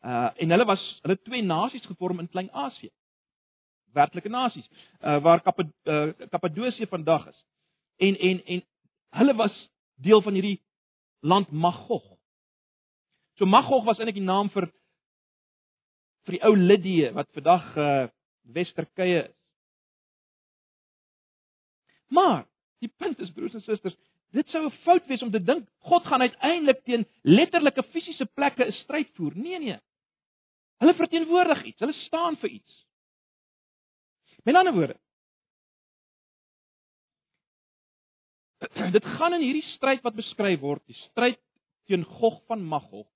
Uh 0.02 0.32
en 0.42 0.50
hulle 0.50 0.66
was 0.66 0.84
hulle 1.04 1.20
twee 1.22 1.44
nasies 1.44 1.86
gevorm 1.86 2.20
in 2.20 2.30
Klein-Asië. 2.30 2.90
Werklike 3.94 4.30
nasies, 4.30 4.70
uh 5.02 5.20
waar 5.22 5.42
Kappadosie 5.42 6.88
uh, 6.88 6.90
vandag 6.90 7.28
is. 7.28 7.46
En 7.98 8.18
en 8.18 8.46
en 8.46 8.64
hulle 9.20 9.36
was 9.36 9.70
deel 10.02 10.22
van 10.22 10.34
hierdie 10.34 10.60
land 11.24 11.52
Magog. 11.52 12.04
So 13.40 13.46
Magog 13.46 13.86
was 13.88 14.00
eintlik 14.00 14.20
die 14.20 14.28
naam 14.28 14.52
vir 14.54 14.70
vir 16.28 16.38
die 16.38 16.44
ou 16.48 16.54
Lidie 16.56 17.12
wat 17.16 17.32
vandag 17.36 17.72
uh 17.78 18.10
Wes-Turkye 18.54 19.22
is. 19.24 19.36
Maar 22.12 22.44
die 22.84 22.92
punt 23.00 23.22
is 23.24 23.32
broers 23.32 23.56
en 23.56 23.64
susters, 23.64 23.96
dit 24.36 24.50
sou 24.52 24.66
'n 24.66 24.76
fout 24.84 25.08
wees 25.08 25.22
om 25.24 25.32
te 25.32 25.40
dink 25.40 25.70
God 25.90 26.06
gaan 26.06 26.22
uiteindelik 26.22 26.84
teen 26.84 27.06
letterlike 27.24 27.84
fisiese 27.94 28.26
plekke 28.26 28.66
'n 28.66 28.72
stryd 28.84 29.10
voer. 29.16 29.34
Nee 29.36 29.60
nee. 29.60 29.80
Hulle 30.80 30.94
verteenwoordig 30.94 31.64
iets, 31.64 31.80
hulle 31.80 31.94
staan 31.94 32.36
vir 32.38 32.50
iets. 32.50 32.86
Met 34.44 34.56
ander 34.56 34.74
woorde, 34.74 35.00
dit 38.96 39.06
gaan 39.18 39.34
in 39.34 39.44
hierdie 39.44 39.66
stryd 39.74 40.04
wat 40.06 40.16
beskryf 40.16 40.62
word, 40.62 40.84
die 40.88 40.98
stryd 41.10 41.40
teen 41.90 42.06
Gog 42.20 42.42
van 42.48 42.64
Magog, 42.64 43.08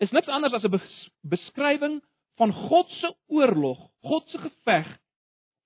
is 0.00 0.12
niks 0.12 0.28
anders 0.28 0.54
as 0.56 0.64
'n 0.64 0.80
beskrywing 1.28 2.00
van 2.40 2.52
God 2.52 2.88
se 3.00 3.10
oorlog, 3.28 3.90
God 4.02 4.28
se 4.28 4.38
geveg 4.38 4.88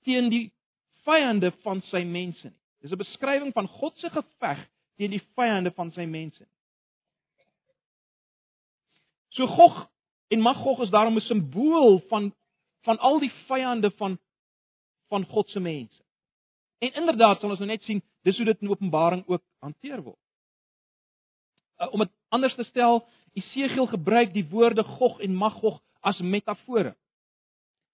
teen 0.04 0.28
die 0.30 0.52
vyande 1.04 1.52
van 1.62 1.82
sy 1.90 2.02
mense. 2.04 2.50
Dis 2.82 2.92
'n 2.92 2.98
beskrywing 2.98 3.52
van 3.54 3.68
God 3.68 3.98
se 3.98 4.10
geveg 4.10 4.66
teen 4.96 5.10
die 5.10 5.22
vyande 5.34 5.70
van 5.70 5.92
sy 5.92 6.04
mense. 6.06 6.46
So 9.30 9.46
Gog 9.46 9.88
en 10.30 10.40
Magog 10.40 10.82
is 10.82 10.90
daarom 10.90 11.16
'n 11.16 11.20
simbool 11.20 12.00
van 12.08 12.32
van 12.84 12.98
al 12.98 13.18
die 13.18 13.32
vyande 13.48 13.90
van 13.90 14.18
van 15.08 15.24
God 15.24 15.48
se 15.48 15.60
mense. 15.60 16.03
En 16.78 16.92
inderdaad 17.00 17.40
sal 17.40 17.54
ons 17.54 17.62
nou 17.62 17.70
net 17.70 17.82
sien 17.82 18.02
dis 18.26 18.36
hoe 18.36 18.46
dit 18.46 18.62
in 18.62 18.70
Openbaring 18.72 19.24
ook 19.26 19.42
hanteer 19.64 20.02
word. 20.02 20.20
Uh, 21.78 21.92
om 21.92 22.04
dit 22.04 22.12
anders 22.34 22.54
te 22.54 22.64
stel, 22.64 23.02
Esegiel 23.34 23.86
gebruik 23.90 24.32
die 24.34 24.46
woorde 24.50 24.84
Gog 24.86 25.18
en 25.20 25.34
Magog 25.34 25.80
as 26.00 26.20
metafore. 26.20 26.94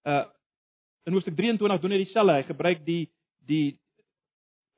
uh 0.05 0.25
in 1.03 1.13
hoofstuk 1.13 1.33
23 1.33 1.81
doen 1.81 1.93
hy 1.95 1.97
dieselfde. 2.03 2.33
Hy 2.37 2.43
gebruik 2.45 2.83
die 2.85 3.09
die 3.49 3.79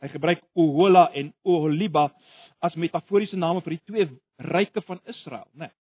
hy 0.03 0.07
gebruik 0.11 0.39
Ohola 0.55 1.09
en 1.19 1.33
Oholiba 1.43 2.05
as 2.63 2.77
metaforiese 2.79 3.35
name 3.35 3.59
vir 3.65 3.75
die 3.75 3.83
twee 3.89 4.05
ryke 4.53 4.81
van 4.87 5.01
Israel, 5.11 5.49
né? 5.51 5.67
Nee, 5.67 5.75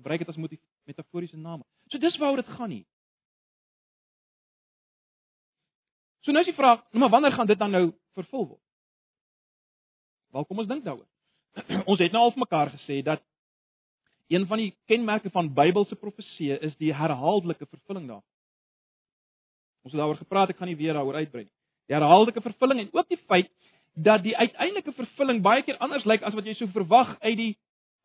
gebruik 0.00 0.24
dit 0.24 0.32
as 0.32 0.40
metaforiese 0.88 1.36
name. 1.36 1.64
So 1.92 2.00
dis 2.00 2.16
waaroor 2.20 2.40
dit 2.40 2.54
gaan 2.56 2.72
hier. 2.72 2.86
So 6.24 6.32
nou 6.32 6.40
is 6.40 6.48
die 6.48 6.56
vraag, 6.56 6.80
nou 6.90 7.04
maar 7.04 7.12
wanneer 7.12 7.32
gaan 7.36 7.46
dit 7.46 7.58
dan 7.58 7.70
nou 7.70 7.84
vervul 8.16 8.46
word? 8.46 8.62
Wel 10.32 10.44
kom 10.48 10.62
ons 10.62 10.68
dink 10.68 10.84
daaroor. 10.84 11.08
ons 11.90 12.00
het 12.00 12.12
nou 12.12 12.22
al 12.24 12.32
vir 12.34 12.44
mekaar 12.46 12.72
gesê 12.74 13.02
dat 13.04 13.22
een 14.32 14.46
van 14.48 14.62
die 14.62 14.70
kenmerke 14.88 15.30
van 15.30 15.52
Bybelse 15.54 15.98
profeseë 16.00 16.62
is 16.64 16.72
die 16.80 16.94
herhaaldelike 16.96 17.68
vervulling 17.68 18.08
daarvan. 18.08 18.30
Ons 19.84 19.92
het 19.92 20.00
daaroor 20.00 20.22
gepraat, 20.22 20.50
ek 20.54 20.58
gaan 20.58 20.70
nie 20.72 20.80
weer 20.80 20.96
daaroor 20.96 21.20
uitbrei 21.20 21.44
nie. 21.44 21.52
Die 21.92 21.96
herhaaldelike 21.98 22.40
vervulling 22.40 22.80
en 22.80 22.92
ook 22.96 23.08
die 23.12 23.20
feit 23.28 23.52
dat 23.94 24.24
die 24.24 24.34
uiteindelike 24.36 24.94
vervulling 24.96 25.42
baie 25.44 25.62
keer 25.62 25.76
anders 25.84 26.06
lyk 26.08 26.24
as 26.24 26.34
wat 26.34 26.48
jy 26.48 26.56
sou 26.58 26.70
verwag 26.72 27.18
uit 27.20 27.36
die 27.38 27.52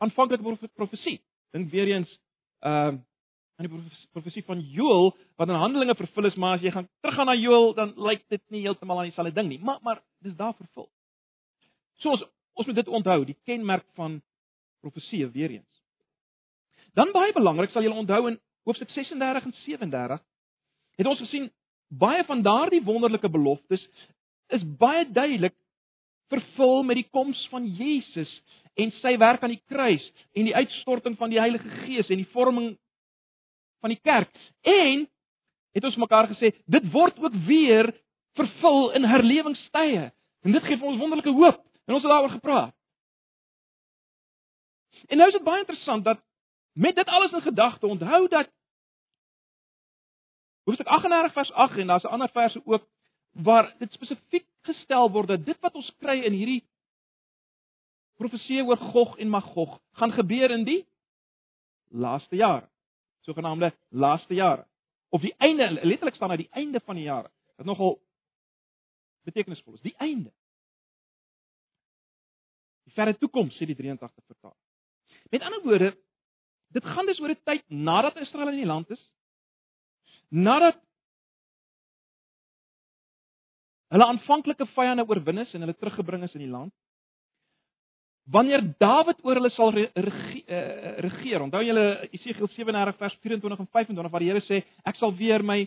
aanvanklike 0.03 0.69
profesie. 0.75 1.21
Dink 1.55 1.71
weer 1.71 1.95
eens 1.95 2.11
ehm 2.59 2.99
uh, 2.99 3.05
aan 3.59 3.67
die 3.67 3.81
profesie 4.15 4.43
van 4.47 4.61
Joël 4.71 5.09
wat 5.35 5.49
in 5.51 5.59
Handelinge 5.59 5.95
vervul 5.99 6.29
is, 6.29 6.35
maar 6.39 6.55
as 6.55 6.63
jy 6.63 6.71
gaan 6.71 6.87
teruggaan 7.03 7.27
na 7.27 7.35
Joël, 7.35 7.73
dan 7.75 7.91
lyk 7.99 8.23
dit 8.31 8.41
nie 8.55 8.63
heeltemal 8.63 9.01
aan 9.01 9.09
dieselfde 9.09 9.35
ding 9.35 9.49
nie. 9.51 9.59
Maar 9.59 9.79
maar 9.83 9.99
dis 10.23 10.35
daar 10.39 10.55
vervul. 10.55 10.87
So 11.99 12.15
ons 12.15 12.23
ons 12.59 12.67
moet 12.67 12.75
dit 12.75 12.87
onthou, 12.87 13.23
die 13.25 13.37
kenmerk 13.47 13.85
van 13.95 14.21
profesie 14.83 15.27
weer 15.31 15.51
eens. 15.51 15.83
Dan 16.95 17.11
baie 17.15 17.31
belangrik, 17.35 17.71
sal 17.71 17.83
julle 17.83 17.99
onthou 17.99 18.27
in 18.27 18.39
hoofstuk 18.67 18.89
36 18.95 19.45
en 19.45 19.55
37 19.63 20.23
het 20.99 21.07
ons 21.07 21.21
gesien 21.23 21.47
baie 21.87 22.23
van 22.27 22.41
daardie 22.43 22.83
wonderlike 22.83 23.29
beloftes 23.31 23.85
is 24.55 24.65
baie 24.79 25.05
duidelik 25.11 25.55
vervul 26.29 26.83
met 26.83 26.99
die 26.99 27.07
koms 27.11 27.39
van 27.51 27.65
Jesus 27.65 28.31
en 28.79 28.91
sy 28.99 29.15
werk 29.17 29.43
aan 29.43 29.55
die 29.55 29.63
kruis 29.71 30.03
en 30.35 30.47
die 30.47 30.55
uitstorting 30.55 31.17
van 31.17 31.31
die 31.33 31.39
Heilige 31.41 31.69
Gees 31.85 32.11
en 32.11 32.21
die 32.21 32.31
vorming 32.35 32.75
van 33.79 33.93
die 33.93 33.99
kerk. 34.01 34.29
En 34.61 35.07
het 35.71 35.83
ons 35.83 35.95
mekaar 35.95 36.27
gesê, 36.27 36.53
dit 36.65 36.91
word 36.91 37.19
ook 37.19 37.35
weer 37.47 37.93
vervul 38.33 38.91
in 38.97 39.03
herlewingstye. 39.03 40.09
En 40.41 40.51
dit 40.51 40.63
gee 40.63 40.77
vir 40.77 40.87
ons 40.87 40.99
wonderlike 40.99 41.33
hoop. 41.35 41.63
En 41.85 41.93
ons 41.93 42.03
het 42.03 42.11
daaroor 42.11 42.35
gepraat. 42.37 42.75
En 45.07 45.17
nou 45.17 45.27
is 45.29 45.35
dit 45.35 45.43
baie 45.43 45.59
interessant 45.59 46.03
dat 46.05 46.21
met 46.73 46.95
dit 46.95 47.07
alles 47.07 47.31
in 47.31 47.41
gedagte 47.41 47.87
onthou 47.87 48.27
dat 48.27 48.49
Hoofstuk 50.63 50.87
38 50.87 51.33
vers 51.33 51.51
8 51.51 51.77
en 51.77 51.87
daar's 51.87 52.03
'n 52.03 52.13
ander 52.13 52.29
verse 52.29 52.61
ook 52.65 52.87
waar 53.31 53.75
dit 53.79 53.91
spesifiek 53.91 54.45
gestel 54.61 55.11
word 55.11 55.27
dat 55.27 55.45
dit 55.45 55.59
wat 55.59 55.75
ons 55.75 55.93
kry 55.97 56.19
in 56.19 56.33
hierdie 56.33 56.63
profesie 58.17 58.63
oor 58.63 58.77
Gog 58.77 59.17
en 59.17 59.29
Magog 59.29 59.79
gaan 59.91 60.11
gebeur 60.11 60.51
in 60.51 60.63
die 60.63 60.87
laaste 61.89 62.35
jare. 62.35 62.69
Sogenaamde 63.27 63.73
laaste 63.89 64.33
jare. 64.33 64.65
Of 65.09 65.21
die 65.21 65.33
einde, 65.37 65.71
letterlik 65.71 66.15
staan 66.15 66.29
daar 66.29 66.37
die 66.37 66.51
einde 66.51 66.79
van 66.85 66.95
die 66.95 67.03
jare. 67.03 67.31
Dit 67.57 67.65
nogal 67.65 67.97
betekenisvol 69.27 69.73
is, 69.73 69.81
die 69.81 69.95
einde. 69.97 70.31
Die 72.87 72.93
verre 72.93 73.17
toekoms 73.17 73.57
sê 73.57 73.67
die 73.69 73.77
83 73.77 74.25
vertaal. 74.25 74.55
Met 75.29 75.45
ander 75.45 75.61
woorde, 75.63 75.89
dit 76.73 76.85
gaan 76.85 77.05
dus 77.05 77.19
oor 77.19 77.33
'n 77.33 77.43
tyd 77.43 77.63
nadat 77.69 78.17
Israel 78.17 78.49
in 78.49 78.61
die 78.61 78.69
land 78.69 78.89
is, 78.89 79.01
nadat 80.29 80.77
hulle 83.89 84.05
aanvanklike 84.05 84.65
vyande 84.65 85.05
oorwin 85.07 85.37
is 85.37 85.53
en 85.53 85.65
hulle 85.65 85.77
teruggebring 85.77 86.23
is 86.23 86.33
in 86.33 86.45
die 86.45 86.53
land. 86.53 86.73
Wanneer 88.29 88.61
Dawid 88.77 89.23
oor 89.25 89.39
hulle 89.39 89.49
sal 89.55 89.71
regeer, 89.73 90.43
uh, 90.45 90.97
regeer. 91.05 91.41
Onthou 91.41 91.63
julle 91.65 91.85
Esegiel 92.11 92.49
37 92.53 92.97
vers 92.99 93.15
24 93.25 93.63
en 93.63 93.69
25 93.71 94.11
waar 94.11 94.25
die 94.25 94.29
Here 94.29 94.43
sê 94.45 94.61
ek 94.85 94.99
sal 94.99 95.15
weer 95.17 95.43
my 95.45 95.63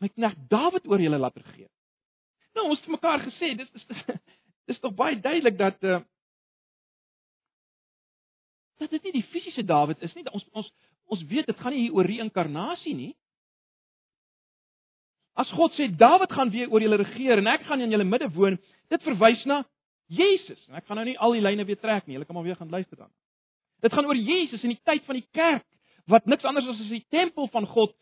my 0.00 0.08
knegt 0.08 0.38
Dawid 0.48 0.86
oor 0.88 1.02
julle 1.02 1.18
laat 1.20 1.36
regeer. 1.36 1.68
Nou 2.56 2.70
ons 2.70 2.80
het 2.80 2.88
mekaar 2.88 3.20
gesê 3.26 3.52
dis 3.58 3.68
dis 3.74 3.86
dis 4.70 4.80
tog 4.80 4.94
baie 4.96 5.18
duidelik 5.20 5.58
dat 5.58 5.84
uh, 5.84 6.00
dat 8.80 8.94
dit 8.96 9.08
nie 9.08 9.18
die 9.18 9.26
fisiese 9.34 9.66
Dawid 9.66 10.00
is 10.00 10.14
nie. 10.16 10.24
Ons 10.32 10.46
ons 10.56 10.70
ons 11.10 11.26
weet 11.28 11.50
dit 11.50 11.58
gaan 11.58 11.74
nie 11.74 11.84
hier 11.84 11.98
oor 11.98 12.08
reïnkarnasie 12.08 12.94
nie. 12.96 13.12
As 15.36 15.50
God 15.56 15.76
sê 15.76 15.90
Dawid 15.92 16.32
gaan 16.32 16.52
weer 16.54 16.72
oor 16.72 16.80
julle 16.80 17.02
regeer 17.02 17.42
en 17.42 17.52
ek 17.52 17.68
gaan 17.68 17.84
in 17.84 17.92
julle 17.92 18.08
midde 18.08 18.30
woon, 18.32 18.56
dit 18.88 19.04
verwys 19.04 19.44
na 19.50 19.60
Jesus. 20.10 20.62
En 20.68 20.78
ek 20.80 20.86
gaan 20.88 20.98
nou 20.98 21.06
nie 21.06 21.18
al 21.18 21.36
die 21.36 21.42
lyne 21.44 21.66
weer 21.68 21.78
trek 21.78 22.06
nie. 22.06 22.16
Julle 22.16 22.26
kan 22.26 22.34
maar 22.34 22.46
weer 22.46 22.58
gaan 22.58 22.72
luister 22.72 22.98
dan. 22.98 23.10
Dit 23.80 23.94
gaan 23.94 24.08
oor 24.08 24.18
Jesus 24.18 24.62
in 24.66 24.74
die 24.74 24.82
tyd 24.84 25.04
van 25.06 25.18
die 25.20 25.28
kerk 25.36 25.66
wat 26.10 26.26
niks 26.26 26.44
anders 26.44 26.66
is 26.66 26.80
as 26.82 26.90
die 26.90 27.06
tempel 27.14 27.48
van 27.52 27.66
God 27.70 27.94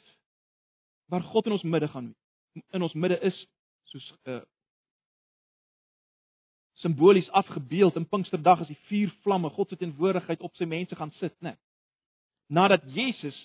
waar 1.13 1.25
God 1.25 1.47
in 1.47 1.57
ons 1.57 1.67
midde 1.67 1.89
gaan 1.93 2.15
in 2.73 2.83
ons 2.83 2.95
midde 2.97 3.19
is 3.27 3.37
soos 3.93 4.07
uh, 4.25 4.41
simbolies 6.83 7.31
afgebeeld 7.31 7.97
in 7.97 8.09
Pinksterdag 8.09 8.63
as 8.63 8.71
die 8.71 8.81
vier 8.89 9.13
vlamme 9.25 9.51
God 9.51 9.71
se 9.71 9.79
teenwoordigheid 9.81 10.43
op 10.47 10.55
sy 10.57 10.67
mense 10.69 10.97
gaan 10.97 11.13
sit, 11.19 11.35
né? 11.43 11.57
Nadat 12.47 12.85
Jesus 12.95 13.37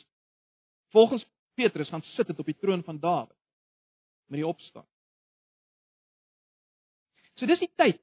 volgens 0.94 1.26
Petrus 1.58 1.90
gaan 1.90 2.06
sit 2.14 2.28
het 2.30 2.40
op 2.40 2.46
die 2.46 2.58
troon 2.58 2.84
van 2.84 3.00
Dawid 3.00 3.36
met 4.30 4.40
die 4.40 4.48
opstaan. 4.48 4.86
So 7.36 7.50
dis 7.50 7.60
die 7.60 7.72
tyd. 7.76 8.00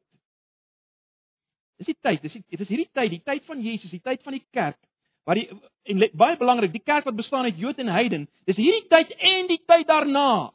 Dis 1.81 1.89
die 1.89 1.97
tyd, 2.05 2.21
dis 2.21 2.35
die, 2.37 2.43
dit 2.53 2.61
is 2.61 2.69
hierdie 2.69 2.91
tyd, 2.93 3.11
die 3.15 3.23
tyd 3.25 3.47
van 3.49 3.61
Jesus, 3.65 3.93
die 3.93 4.03
tyd 4.05 4.21
van 4.27 4.37
die 4.37 4.45
kerk, 4.53 4.77
waar 5.25 5.39
die 5.39 5.47
en 5.89 6.03
baie 6.21 6.37
belangrik, 6.37 6.75
die 6.75 6.85
kerk 6.85 7.07
wat 7.09 7.17
bestaan 7.17 7.49
uit 7.49 7.59
Jood 7.61 7.81
en 7.81 7.89
heiden, 7.89 8.27
dis 8.49 8.59
hierdie 8.61 8.85
tyd 8.93 9.15
en 9.17 9.49
die 9.49 9.61
tyd 9.65 9.87
daarna 9.89 10.51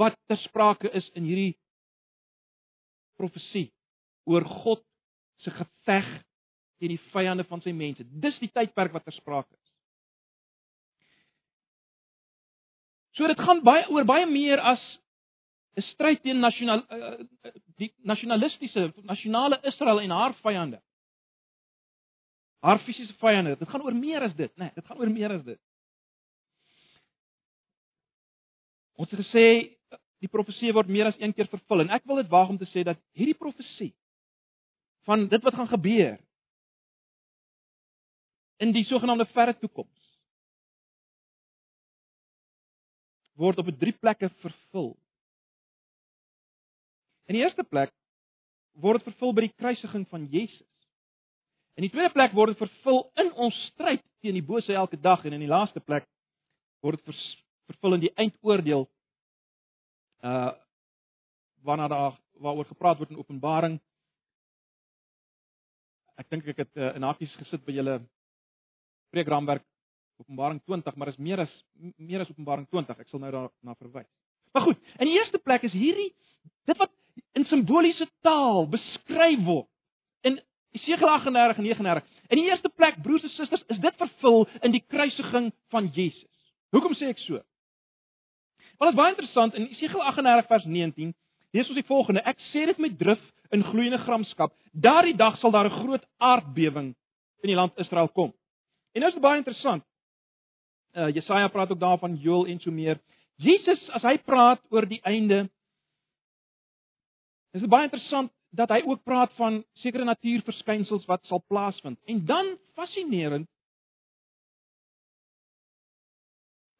wat 0.00 0.16
ter 0.30 0.40
sprake 0.46 0.88
is 0.96 1.06
in 1.18 1.26
hierdie 1.28 1.52
profesie 3.20 3.68
oor 4.30 4.46
God 4.64 4.82
se 5.44 5.52
geveg 5.52 6.08
teen 6.80 6.94
die 6.94 7.02
vyande 7.12 7.44
van 7.48 7.60
sy 7.60 7.74
mense. 7.76 8.06
Dis 8.24 8.38
die 8.40 8.48
tydperk 8.48 8.94
wat 8.96 9.04
ter 9.04 9.16
sprake 9.16 9.52
is. 9.52 9.70
So 13.18 13.28
dit 13.28 13.40
gaan 13.44 13.60
baie 13.66 13.84
oor 13.92 14.06
baie 14.08 14.24
meer 14.30 14.62
as 14.72 14.80
'n 15.76 15.82
stryd 15.92 16.22
teen 16.22 16.40
nasionaal 16.40 16.82
uh, 16.90 17.24
die 17.78 17.92
nasionalistiese 18.02 18.92
nasionale 19.02 19.60
Israel 19.62 20.00
en 20.00 20.10
haar 20.10 20.34
vyande. 20.42 20.80
Haar 22.60 22.80
fisiese 22.84 23.14
vyande. 23.22 23.56
Dit 23.58 23.68
gaan 23.68 23.82
oor 23.82 23.94
meer 23.94 24.22
as 24.22 24.34
dit, 24.34 24.50
né? 24.56 24.64
Nee, 24.64 24.72
dit 24.74 24.86
gaan 24.86 24.98
oor 24.98 25.10
meer 25.10 25.32
as 25.32 25.44
dit. 25.44 25.60
Ons 29.00 29.10
het 29.10 29.22
gesê 29.22 29.46
die 30.20 30.28
profesie 30.28 30.72
word 30.76 30.90
meer 30.92 31.08
as 31.08 31.20
een 31.20 31.32
keer 31.32 31.48
vervul 31.48 31.86
en 31.86 31.94
ek 31.96 32.04
wil 32.04 32.20
dit 32.20 32.28
waag 32.28 32.50
om 32.52 32.58
te 32.60 32.68
sê 32.68 32.84
dat 32.84 32.98
hierdie 33.16 33.38
profesie 33.38 33.94
van 35.08 35.24
dit 35.28 35.42
wat 35.46 35.56
gaan 35.56 35.70
gebeur 35.70 36.18
in 38.60 38.74
die 38.76 38.84
sogenaamde 38.84 39.24
verre 39.32 39.56
toekoms 39.56 40.00
word 43.40 43.62
op 43.62 43.70
drie 43.80 43.94
plekke 43.96 44.28
vervul. 44.42 44.92
In 47.30 47.36
die 47.38 47.44
eerste 47.44 47.62
plek 47.62 47.92
word 48.82 48.98
dit 48.98 49.12
vervul 49.12 49.36
by 49.36 49.44
die 49.44 49.54
kruisiging 49.54 50.02
van 50.10 50.24
Jesus. 50.32 50.66
In 51.78 51.86
die 51.86 51.92
tweede 51.92 52.10
plek 52.10 52.32
word 52.34 52.56
dit 52.56 52.58
vervul 52.58 53.04
in 53.22 53.30
ons 53.38 53.58
stryd 53.68 54.02
teen 54.18 54.34
die 54.34 54.42
bose 54.42 54.74
elke 54.74 54.98
dag 54.98 55.22
en 55.24 55.36
in 55.36 55.44
die 55.44 55.50
laaste 55.50 55.78
plek 55.78 56.08
word 56.82 56.98
dit 56.98 57.20
vervul 57.70 57.96
in 57.96 58.02
die 58.08 58.12
eindoordeel 58.18 58.88
uh 60.26 60.50
waarna 61.60 61.86
daar 61.92 62.14
waaroor 62.40 62.64
gepraat 62.64 62.96
word 62.98 63.10
in 63.12 63.18
Openbaring. 63.20 63.74
Ek 66.16 66.30
dink 66.32 66.46
ek 66.48 66.62
het 66.62 66.78
uh, 66.80 66.94
in 66.96 67.04
hakies 67.04 67.34
gesit 67.36 67.60
by 67.66 67.74
julle 67.76 67.98
preekraamwerk 69.12 69.66
Openbaring 70.24 70.62
20, 70.64 70.96
maar 70.96 71.12
is 71.12 71.20
meer 71.20 71.44
as 71.44 71.52
meer 72.00 72.24
as 72.24 72.32
Openbaring 72.32 72.64
20. 72.72 72.96
Ek 72.96 73.12
sal 73.12 73.20
nou 73.20 73.32
daarna 73.34 73.76
verwys. 73.76 74.08
Maar 74.56 74.70
goed, 74.70 74.80
in 74.98 75.12
die 75.12 75.18
eerste 75.20 75.38
plek 75.38 75.68
is 75.68 75.76
hierdie 75.76 76.08
dit 76.64 76.80
wat 76.80 76.96
in 77.38 77.44
simboliese 77.44 78.06
taal 78.26 78.66
beskryf 78.70 79.42
word 79.46 79.68
in 80.26 80.40
Jesaja 80.76 81.16
38 81.16 81.56
en 81.58 81.64
39. 81.64 82.08
In 82.30 82.38
die 82.38 82.46
eerste 82.46 82.68
plek, 82.68 83.00
broers 83.02 83.24
en 83.26 83.32
susters, 83.34 83.62
is 83.68 83.80
dit 83.82 83.96
vervul 83.98 84.46
in 84.62 84.74
die 84.74 84.84
kruisiging 84.86 85.50
van 85.74 85.90
Jesus. 85.94 86.28
Hoekom 86.70 86.94
sê 86.94 87.10
ek 87.10 87.22
so? 87.24 87.40
Want 88.78 88.90
dit 88.90 88.94
is 88.94 89.00
baie 89.00 89.14
interessant 89.14 89.58
in 89.58 89.68
Jesaja 89.72 90.12
38 90.12 90.50
vers 90.52 90.64
19. 90.64 91.14
Lees 91.50 91.68
ons 91.68 91.80
die 91.80 91.88
volgende: 91.88 92.22
Ek 92.22 92.38
sê 92.52 92.64
dit 92.70 92.78
met 92.78 92.98
drif 92.98 93.22
in 93.50 93.66
gloeiende 93.66 93.98
gramskap. 94.04 94.54
Daardie 94.72 95.16
dag 95.18 95.38
sal 95.38 95.50
daar 95.50 95.66
'n 95.66 95.82
groot 95.82 96.04
aardbewing 96.18 96.94
in 97.42 97.48
die 97.48 97.58
land 97.58 97.72
Israel 97.76 98.08
kom. 98.08 98.32
En 98.94 99.00
nou 99.00 99.08
is 99.08 99.14
dit 99.14 99.22
baie 99.22 99.38
interessant 99.38 99.82
uh, 100.92 101.08
Jesaja 101.14 101.48
praat 101.48 101.70
ook 101.70 101.80
daarvan 101.80 102.16
Joel 102.16 102.46
en 102.46 102.60
so 102.60 102.70
meer. 102.70 102.98
Jesus 103.36 103.80
as 103.96 104.02
hy 104.02 104.18
praat 104.18 104.60
oor 104.70 104.86
die 104.88 105.00
einde 105.06 105.48
is 107.50 107.64
dit 107.64 107.70
baie 107.70 107.88
interessant 107.88 108.30
dat 108.50 108.70
hy 108.74 108.80
ook 108.86 109.02
praat 109.06 109.32
van 109.38 109.60
sekere 109.82 110.04
natuurverskynsels 110.04 111.06
wat 111.10 111.24
sal 111.30 111.42
plaasvind. 111.46 111.98
En 112.10 112.24
dan 112.26 112.56
fascinerend 112.78 113.48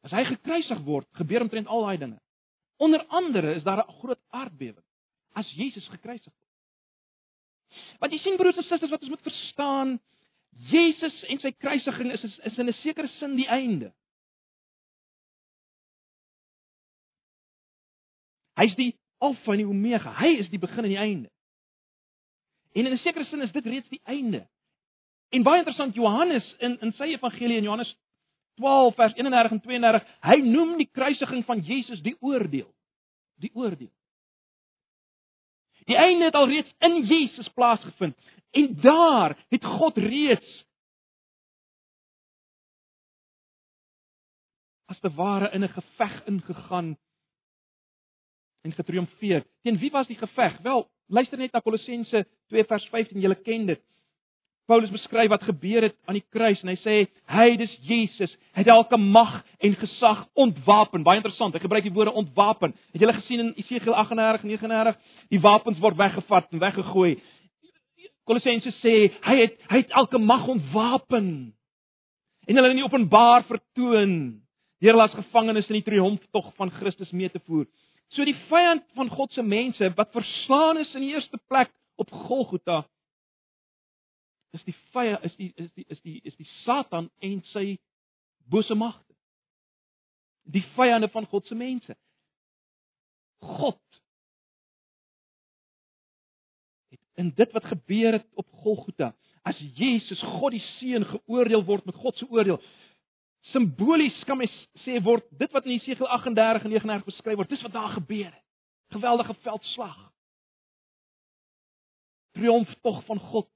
as 0.07 0.15
hy 0.17 0.25
gekruisig 0.25 0.81
word, 0.87 1.07
gebeur 1.19 1.45
omtrent 1.45 1.69
al 1.69 1.85
daai 1.87 1.99
dinge. 2.01 2.21
Onder 2.81 3.05
andere 3.07 3.55
is 3.55 3.63
daar 3.63 3.85
'n 3.85 3.99
groot 4.01 4.21
aardbewing 4.31 4.87
as 5.35 5.51
Jesus 5.55 5.87
gekruisig 5.89 6.33
word. 6.33 6.51
Want 8.01 8.13
jy 8.13 8.19
sien 8.19 8.37
broers 8.37 8.57
en 8.57 8.63
susters 8.63 8.91
wat 8.91 9.01
ons 9.01 9.11
moet 9.11 9.23
verstaan, 9.23 10.01
Jesus 10.51 11.25
en 11.31 11.39
sy 11.39 11.53
kruisiging 11.53 12.13
is 12.13 12.25
is 12.25 12.59
in 12.59 12.69
'n 12.69 12.73
sekere 12.83 13.09
sin 13.19 13.37
die 13.37 13.49
einde. 13.49 13.93
Hy's 18.57 18.75
die 18.75 18.99
Alfa 19.21 19.53
en 19.53 19.63
die 19.63 19.69
Omega. 19.69 20.15
Hy 20.21 20.35
is 20.41 20.49
die 20.53 20.61
begin 20.61 20.87
en 20.87 20.95
die 20.95 21.01
einde. 21.01 21.31
En 22.73 22.87
in 22.87 22.93
'n 22.93 23.03
sekere 23.03 23.25
sin 23.25 23.43
is 23.43 23.53
dit 23.53 23.67
reeds 23.67 23.89
die 23.89 24.01
einde. 24.05 24.47
En 25.31 25.43
baie 25.43 25.59
interessant 25.59 25.95
Johannes 25.95 26.55
in 26.59 26.79
in 26.81 26.93
sy 26.93 27.13
evangelie 27.15 27.57
in 27.57 27.65
Johannes 27.65 27.97
12 28.57 28.95
vers 28.95 29.15
31 29.15 29.51
en 29.51 29.61
32, 29.61 30.07
hy 30.21 30.37
noem 30.45 30.77
die 30.79 30.89
kruisiging 30.93 31.45
van 31.45 31.61
Jesus 31.65 32.03
die 32.03 32.17
oordeel. 32.21 32.69
Die 33.41 33.51
oordeel. 33.55 33.93
Die 35.89 35.97
einde 35.97 36.25
het 36.25 36.35
alreeds 36.35 36.73
in 36.79 37.01
Jesus 37.09 37.49
plaasgevind 37.49 38.17
en 38.51 38.75
daar 38.83 39.37
het 39.49 39.65
God 39.65 39.97
reeds 39.97 40.67
as 44.91 44.99
te 45.01 45.11
ware 45.15 45.51
in 45.55 45.65
'n 45.65 45.69
geveg 45.69 46.25
ingegaan 46.27 46.97
en 48.63 48.73
getriomfeer. 48.73 49.45
Teen 49.63 49.79
wie 49.79 49.91
was 49.91 50.09
die 50.09 50.19
geveg? 50.19 50.59
Wel, 50.63 50.85
luister 51.09 51.39
net 51.39 51.53
na 51.53 51.63
Kolossense 51.65 52.27
2 52.53 52.65
vers 52.65 52.89
15, 52.93 53.21
julle 53.21 53.39
ken 53.45 53.67
dit. 53.73 53.83
Paulus 54.71 54.93
beskryf 54.95 55.33
wat 55.33 55.43
gebeur 55.43 55.83
het 55.83 55.97
aan 56.07 56.15
die 56.15 56.27
kruis 56.31 56.61
en 56.63 56.71
hy 56.71 56.77
sê 56.79 56.97
hy 57.33 57.47
dis 57.59 57.73
Jesus 57.83 58.31
het 58.55 58.69
elke 58.71 58.99
mag 59.01 59.41
en 59.59 59.75
gesag 59.81 60.21
ontwapen. 60.39 61.03
Baie 61.03 61.19
interessant. 61.19 61.57
Hy 61.57 61.63
gebruik 61.65 61.89
die 61.89 61.95
woorde 61.97 62.15
ontwapen. 62.15 62.77
Het 62.95 63.03
julle 63.03 63.17
gesien 63.17 63.43
in 63.43 63.51
Esegiel 63.59 63.97
38 63.99 64.47
39 64.47 65.01
die 65.35 65.41
wapens 65.43 65.81
word 65.83 65.99
weggevat 65.99 66.55
en 66.55 66.63
weggegooi. 66.63 67.17
Kolossense 68.29 68.71
sê 68.79 68.95
hy 69.27 69.37
het 69.41 69.59
hy 69.73 69.83
het 69.83 69.97
elke 69.99 70.23
mag 70.23 70.47
ontwapen. 70.47 71.27
En 72.47 72.61
hulle 72.61 72.71
in 72.71 72.79
die 72.79 72.87
openbaar 72.87 73.49
vertoon 73.51 74.15
deur 74.81 74.95
hulle 74.95 75.09
as 75.09 75.19
gevangenes 75.19 75.67
in 75.69 75.81
die 75.81 75.87
triomftog 75.91 76.55
van 76.57 76.71
Christus 76.79 77.11
mee 77.11 77.29
te 77.29 77.43
voer. 77.43 77.67
So 78.15 78.25
die 78.27 78.37
vyand 78.49 78.87
van 78.99 79.11
God 79.13 79.33
se 79.33 79.43
mense 79.43 79.93
wat 79.95 80.13
verslaan 80.13 80.81
is 80.83 80.95
in 80.95 81.07
die 81.07 81.13
eerste 81.15 81.39
plek 81.47 81.71
op 82.01 82.11
Golgotha 82.11 82.83
is 84.57 84.65
die 84.67 84.75
vyand 84.91 85.25
is 85.25 85.37
die 85.39 85.53
is 85.57 85.71
die 85.77 85.87
is 85.89 86.01
die 86.03 86.21
is 86.27 86.37
die 86.37 86.49
Satan 86.65 87.11
en 87.23 87.39
sy 87.53 87.79
bose 88.51 88.75
magte. 88.75 89.15
Die 90.43 90.65
vyande 90.75 91.09
van 91.09 91.27
God 91.31 91.47
se 91.47 91.55
mense. 91.55 91.95
God 93.41 93.79
het 96.91 97.01
in 97.15 97.31
dit 97.37 97.53
wat 97.53 97.65
gebeur 97.71 98.19
het 98.19 98.27
op 98.35 98.49
Golgotha, 98.65 99.13
as 99.47 99.59
Jesus 99.79 100.21
God 100.23 100.57
die 100.57 100.65
seun 100.79 101.07
geoordeel 101.07 101.63
word 101.65 101.87
met 101.87 101.97
God 101.97 102.19
se 102.19 102.27
oordeel, 102.29 102.59
simbolies 103.41 104.25
kan 104.29 104.39
mens 104.39 104.55
sê 104.85 104.99
word 105.05 105.25
dit 105.39 105.53
wat 105.53 105.65
in 105.67 105.79
Jesegiel 105.79 106.09
38 106.09 106.65
en 106.65 106.75
39 106.75 107.09
beskryf 107.09 107.41
word, 107.41 107.51
dis 107.51 107.63
wat 107.65 107.73
daar 107.73 107.95
gebeur 107.97 108.29
het. 108.29 108.45
Geweldige 108.93 109.35
veldslag. 109.47 109.99
Triomf 112.37 112.75
tog 112.85 113.05
van 113.07 113.19
God 113.31 113.49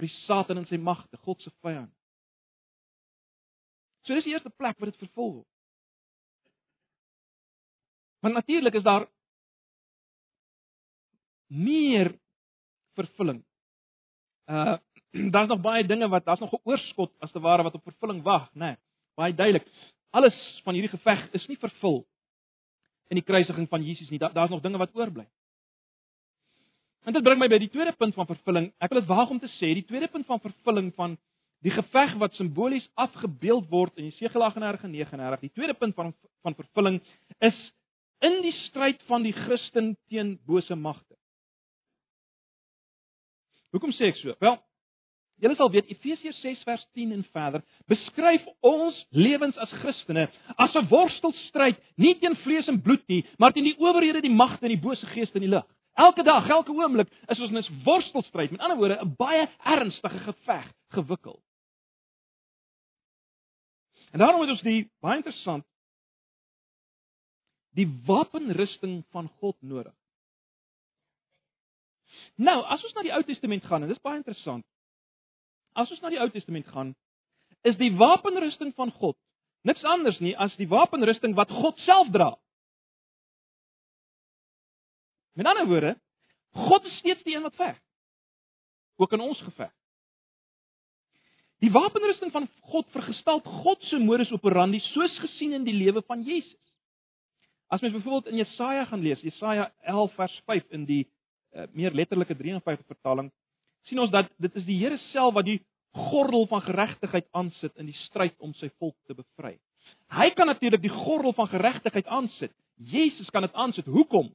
vir 0.00 0.08
die 0.08 0.16
Satan 0.24 0.62
en 0.62 0.66
sy 0.68 0.78
magte, 0.80 1.18
God 1.26 1.42
se 1.44 1.52
vyand. 1.60 1.92
So 4.06 4.16
dis 4.16 4.24
die 4.24 4.32
eerste 4.32 4.52
plek 4.56 4.78
waar 4.80 4.88
dit 4.88 5.02
vervul 5.02 5.34
word. 5.34 5.48
Maar 8.24 8.32
natuurlik 8.32 8.74
is 8.80 8.84
daar 8.84 9.06
meer 11.52 12.14
vervulling. 12.96 13.44
Uh 14.48 14.78
daar's 15.34 15.48
nog 15.48 15.60
baie 15.60 15.86
dinge 15.86 16.08
wat 16.08 16.24
daar's 16.24 16.40
nog 16.40 16.52
'n 16.52 16.62
oorskot 16.64 17.12
as 17.18 17.32
te 17.32 17.40
ware 17.40 17.62
wat 17.62 17.74
op 17.74 17.82
vervulling 17.82 18.22
wag, 18.22 18.50
né? 18.54 18.58
Nee, 18.58 18.76
baie 19.14 19.34
duidelik. 19.34 19.66
Alles 20.10 20.60
van 20.64 20.74
hierdie 20.74 20.90
geveg 20.98 21.28
is 21.32 21.46
nie 21.46 21.58
vervul 21.58 22.06
in 23.08 23.16
die 23.16 23.24
kruisiging 23.24 23.68
van 23.68 23.82
Jesus 23.82 24.10
nie. 24.10 24.18
Daar's 24.18 24.34
daar 24.34 24.50
nog 24.50 24.62
dinge 24.62 24.78
wat 24.78 24.94
oorbly. 24.94 25.26
En 27.04 27.12
dit 27.12 27.22
bring 27.22 27.38
my 27.38 27.48
by 27.48 27.58
die 27.58 27.70
tweede 27.72 27.92
punt 27.92 28.14
van 28.14 28.26
vervulling. 28.26 28.72
Ek 28.78 28.92
wil 28.92 29.00
dit 29.00 29.08
waag 29.08 29.30
om 29.30 29.38
te 29.40 29.48
sê, 29.56 29.72
die 29.74 29.86
tweede 29.88 30.08
punt 30.08 30.26
van 30.26 30.40
vervulling 30.40 30.92
van 30.94 31.16
die 31.64 31.72
geveg 31.72 32.14
wat 32.20 32.36
simbolies 32.38 32.88
afgebeeld 32.94 33.68
word 33.68 33.96
in 33.96 34.08
Jesegiel 34.08 34.42
38 34.42 34.84
en 34.84 34.90
39, 34.90 35.40
die 35.40 35.52
tweede 35.52 35.74
punt 35.74 35.94
van 35.94 36.14
van 36.42 36.54
vervulling 36.54 37.00
is 37.38 37.58
in 38.24 38.40
die 38.44 38.52
stryd 38.52 39.02
van 39.08 39.24
die 39.24 39.32
Christen 39.32 39.96
teen 40.08 40.38
bose 40.48 40.76
magte. 40.76 41.16
Hoekom 43.70 43.92
sê 43.96 44.08
ek 44.10 44.18
so? 44.20 44.34
Wel, 44.40 44.56
julle 45.40 45.56
sal 45.56 45.70
weet 45.72 45.90
Efesiërs 45.90 46.40
6 46.44 46.62
vers 46.68 46.86
10 46.96 47.12
en 47.16 47.24
verder 47.32 47.64
beskryf 47.90 48.44
ons 48.66 48.96
lewens 49.10 49.56
as 49.58 49.72
Christene 49.82 50.28
as 50.56 50.74
'n 50.74 50.88
worstelstryd 50.88 51.80
nie 51.96 52.14
teen 52.20 52.36
vlees 52.44 52.68
en 52.68 52.80
bloed 52.82 53.06
nie, 53.08 53.24
maar 53.38 53.52
teen 53.52 53.64
die 53.64 53.78
owerhede, 53.78 54.20
die 54.20 54.30
magte 54.30 54.66
en 54.66 54.76
die 54.76 54.86
bose 54.88 55.06
geeste 55.06 55.36
in 55.36 55.48
die 55.48 55.54
lig. 55.56 55.66
Elke 55.94 56.22
dag, 56.22 56.48
elke 56.48 56.72
oomblik 56.72 57.08
is 57.28 57.40
ons 57.40 57.50
in 57.50 57.58
'n 57.58 57.82
worstelstryd, 57.84 58.50
met 58.50 58.60
ander 58.60 58.76
woorde, 58.76 59.00
'n 59.02 59.14
baie 59.16 59.48
ernstige 59.64 60.18
geveg 60.18 60.72
gewikkel. 60.88 61.40
En 64.12 64.18
daarom 64.18 64.40
het 64.40 64.50
ons 64.50 64.62
die 64.62 64.90
baie 65.00 65.16
interessant 65.16 65.64
die 67.78 67.86
wapenrusting 68.06 69.04
van 69.10 69.28
God 69.38 69.56
nodig. 69.62 69.94
Nou, 72.34 72.58
as 72.66 72.82
ons 72.84 72.92
na 72.96 73.04
die 73.06 73.12
Ou 73.14 73.22
Testament 73.22 73.64
gaan, 73.64 73.82
en 73.82 73.88
dit 73.88 73.96
is 73.96 74.02
baie 74.02 74.18
interessant. 74.18 74.64
As 75.78 75.90
ons 75.90 76.00
na 76.02 76.10
die 76.10 76.20
Ou 76.20 76.28
Testament 76.32 76.66
gaan, 76.72 76.94
is 77.62 77.76
die 77.78 77.92
wapenrusting 77.96 78.74
van 78.74 78.92
God 78.98 79.16
niks 79.62 79.82
anders 79.84 80.18
nie 80.24 80.32
as 80.40 80.54
die 80.56 80.68
wapenrusting 80.68 81.34
wat 81.36 81.50
God 81.52 81.78
self 81.84 82.08
dra. 82.14 82.30
Met 85.36 85.46
ander 85.46 85.68
woorde, 85.68 85.92
God 86.56 86.86
is 86.88 86.96
steeds 87.00 87.22
die 87.26 87.36
een 87.36 87.44
wat 87.46 87.58
veg. 87.58 87.76
Ook 89.00 89.12
in 89.16 89.24
ons 89.24 89.40
geveg. 89.44 89.72
Die 91.60 91.70
wapenrusting 91.72 92.32
van 92.32 92.48
God 92.72 92.88
vergestalt 92.94 93.44
God 93.44 93.82
se 93.88 94.00
modus 94.00 94.32
operandi 94.32 94.80
soos 94.90 95.16
gesien 95.20 95.52
in 95.58 95.64
die 95.64 95.76
lewe 95.76 96.02
van 96.08 96.24
Jesus. 96.24 96.56
As 97.70 97.80
mens 97.84 97.94
byvoorbeeld 97.94 98.32
in 98.32 98.40
Jesaja 98.40 98.86
gaan 98.88 99.04
lees, 99.04 99.20
Jesaja 99.22 99.68
11 99.86 100.14
vers 100.16 100.40
5 100.48 100.72
in 100.74 100.86
die 100.88 101.02
uh, 101.04 101.68
meer 101.76 101.94
letterlike 101.94 102.34
53 102.34 102.86
vertaling, 102.88 103.28
sien 103.88 103.98
ons 103.98 104.10
dat 104.10 104.28
dit 104.38 104.56
is 104.56 104.64
die 104.64 104.78
Here 104.78 104.98
self 105.10 105.34
wat 105.34 105.44
die 105.44 105.60
gordel 105.92 106.46
van 106.46 106.62
geregtigheid 106.62 107.26
aansit 107.32 107.76
in 107.76 107.86
die 107.86 107.98
stryd 108.06 108.34
om 108.38 108.54
sy 108.54 108.70
volk 108.78 108.96
te 109.06 109.14
bevry. 109.14 109.58
Hy 110.10 110.30
kan 110.30 110.46
natuurlik 110.46 110.82
die 110.82 110.92
gordel 110.92 111.32
van 111.32 111.48
geregtigheid 111.48 112.06
aansit. 112.06 112.52
Jesus 112.76 113.30
kan 113.30 113.42
dit 113.42 113.54
aansit. 113.54 113.86
Hoekom? 113.86 114.30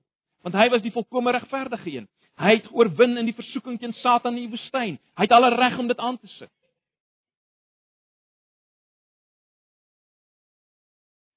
want 0.46 0.58
hy 0.60 0.68
was 0.70 0.84
die 0.86 0.93
volkomme 0.93 1.34
regverdige 1.34 1.89
een. 1.89 2.06
Hy 2.38 2.52
het 2.60 2.68
oorwin 2.70 3.18
in 3.18 3.26
die 3.26 3.34
versoeking 3.34 3.80
teen 3.82 3.96
Satan 3.98 4.36
in 4.36 4.46
die 4.46 4.52
woestyn. 4.54 5.00
Hy 5.18 5.26
het 5.26 5.34
alle 5.34 5.50
reg 5.56 5.80
om 5.82 5.89
dit 5.89 5.98
aan 5.98 6.20
te 6.22 6.30
sit. 6.36 6.52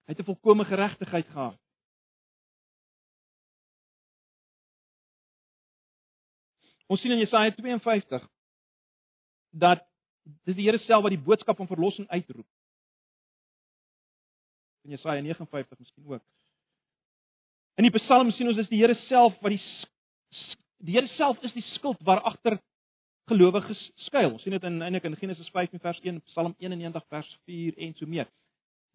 Hy 0.05 0.13
het 0.13 0.21
'n 0.21 0.29
volkomme 0.29 0.65
geregtigheid 0.65 1.27
gehad. 1.33 1.57
Ons 6.89 7.03
sien 7.05 7.13
in 7.13 7.21
Jesaja 7.21 7.53
52 7.53 8.25
dat 9.61 9.85
dis 10.49 10.57
die 10.57 10.65
Here 10.65 10.81
self 10.85 11.05
wat 11.05 11.13
die 11.13 11.25
boodskap 11.25 11.57
van 11.61 11.69
verlossing 11.69 12.09
uitroep. 12.09 12.47
In 14.89 14.97
Jesaja 14.97 15.21
59 15.21 15.79
miskien 15.79 16.09
ook. 16.09 16.25
In 17.79 17.87
die 17.87 17.95
Psalm 18.01 18.33
sien 18.33 18.49
ons 18.49 18.57
dis 18.59 18.71
die 18.73 18.81
Here 18.81 18.97
self 19.07 19.37
wat 19.45 19.55
die 19.55 19.63
die 20.79 20.97
Here 20.97 21.11
self 21.17 21.41
is 21.45 21.53
die 21.53 21.65
skild 21.75 22.01
waar 22.07 22.23
agter 22.27 22.59
gelowiges 23.29 23.81
skuil. 24.07 24.33
Ons 24.33 24.45
sien 24.47 24.57
dit 24.57 24.65
in 24.65 24.81
eintlik 24.83 25.05
in 25.11 25.17
Genesis 25.21 25.49
15 25.53 25.83
vers 25.85 26.01
1, 26.01 26.21
Psalm 26.33 26.55
91 26.57 27.05
vers 27.13 27.31
4 27.45 27.81
en 27.85 27.97
so 27.99 28.09
meer. 28.09 28.29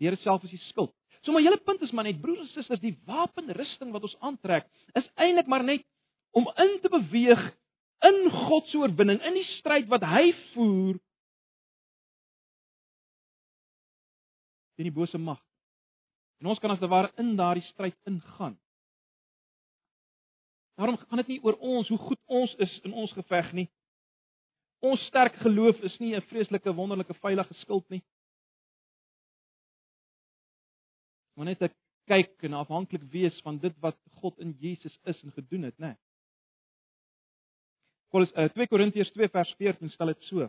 Die 0.02 0.10
Here 0.10 0.18
self 0.26 0.46
is 0.48 0.56
die 0.56 0.62
skild. 0.70 0.96
So 1.22 1.32
maar 1.32 1.46
julle 1.46 1.62
punt 1.62 1.84
is 1.86 1.94
maar 1.94 2.08
net 2.10 2.22
broers 2.22 2.42
en 2.42 2.50
susters, 2.52 2.82
die 2.82 2.98
wapenrusting 3.08 3.94
wat 3.94 4.04
ons 4.10 4.16
aantrek 4.20 4.66
is 4.98 5.06
eintlik 5.16 5.48
maar 5.48 5.64
net 5.64 5.86
om 6.34 6.50
in 6.58 6.80
te 6.82 6.90
beweeg 6.92 7.44
in 8.04 8.30
God 8.32 8.68
se 8.68 8.78
oorwinning 8.78 9.22
in 9.24 9.38
die 9.38 9.48
stryd 9.58 9.88
wat 9.92 10.04
hy 10.08 10.32
voer 10.54 11.00
teen 14.74 14.90
die 14.90 14.96
bose 14.96 15.20
mag. 15.22 15.40
En 16.42 16.50
ons 16.52 16.60
kan 16.60 16.74
as 16.74 16.82
te 16.82 16.90
ware 16.90 17.12
in 17.22 17.36
daardie 17.38 17.64
stryd 17.70 17.96
ingaan. 18.10 18.58
Daarom 20.76 20.98
gaan 20.98 21.22
dit 21.22 21.36
nie 21.36 21.42
oor 21.46 21.60
ons 21.62 21.92
hoe 21.94 22.00
goed 22.02 22.20
ons 22.26 22.56
is 22.66 22.74
in 22.84 22.96
ons 22.98 23.14
geveg 23.14 23.52
nie. 23.54 23.68
Ons 24.84 25.06
sterk 25.08 25.38
geloof 25.46 25.80
is 25.88 26.00
nie 26.00 26.16
'n 26.16 26.28
vreeslike 26.32 26.74
wonderlike 26.74 27.14
veilige 27.22 27.54
skild 27.62 27.88
nie. 27.90 28.04
Maar 31.36 31.46
net 31.46 31.62
'n 31.62 31.76
kyk 32.08 32.44
en 32.44 32.54
afhanklik 32.54 33.04
wees 33.12 33.40
van 33.42 33.58
dit 33.58 33.76
wat 33.80 33.98
God 34.20 34.40
in 34.40 34.58
Jesus 34.60 35.00
is 35.04 35.24
en 35.24 35.32
gedoen 35.32 35.64
het, 35.64 35.78
né? 35.78 35.92
Uh, 35.92 36.13
2 38.14 38.68
Korintiërs 38.70 39.12
2 39.16 39.30
vers 39.34 39.54
14 39.58 39.90
stel 39.90 40.14
dit 40.14 40.30
so: 40.30 40.48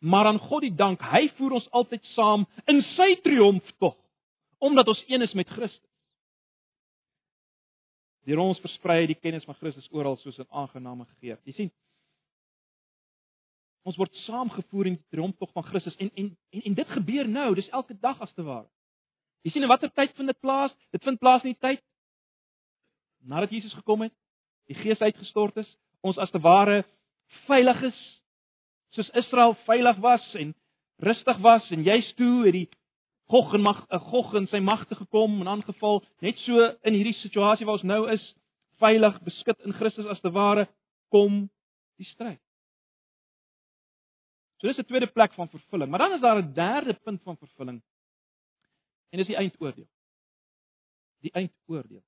Maar 0.00 0.30
aan 0.30 0.38
God 0.38 0.62
die 0.62 0.74
dank, 0.74 1.02
hy 1.02 1.26
voer 1.38 1.58
ons 1.58 1.68
altyd 1.76 2.04
saam 2.14 2.46
in 2.70 2.82
sy 2.94 3.16
triomftog, 3.24 3.96
omdat 4.58 4.88
ons 4.88 5.02
een 5.08 5.26
is 5.26 5.34
met 5.34 5.48
Christus. 5.50 5.86
Deur 8.28 8.42
ons 8.44 8.60
versprei 8.62 9.06
die 9.08 9.18
kennis 9.18 9.44
van 9.48 9.56
Christus 9.58 9.88
oral 9.90 10.16
soos 10.20 10.38
'n 10.38 10.46
aangename 10.50 11.06
geur. 11.20 11.38
Jy 11.44 11.52
sien, 11.52 11.70
ons 13.82 13.96
word 13.96 14.14
saamgevoer 14.26 14.86
in 14.86 14.94
die 14.94 15.08
triomftog 15.10 15.52
van 15.52 15.64
Christus 15.64 15.96
en 15.96 16.10
en 16.14 16.36
en, 16.50 16.62
en 16.62 16.74
dit 16.74 16.88
gebeur 16.88 17.28
nou, 17.28 17.54
dis 17.54 17.68
elke 17.68 17.94
dag 18.00 18.20
as 18.20 18.32
te 18.32 18.42
ware. 18.42 18.68
Jy 19.42 19.50
sien 19.50 19.62
in 19.62 19.68
watter 19.68 19.90
tyd 19.90 20.12
vind 20.16 20.28
dit 20.28 20.40
plaas? 20.40 20.74
Dit 20.92 21.02
vind 21.02 21.18
plaas 21.18 21.42
in 21.42 21.54
die 21.54 21.60
tyd 21.60 21.82
nadat 23.20 23.50
Jesus 23.50 23.72
gekom 23.72 24.00
het, 24.00 24.14
die 24.70 24.78
Gees 24.78 25.02
uitgestort 25.02 25.58
is, 25.60 25.68
ons 26.06 26.18
as 26.22 26.30
te 26.30 26.40
ware 26.42 26.82
veilig 27.46 27.82
is 27.90 28.00
soos 28.94 29.10
Israel 29.18 29.54
veilig 29.66 29.98
was 30.02 30.24
en 30.38 30.54
rustig 31.04 31.38
was 31.44 31.66
en 31.74 31.82
juist 31.86 32.16
toe 32.18 32.44
het 32.46 32.56
die 32.56 32.68
Gog 33.30 33.52
en 33.54 33.62
mag 33.62 33.84
'n 33.86 33.94
eh, 33.94 34.00
Gog 34.10 34.34
in 34.34 34.46
sy 34.50 34.58
magte 34.58 34.94
gekom 34.94 35.40
en 35.40 35.48
aangeval, 35.48 36.02
net 36.18 36.38
so 36.38 36.58
in 36.82 36.94
hierdie 36.94 37.14
situasie 37.14 37.66
waar 37.66 37.78
ons 37.78 37.86
nou 37.86 38.10
is, 38.10 38.34
veilig 38.82 39.20
beskut 39.22 39.60
in 39.60 39.72
Christus 39.72 40.06
as 40.06 40.20
te 40.20 40.30
ware 40.30 40.66
kom 41.10 41.50
die 41.96 42.06
stryd. 42.06 42.40
So 44.58 44.66
dis 44.66 44.78
'n 44.78 44.84
tweede 44.84 45.06
plek 45.06 45.32
van 45.34 45.48
vervulling, 45.48 45.90
maar 45.90 45.98
dan 45.98 46.12
is 46.12 46.20
daar 46.20 46.42
'n 46.42 46.52
derde 46.54 46.94
punt 46.94 47.22
van 47.22 47.36
vervulling 47.36 47.82
En 49.10 49.18
dis 49.18 49.26
die 49.26 49.36
eindoordeel. 49.36 49.88
Die 51.26 51.32
eindoordeel. 51.32 52.02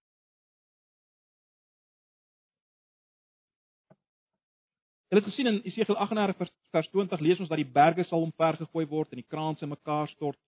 Hulle 5.12 5.20
het 5.20 5.28
gesien 5.28 5.46
in 5.46 5.58
Esegiel 5.68 5.96
38 5.96 6.48
vers 6.72 6.86
20 6.88 7.20
lees 7.20 7.40
ons 7.44 7.48
dat 7.52 7.58
die 7.60 7.68
berge 7.68 8.06
sal 8.08 8.22
omvergegooi 8.24 8.86
word 8.88 9.10
en 9.12 9.20
die 9.20 9.28
kraanse 9.28 9.66
mekaar 9.68 10.08
stort. 10.08 10.38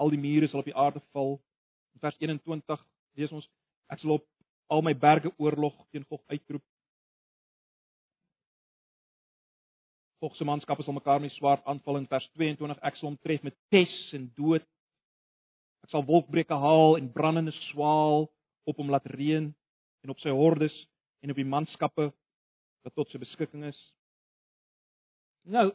Al 0.00 0.08
die 0.08 0.20
mure 0.20 0.48
sal 0.48 0.62
op 0.62 0.70
die 0.70 0.76
aarde 0.84 1.02
val. 1.12 1.34
In 1.92 2.00
vers 2.00 2.16
21 2.16 2.84
lees 3.20 3.34
ons 3.36 3.48
ek 3.92 4.00
sal 4.00 4.14
op 4.14 4.24
al 4.72 4.80
my 4.86 4.94
berge 4.96 5.34
oorlog 5.36 5.74
teen 5.92 6.06
Gog 6.08 6.22
uitroep. 6.32 6.64
Gog 10.24 10.40
se 10.40 10.48
manskappe 10.48 10.88
sal 10.88 10.96
mekaar 10.96 11.20
met 11.20 11.36
swaard 11.36 11.68
aanval 11.68 12.00
in 12.00 12.08
vers 12.08 12.30
22 12.40 12.80
ek 12.80 12.96
sal 12.96 13.10
hom 13.10 13.20
tref 13.20 13.44
met 13.44 13.58
pes 13.68 13.98
en 14.16 14.30
dood 14.32 14.64
Ek 15.84 15.92
sal 15.92 16.08
wolkbreuke 16.08 16.56
haal 16.56 16.96
en 16.96 17.12
brandende 17.12 17.52
swaal 17.68 18.30
op 18.64 18.80
hom 18.80 18.96
laat 18.96 19.12
reën 19.12 19.52
en 20.00 20.16
op 20.16 20.24
sy 20.24 20.32
hordes 20.32 20.74
en 21.20 21.36
op 21.36 21.44
die 21.44 21.48
manskappe 21.58 22.14
wat 22.82 22.94
tot 22.98 23.10
sy 23.10 23.20
beskikking 23.22 23.66
is. 23.68 23.78
Nou, 25.42 25.70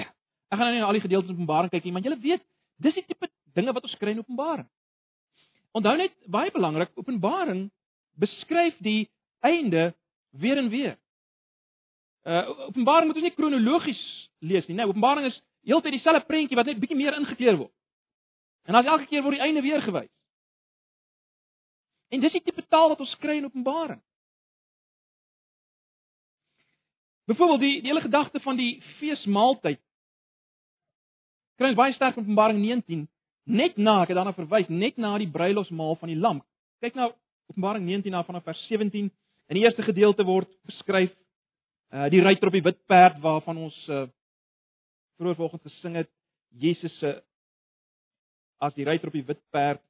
ek 0.00 0.58
gaan 0.58 0.66
nou 0.66 0.72
nie 0.74 0.82
na 0.82 0.88
al 0.90 0.98
die 0.98 1.04
gedeeltes 1.04 1.30
in 1.30 1.38
Openbaring 1.38 1.72
kyk 1.72 1.86
nie, 1.86 1.94
maar 1.94 2.04
julle 2.04 2.20
weet, 2.20 2.44
dis 2.82 2.96
die 2.98 3.06
tipe 3.06 3.30
dinge 3.56 3.74
wat 3.76 3.86
ons 3.86 3.96
kry 4.00 4.14
in 4.14 4.22
Openbaring. 4.22 4.68
Onthou 5.76 5.94
net 5.96 6.16
baie 6.26 6.50
belangrik, 6.52 6.90
Openbaring 6.98 7.68
beskryf 8.20 8.76
die 8.84 9.08
einde 9.46 9.92
weer 10.30 10.58
en 10.58 10.68
weer. 10.68 10.96
Uh 12.26 12.66
Openbaring 12.68 13.08
moet 13.08 13.20
ons 13.20 13.28
nie 13.28 13.36
kronologies 13.36 14.02
lees 14.44 14.66
nie. 14.68 14.76
Nou, 14.76 14.90
Openbaring 14.90 15.30
is 15.30 15.38
heeltyd 15.68 15.96
dieselfde 15.96 16.26
prentjie 16.26 16.58
wat 16.58 16.68
net 16.68 16.80
bietjie 16.80 16.98
meer 16.98 17.16
ingekleur 17.16 17.56
word. 17.64 17.74
En 18.68 18.76
dan 18.76 18.86
elke 18.86 19.08
keer 19.08 19.22
word 19.24 19.38
die 19.38 19.46
einde 19.46 19.62
weer 19.64 19.80
gewys. 19.82 20.10
En 22.10 22.20
dis 22.20 22.34
die 22.34 22.42
tipe 22.42 22.62
taal 22.68 22.90
wat 22.92 23.00
ons 23.00 23.16
kry 23.22 23.38
in 23.38 23.46
Openbaring. 23.48 24.00
Byvoorbeeld 27.30 27.60
die 27.60 27.76
die 27.84 27.90
hele 27.90 28.02
gedagte 28.02 28.40
van 28.40 28.56
die 28.58 28.82
feesmaaltyd. 28.98 29.78
Kry 31.60 31.70
ons 31.70 31.78
baie 31.78 31.94
sterk 31.94 32.16
in 32.16 32.24
Openbaring 32.24 32.58
19 32.58 33.06
net 33.50 33.76
na, 33.76 34.00
ek 34.02 34.12
het 34.12 34.18
daarna 34.18 34.34
verwys, 34.36 34.68
net 34.70 34.98
na 35.00 35.16
die 35.18 35.30
bruilofsmaal 35.30 35.96
van 36.00 36.10
die 36.12 36.18
lam. 36.18 36.40
Kyk 36.82 36.96
nou 36.98 37.10
Openbaring 37.50 37.86
19 37.86 38.14
na 38.14 38.22
vanaf 38.26 38.46
vers 38.46 38.60
17. 38.68 39.10
In 39.50 39.58
die 39.58 39.64
eerste 39.64 39.82
gedeelte 39.86 40.26
word 40.26 40.50
beskryf 40.70 41.12
uh 41.90 42.06
die 42.10 42.22
ruiter 42.22 42.46
op 42.46 42.54
die 42.54 42.62
wit 42.62 42.78
perd 42.86 43.18
waarvan 43.22 43.64
ons 43.66 43.78
uh 43.88 44.06
vroeër 45.18 45.36
vanoggend 45.36 45.66
gesing 45.66 45.96
het, 45.98 46.08
Jesus 46.56 46.94
se 46.98 47.10
as 48.62 48.74
die 48.74 48.86
ruiter 48.86 49.10
op 49.10 49.16
die 49.18 49.26
wit 49.26 49.40
perd. 49.50 49.82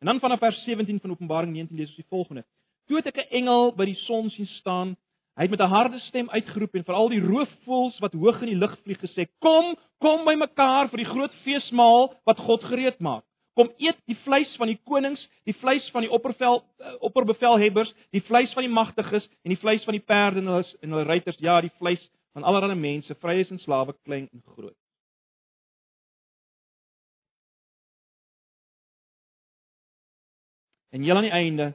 En 0.00 0.10
dan 0.10 0.20
vanaf 0.20 0.40
vers 0.40 0.64
17 0.64 1.00
van 1.00 1.10
Openbaring 1.10 1.52
19 1.52 1.76
lees 1.76 1.88
ons 1.88 2.02
die 2.02 2.12
volgende: 2.12 2.44
Toe 2.86 3.00
het 3.00 3.06
ek 3.06 3.24
'n 3.24 3.34
engel 3.42 3.72
by 3.76 3.84
die 3.84 4.00
son 4.06 4.30
sien 4.30 4.46
staan. 4.60 4.96
Hy 5.32 5.46
het 5.46 5.50
met 5.50 5.60
'n 5.60 5.74
harde 5.74 5.98
stem 5.98 6.30
uitgeroep 6.30 6.74
en 6.74 6.84
vir 6.84 6.94
al 6.94 7.08
die 7.08 7.20
roofvoëls 7.20 7.98
wat 7.98 8.12
hoog 8.12 8.40
in 8.42 8.48
die 8.52 8.62
lug 8.62 8.78
vlieg 8.84 9.00
gesê: 9.00 9.26
"Kom, 9.38 9.76
kom 9.98 10.24
by 10.24 10.34
mekaar 10.34 10.88
vir 10.90 10.98
die 10.98 11.12
groot 11.12 11.34
feesmaal 11.44 12.12
wat 12.24 12.38
God 12.38 12.64
gereed 12.64 12.98
maak. 13.00 13.24
Kom 13.54 13.72
eet 13.78 13.98
die 14.06 14.16
vleis 14.24 14.56
van 14.56 14.66
die 14.66 14.80
konings, 14.84 15.28
die 15.44 15.54
vleis 15.54 15.90
van 15.90 16.02
die 16.02 16.10
oppervel 16.10 16.64
uh, 16.80 16.94
opperbevelhebbers, 17.00 17.94
die 18.10 18.20
vleis 18.20 18.52
van 18.52 18.62
die 18.62 18.72
magtiges 18.72 19.28
en 19.44 19.48
die 19.48 19.60
vleis 19.60 19.84
van 19.84 19.92
die 19.92 20.04
perde 20.04 20.38
en 20.38 20.46
hulle 20.46 20.64
en 20.80 20.90
hulle 20.90 21.04
ruiters, 21.04 21.38
ja, 21.38 21.60
die 21.60 21.72
vleis 21.78 22.10
van 22.32 22.44
allerlei 22.44 22.76
mense, 22.76 23.14
vryes 23.14 23.50
en 23.50 23.58
slawe, 23.58 23.94
klein 24.04 24.28
en 24.32 24.42
groot." 24.46 24.76
En 30.92 31.02
heel 31.02 31.16
aan 31.16 31.22
die 31.22 31.30
einde 31.30 31.74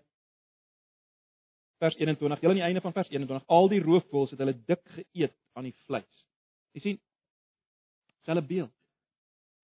vers 1.77 1.97
21, 1.97 2.39
heel 2.41 2.49
aan 2.49 2.59
die 2.61 2.65
einde 2.65 2.81
van 2.81 2.93
vers 2.93 3.09
21, 3.09 3.47
al 3.47 3.69
die 3.69 3.81
roofvoëls 3.83 4.33
het 4.33 4.41
hulle 4.41 4.55
dik 4.69 4.83
geëet 4.95 5.35
aan 5.57 5.67
die 5.69 5.75
vleis. 5.85 6.23
Jy 6.73 6.83
sien 6.83 6.99
selfe 8.25 8.43
beeld. 8.47 8.73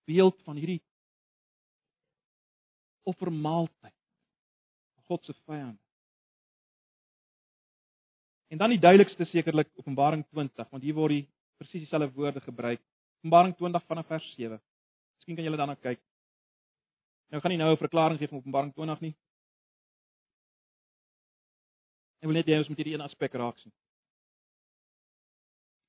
Beeld 0.08 0.42
van 0.48 0.60
hierdie 0.60 0.82
offermaaltyd. 3.04 3.96
God 5.08 5.26
se 5.26 5.34
vyand. 5.46 5.80
En 8.54 8.58
dan 8.62 8.70
die 8.70 8.80
duidelikste 8.80 9.26
sekerlik 9.26 9.72
Openbaring 9.82 10.24
20, 10.30 10.70
want 10.70 10.84
hier 10.84 10.96
word 10.96 11.16
die 11.16 11.26
presies 11.58 11.84
dieselfde 11.84 12.14
woorde 12.16 12.42
gebruik. 12.44 12.82
Openbaring 13.24 13.56
20 13.58 13.86
vanaf 13.90 14.08
vers 14.08 14.28
7. 14.38 14.60
Miskien 15.18 15.36
kan 15.40 15.48
julle 15.48 15.60
daarna 15.60 15.76
kyk. 15.76 16.00
Nou 17.34 17.42
gaan 17.42 17.52
nie 17.52 17.58
nou 17.58 17.72
'n 17.74 17.82
verklaring 17.82 18.20
gee 18.20 18.28
van 18.28 18.38
Openbaring 18.38 18.74
20 18.74 19.02
nie. 19.02 19.16
Ek 22.24 22.30
wil 22.32 22.38
net 22.40 22.48
hê 22.48 22.56
ons 22.56 22.70
moet 22.72 22.80
hierdie 22.80 22.94
een 22.96 23.04
aspek 23.04 23.34
raak 23.36 23.58
sien. 23.60 23.72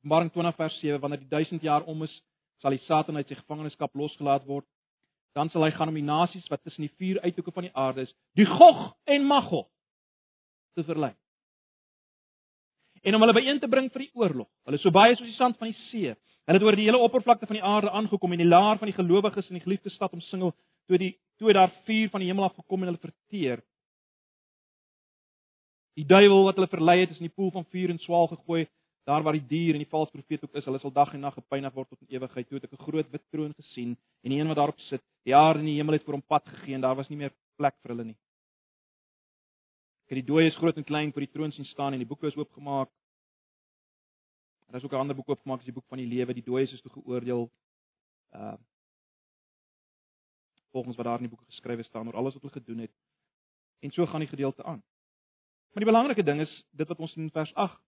Openbaring 0.02 0.32
20 0.34 0.56
vers 0.58 0.78
7 0.82 0.98
wanneer 1.00 1.20
die 1.22 1.30
1000 1.30 1.62
jaar 1.62 1.84
om 1.86 2.02
is, 2.02 2.14
sal 2.58 2.74
die 2.74 2.82
Satan 2.88 3.20
uit 3.20 3.28
sy 3.30 3.36
gevangenskap 3.38 3.94
losgelaat 3.94 4.42
word. 4.48 4.66
Dan 5.38 5.46
sal 5.52 5.62
hy 5.62 5.70
gaan 5.76 5.92
om 5.92 5.94
die 5.94 6.02
nasies 6.02 6.48
wat 6.50 6.64
tussen 6.66 6.88
die 6.88 6.92
vier 6.98 7.20
uithoeke 7.22 7.54
van 7.54 7.68
die 7.68 7.72
aarde 7.78 8.02
is, 8.08 8.10
die 8.34 8.48
Gog 8.50 8.82
en 9.06 9.28
Magog 9.30 9.68
te 10.74 10.82
verlei. 10.82 11.12
En 13.06 13.14
om 13.14 13.22
hulle 13.22 13.36
byeen 13.36 13.60
te 13.62 13.70
bring 13.70 13.86
vir 13.94 14.08
die 14.08 14.12
oorlog. 14.18 14.48
Hulle 14.66 14.80
so 14.82 14.90
baie 14.90 15.14
soos 15.14 15.30
die 15.30 15.38
sand 15.38 15.60
van 15.60 15.70
die 15.70 15.78
see. 15.86 16.16
Hulle 16.48 16.58
het 16.58 16.66
oor 16.66 16.78
die 16.78 16.88
hele 16.88 16.98
oppervlakte 16.98 17.46
van 17.46 17.60
die 17.60 17.64
aarde 17.64 17.92
aangekom 17.94 18.34
en 18.34 18.42
die 18.42 18.48
laar 18.48 18.80
van 18.82 18.90
die 18.90 18.96
gelowiges 18.96 19.52
in 19.52 19.60
die 19.60 19.64
geliefde 19.64 19.94
stad 19.94 20.12
omsingel 20.16 20.50
toe 20.88 20.98
die 20.98 21.14
toe 21.38 21.54
daar 21.54 21.70
vuur 21.86 22.10
van 22.10 22.22
die 22.22 22.32
hemel 22.32 22.48
af 22.48 22.58
gekom 22.58 22.82
en 22.82 22.90
hulle 22.90 23.06
verteer. 23.06 23.62
Die 25.94 26.06
duiwel 26.06 26.44
wat 26.44 26.56
hulle 26.58 26.70
verlei 26.70 27.00
het 27.00 27.10
is 27.10 27.20
in 27.22 27.28
die 27.28 27.36
poel 27.36 27.52
van 27.54 27.66
vuur 27.70 27.90
en 27.90 28.00
swaal 28.02 28.26
gegooi, 28.32 28.66
daar 29.06 29.22
waar 29.22 29.36
die 29.36 29.46
dier 29.46 29.76
en 29.76 29.82
die 29.84 29.90
valse 29.90 30.12
profeet 30.12 30.44
ook 30.44 30.56
is. 30.58 30.64
Hulle 30.64 30.80
sal 30.82 30.92
dag 30.92 31.12
en 31.14 31.20
nag 31.20 31.36
gepynig 31.36 31.74
word 31.74 31.88
tot 31.88 32.00
in 32.00 32.16
ewigheid. 32.16 32.48
Toe 32.48 32.58
het 32.58 32.64
ek 32.64 32.72
'n 32.72 32.84
groot 32.84 33.10
wit 33.10 33.24
troon 33.30 33.54
gesien 33.54 33.96
en 34.22 34.30
die 34.30 34.40
een 34.40 34.48
wat 34.48 34.56
daarop 34.56 34.80
sit, 34.88 35.02
die 35.24 35.34
aarde 35.36 35.60
en 35.60 35.66
die 35.66 35.76
hemel 35.76 35.92
het 35.92 36.04
vir 36.04 36.14
hom 36.14 36.22
pad 36.22 36.44
gegee 36.48 36.74
en 36.74 36.80
daar 36.80 36.96
was 36.96 37.08
nie 37.08 37.18
meer 37.18 37.32
plek 37.56 37.76
vir 37.82 37.90
hulle 37.90 38.04
nie. 38.04 38.16
Ek 40.08 40.20
die 40.20 40.26
dooies 40.26 40.56
groot 40.56 40.76
en 40.76 40.84
klein 40.84 41.12
voor 41.12 41.20
die 41.20 41.32
troon 41.32 41.52
sien 41.52 41.64
staan 41.64 41.92
en 41.92 41.98
die 41.98 42.08
boeke 42.08 42.26
is 42.26 42.36
oopgemaak. 42.36 42.90
Daar 44.68 44.76
is 44.76 44.84
ook 44.84 44.92
'n 44.92 44.96
ander 45.04 45.16
boek 45.16 45.28
oopgemaak, 45.28 45.58
dis 45.58 45.72
die 45.72 45.78
boek 45.78 45.88
van 45.88 45.98
die 45.98 46.06
lewe. 46.06 46.34
Die 46.34 46.42
dooies 46.42 46.72
is 46.72 46.80
toe 46.80 46.92
geoordeel 46.92 47.50
uh 48.32 48.56
volgens 50.74 50.96
wat 50.96 51.06
daar 51.06 51.20
in 51.20 51.28
die 51.28 51.36
boeke 51.36 51.52
geskrywe 51.52 51.82
staan 51.82 52.06
oor 52.06 52.16
alles 52.16 52.34
wat 52.34 52.42
hulle 52.42 52.52
gedoen 52.52 52.78
het. 52.78 52.90
En 53.80 53.90
so 53.90 54.06
gaan 54.06 54.20
die 54.20 54.28
gedeelte 54.28 54.62
aan. 54.64 54.82
Maar 55.74 55.82
die 55.82 55.90
belangrike 55.90 56.22
ding 56.22 56.40
is 56.40 56.52
dit 56.70 56.88
wat 56.88 57.00
ons 57.02 57.16
in 57.18 57.30
vers 57.34 57.50
8. 57.54 57.80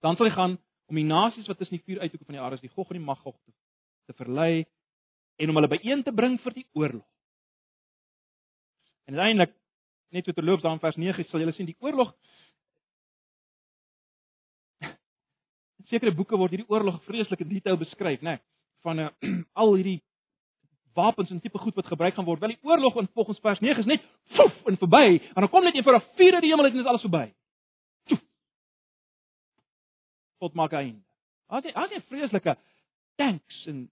Dan 0.00 0.16
sal 0.16 0.30
hy 0.30 0.32
gaan 0.32 0.54
om 0.88 0.96
die 0.96 1.04
nasies 1.04 1.48
wat 1.48 1.58
tussen 1.60 1.76
die 1.76 1.84
vier 1.84 2.00
uithoeke 2.00 2.24
van 2.24 2.38
die 2.38 2.40
aarde 2.40 2.56
is, 2.56 2.64
die 2.64 2.72
Gog 2.72 2.88
en 2.88 2.96
die 2.96 3.04
Magog 3.04 3.36
te, 3.36 3.52
te 4.08 4.16
verlei 4.16 4.64
en 5.36 5.50
om 5.50 5.60
hulle 5.60 5.68
byeen 5.68 6.04
te 6.06 6.12
bring 6.12 6.38
vir 6.40 6.56
die 6.56 6.64
oorlog. 6.72 7.04
En 9.04 9.18
uiteindelik 9.18 9.52
net 10.16 10.24
so 10.24 10.32
terloops 10.32 10.64
daar 10.64 10.72
in 10.76 10.80
vers 10.80 10.96
9 10.96 11.28
sal 11.28 11.44
julle 11.44 11.52
sien 11.52 11.68
die 11.68 11.76
oorlog 11.84 12.14
sekere 15.92 16.14
boeke 16.16 16.38
word 16.40 16.54
hierdie 16.54 16.70
oorlog 16.72 17.02
vreeslik 17.04 17.44
in 17.44 17.52
detail 17.52 17.76
beskryf, 17.80 18.24
né, 18.24 18.38
nee, 18.38 18.44
van 18.86 19.04
uh, 19.04 19.10
al 19.60 19.76
hierdie 19.76 20.00
wapens 20.94 21.30
en 21.30 21.40
tipe 21.40 21.58
goed 21.58 21.74
wat 21.74 21.86
gebruik 21.86 22.14
gaan 22.14 22.24
word. 22.24 22.40
Wel 22.40 22.54
die 22.54 22.62
oorlog 22.62 22.96
in 22.96 23.08
volgens 23.14 23.38
vers 23.38 23.60
9 23.60 23.78
is 23.78 23.86
net 23.86 24.02
foef 24.36 24.66
en 24.66 24.78
verby 24.78 25.20
en 25.34 25.40
dan 25.42 25.48
kom 25.48 25.64
net 25.64 25.74
een 25.74 25.82
vir 25.82 25.96
'n 25.96 26.06
vierde 26.16 26.40
die 26.40 26.50
hemel 26.50 26.64
uit 26.64 26.74
en 26.74 26.80
is 26.80 26.86
alles 26.86 27.06
verby. 27.06 27.32
God 30.38 30.54
maak 30.54 30.72
einde. 30.72 31.00
Al 31.46 31.60
die 31.60 31.76
al 31.76 31.88
die 31.88 32.00
vreeslike 32.00 32.56
tanks 33.16 33.66
en 33.66 33.90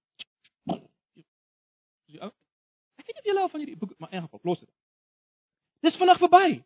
Ek 2.12 3.06
weet 3.06 3.14
nie 3.14 3.20
of 3.20 3.24
julle 3.24 3.40
al 3.40 3.48
van 3.48 3.60
hierdie 3.60 3.78
boek 3.78 3.94
maar 3.98 4.12
in 4.12 4.22
geval 4.22 4.40
los 4.42 4.60
dit. 4.60 4.70
Dis 5.80 5.96
vinnig 5.96 6.18
verby. 6.18 6.62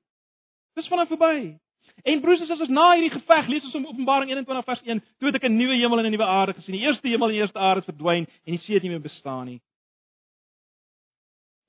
Dis 0.75 0.89
vinnig 0.89 1.09
verby. 1.09 1.59
En 2.05 2.21
broers 2.21 2.41
en 2.41 2.47
susters, 2.47 2.69
na 2.69 2.91
hierdie 2.93 3.13
geveg, 3.15 3.47
lees 3.49 3.65
ons 3.65 3.75
in 3.79 3.87
Openbaring 3.89 4.31
21 4.31 4.67
vers 4.67 4.83
1, 4.85 5.01
toe 5.19 5.31
het 5.31 5.39
ek 5.39 5.47
'n 5.49 5.57
nuwe 5.57 5.77
hemel 5.81 5.99
en 5.99 6.07
'n 6.07 6.11
nuwe 6.11 6.27
aarde 6.27 6.55
gesien. 6.55 6.75
Die 6.75 6.85
eerste 6.85 7.09
hemel 7.09 7.29
en 7.29 7.35
die 7.35 7.41
eerste 7.41 7.59
aarde 7.59 7.83
verdwyn 7.83 8.27
en 8.45 8.53
die 8.53 8.59
see 8.59 8.75
het 8.75 8.83
nie 8.83 8.91
meer 8.91 9.01
bestaan 9.01 9.47
nie. 9.47 9.61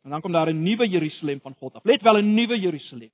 En 0.08 0.14
dan 0.14 0.22
kom 0.22 0.32
daar 0.32 0.48
'n 0.48 0.64
nuwe 0.64 0.88
Jerusalem 0.88 1.40
van 1.42 1.56
God 1.56 1.74
af. 1.74 1.84
Let 1.84 2.02
wel 2.02 2.18
'n 2.18 2.34
nuwe 2.34 2.60
Jerusalem. 2.60 3.12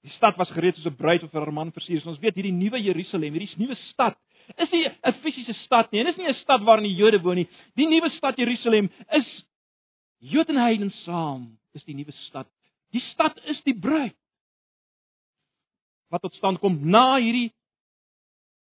Die 0.00 0.10
stad 0.10 0.36
was 0.36 0.50
gereed 0.50 0.74
soos 0.74 0.86
'n 0.86 0.96
bruid 0.96 1.30
vir 1.30 1.40
haar 1.40 1.52
man 1.52 1.72
versier. 1.72 2.06
Ons 2.06 2.18
weet 2.18 2.34
hierdie 2.34 2.52
nuwe 2.52 2.82
Jerusalem, 2.82 3.32
hierdie 3.32 3.56
nuwe 3.56 3.74
stad, 3.74 4.18
is 4.56 4.70
nie 4.70 4.88
'n 4.88 5.12
fisiese 5.12 5.52
stad 5.52 5.92
nie. 5.92 6.02
Dit 6.02 6.12
is 6.12 6.16
nie 6.16 6.28
'n 6.28 6.34
stad 6.34 6.60
waarin 6.62 6.84
die 6.84 6.94
Jode 6.94 7.20
woon 7.22 7.36
nie. 7.36 7.48
Die 7.74 7.86
nuwe 7.86 8.10
stad 8.10 8.36
Jerusalem 8.36 8.90
is 9.10 9.46
Jode 10.18 10.48
en 10.48 10.56
heidene 10.56 10.90
saam. 10.90 11.58
Dis 11.72 11.84
die 11.84 11.94
nuwe 11.94 12.12
stad. 12.12 12.48
Die 12.90 13.00
stad 13.00 13.40
is 13.44 13.62
die 13.62 13.78
bruid. 13.78 14.16
Wat 16.08 16.20
tot 16.20 16.34
stand 16.34 16.58
kom 16.58 16.90
na 16.90 17.16
hierdie 17.16 17.52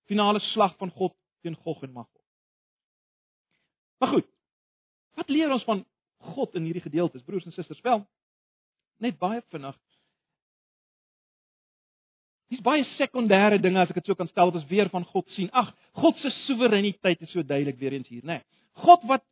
finale 0.05 0.39
slag 0.39 0.77
van 0.77 0.89
God 0.89 1.13
teen 1.41 1.55
Gog 1.55 1.83
en 1.83 1.91
Magog. 1.91 2.23
Maar 3.99 4.09
goed, 4.09 4.38
Wat 5.17 5.29
leer 5.29 5.51
ons 5.51 5.65
van 5.67 5.85
God 6.35 6.55
in 6.59 6.67
hierdie 6.67 6.83
gedeeltes, 6.83 7.23
broers 7.23 7.45
en 7.47 7.55
susters? 7.55 7.81
Wel, 7.85 8.03
net 8.99 9.17
baie 9.19 9.41
vinnig. 9.53 9.77
Dis 12.49 12.61
baie 12.65 12.85
sekondêre 12.97 13.59
dinge 13.61 13.81
as 13.81 13.91
ek 13.93 14.01
dit 14.01 14.09
so 14.09 14.17
kan 14.17 14.29
stel, 14.29 14.49
wat 14.49 14.57
ons 14.57 14.69
weer 14.71 14.89
van 14.89 15.05
God 15.11 15.27
sien. 15.35 15.51
Ag, 15.53 15.69
God 16.01 16.17
se 16.21 16.31
soewereiniteit 16.47 17.21
is 17.21 17.33
so 17.33 17.45
duidelik 17.45 17.77
weer 17.81 17.93
eens 17.93 18.09
hier, 18.09 18.23
né? 18.25 18.39
Nee. 18.39 18.45
God 18.85 19.03
wat 19.09 19.25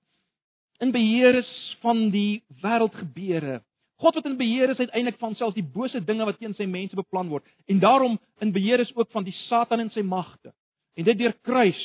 in 0.83 0.91
beheer 0.93 1.39
is 1.39 1.49
van 1.81 2.09
die 2.13 2.43
wêreldgebeure. 2.61 3.61
God 3.97 4.19
wat 4.19 4.27
in 4.29 4.37
beheer 4.37 4.69
is 4.69 4.81
uiteindelik 4.83 5.17
van 5.19 5.33
selfs 5.35 5.57
die 5.57 5.65
bose 5.65 6.03
dinge 6.05 6.25
wat 6.27 6.37
teen 6.37 6.53
sy 6.53 6.67
mense 6.69 6.97
beplan 6.97 7.31
word 7.31 7.47
en 7.65 7.79
daarom 7.81 8.19
in 8.45 8.51
beheer 8.53 8.83
is 8.83 8.91
ook 8.93 9.09
van 9.15 9.25
die 9.25 9.33
Satan 9.47 9.81
en 9.81 9.89
sy 9.89 10.03
magte. 10.05 10.53
En 10.93 11.07
dit 11.07 11.17
deur 11.17 11.33
kruis 11.41 11.81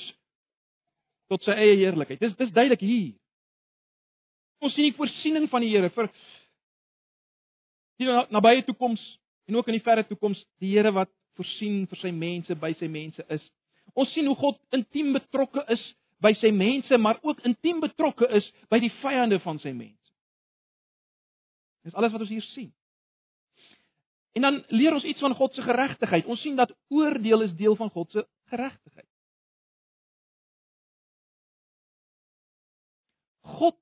tot 1.33 1.41
sy 1.47 1.57
eie 1.57 1.79
heerlikheid. 1.81 2.21
Dis 2.21 2.37
dis 2.37 2.53
duidelik 2.53 2.85
hier. 2.85 3.15
Ons 4.63 4.77
sien 4.77 4.87
die 4.87 4.97
voorsiening 4.97 5.49
van 5.51 5.65
die 5.65 5.73
Here 5.73 5.91
vir 5.91 6.09
die 7.99 8.07
nabye 8.35 8.63
toekoms 8.67 9.03
en 9.51 9.59
ook 9.59 9.69
in 9.71 9.79
die 9.79 9.85
verre 9.85 10.05
toekoms 10.07 10.43
die 10.63 10.71
Here 10.75 10.93
wat 10.95 11.11
voorsien 11.37 11.87
vir 11.91 11.99
sy 11.99 12.13
mense 12.15 12.55
by 12.61 12.73
sy 12.79 12.89
mense 12.93 13.25
is. 13.35 13.43
Ons 13.99 14.13
sien 14.15 14.29
hoe 14.31 14.39
God 14.39 14.61
intiem 14.77 15.13
betrokke 15.17 15.65
is 15.73 15.83
by 16.23 16.31
sy 16.39 16.53
mense, 16.55 16.95
maar 17.03 17.19
ook 17.27 17.43
intiem 17.49 17.81
betrokke 17.83 18.29
is 18.39 18.47
by 18.71 18.79
die 18.83 18.93
vyande 19.01 19.41
van 19.43 19.59
sy 19.59 19.73
mense. 19.75 19.99
Dis 21.83 21.97
alles 21.99 22.15
wat 22.15 22.23
ons 22.23 22.31
hier 22.31 22.47
sien. 22.53 22.71
En 24.39 24.47
dan 24.47 24.61
leer 24.71 24.95
ons 24.95 25.05
iets 25.05 25.21
van 25.21 25.35
God 25.37 25.55
se 25.55 25.65
geregtigheid. 25.67 26.29
Ons 26.31 26.41
sien 26.41 26.55
dat 26.57 26.71
oordeel 26.89 27.43
is 27.49 27.57
deel 27.59 27.75
van 27.77 27.91
God 27.91 28.15
se 28.15 28.23
geregtigheid. 28.55 29.09
God 33.59 33.82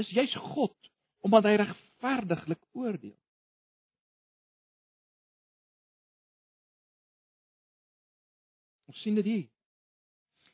is 0.00 0.10
juis 0.14 0.34
God 0.52 0.74
omdat 1.26 1.48
hy 1.48 1.56
regverdiglik 1.58 2.60
oordeel. 2.76 3.16
Ons 8.86 9.00
sien 9.02 9.16
dit 9.18 9.26
hier. 9.26 9.46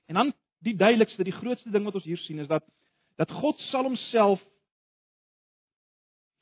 En 0.09 0.19
dan 0.19 0.33
die 0.65 0.77
duidelikste, 0.79 1.27
die 1.27 1.35
grootste 1.37 1.71
ding 1.75 1.85
wat 1.85 1.99
ons 1.99 2.07
hier 2.09 2.21
sien 2.25 2.41
is 2.43 2.51
dat 2.51 2.65
dat 3.21 3.31
God 3.43 3.61
sal 3.69 3.85
homself 3.85 4.41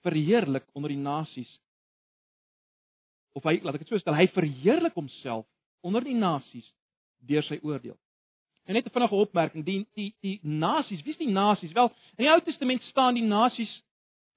verheerlik 0.07 0.65
onder 0.73 0.93
die 0.93 1.01
nasies. 1.01 1.51
Of 3.37 3.45
hy, 3.47 3.59
laat 3.63 3.77
ek 3.77 3.85
dit 3.85 3.91
so 3.93 4.01
stel, 4.01 4.17
hy 4.17 4.29
verheerlik 4.33 4.95
homself 4.97 5.49
onder 5.87 6.05
die 6.05 6.17
nasies 6.17 6.69
deur 7.27 7.45
sy 7.47 7.59
oordeel. 7.67 7.99
En 8.71 8.77
net 8.77 8.87
'n 8.87 8.91
vinnige 8.91 9.15
opmerking, 9.15 9.65
die 9.65 9.87
die 9.95 10.15
die 10.21 10.39
nasies, 10.43 11.03
wie 11.03 11.11
is 11.11 11.19
die 11.19 11.29
nasies? 11.29 11.73
Wel, 11.73 11.93
in 12.17 12.25
die 12.25 12.31
Ou 12.31 12.41
Testament 12.41 12.83
staan 12.83 13.15
die 13.15 13.23
nasies 13.27 13.83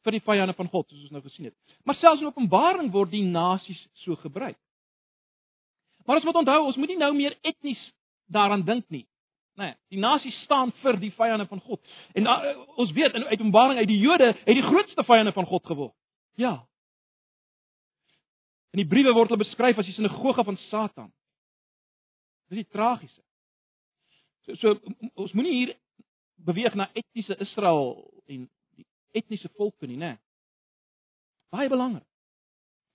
vir 0.02 0.12
die 0.12 0.22
vyande 0.22 0.54
van 0.54 0.70
God, 0.70 0.90
soos 0.90 1.02
ons 1.02 1.12
nou 1.12 1.22
gesien 1.22 1.46
het. 1.46 1.56
Maar 1.84 1.96
selfs 1.96 2.22
in 2.22 2.28
Openbaring 2.28 2.92
word 2.92 3.12
die 3.12 3.24
nasies 3.24 3.88
so 3.94 4.16
gebruik. 4.16 4.58
Maar 6.06 6.16
ons 6.16 6.26
moet 6.26 6.36
onthou, 6.36 6.66
ons 6.66 6.76
moet 6.76 6.88
nie 6.88 6.98
nou 6.98 7.14
meer 7.14 7.38
etnies 7.42 7.94
daaraan 8.26 8.66
dink 8.66 8.90
nie. 8.90 9.06
Nee, 9.56 9.76
die 9.90 10.00
nasies 10.00 10.42
staan 10.44 10.72
vir 10.82 10.98
die 10.98 11.12
vyande 11.12 11.46
van 11.46 11.62
God. 11.62 11.82
En 12.14 12.26
uh, 12.26 12.68
ons 12.76 12.92
weet 12.92 13.14
in 13.14 13.28
Openbaring 13.28 13.78
uit 13.80 13.88
die 13.88 14.00
Jode 14.00 14.32
het 14.34 14.56
die 14.56 14.66
grootste 14.66 15.04
vyande 15.04 15.32
van 15.32 15.46
God 15.46 15.66
geword. 15.66 15.94
Ja. 16.36 16.66
In 18.72 18.82
die 18.82 18.90
briewe 18.90 19.14
word 19.14 19.30
hulle 19.30 19.46
beskryf 19.46 19.78
as 19.78 19.86
die 19.86 19.94
sinagoge 19.94 20.44
van 20.44 20.58
Satan. 20.58 21.14
Dis 22.50 22.66
die 22.66 22.72
tragiese. 22.74 23.22
So, 24.46 24.56
so 24.60 24.74
ons 25.16 25.34
moenie 25.34 25.54
hier 25.54 25.76
beweeg 26.44 26.76
na 26.76 26.90
etniese 26.94 27.38
Israel 27.44 27.96
en 28.28 28.48
die 28.76 28.86
etniese 29.16 29.52
volke 29.58 29.88
nie, 29.88 30.00
né? 30.00 30.18
Baie 31.54 31.70
belangrik. 31.70 32.08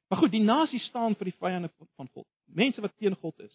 Maar 0.08 0.18
goed, 0.18 0.32
die 0.32 0.44
nasie 0.44 0.80
staan 0.80 1.16
vir 1.20 1.30
die 1.30 1.36
vyande 1.36 1.70
van 1.96 2.08
God, 2.14 2.26
mense 2.46 2.80
wat 2.80 2.94
teen 2.96 3.16
God 3.20 3.36
is. 3.44 3.52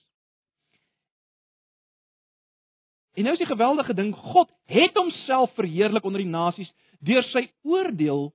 En 3.13 3.27
nou 3.27 3.33
is 3.33 3.41
die 3.41 3.49
geweldige 3.49 3.93
ding, 3.93 4.13
God 4.15 4.49
het 4.69 4.95
homself 4.97 5.53
verheerlik 5.57 6.05
onder 6.05 6.21
die 6.21 6.29
nasies 6.29 6.71
deur 7.03 7.25
sy 7.29 7.45
oordeel 7.67 8.31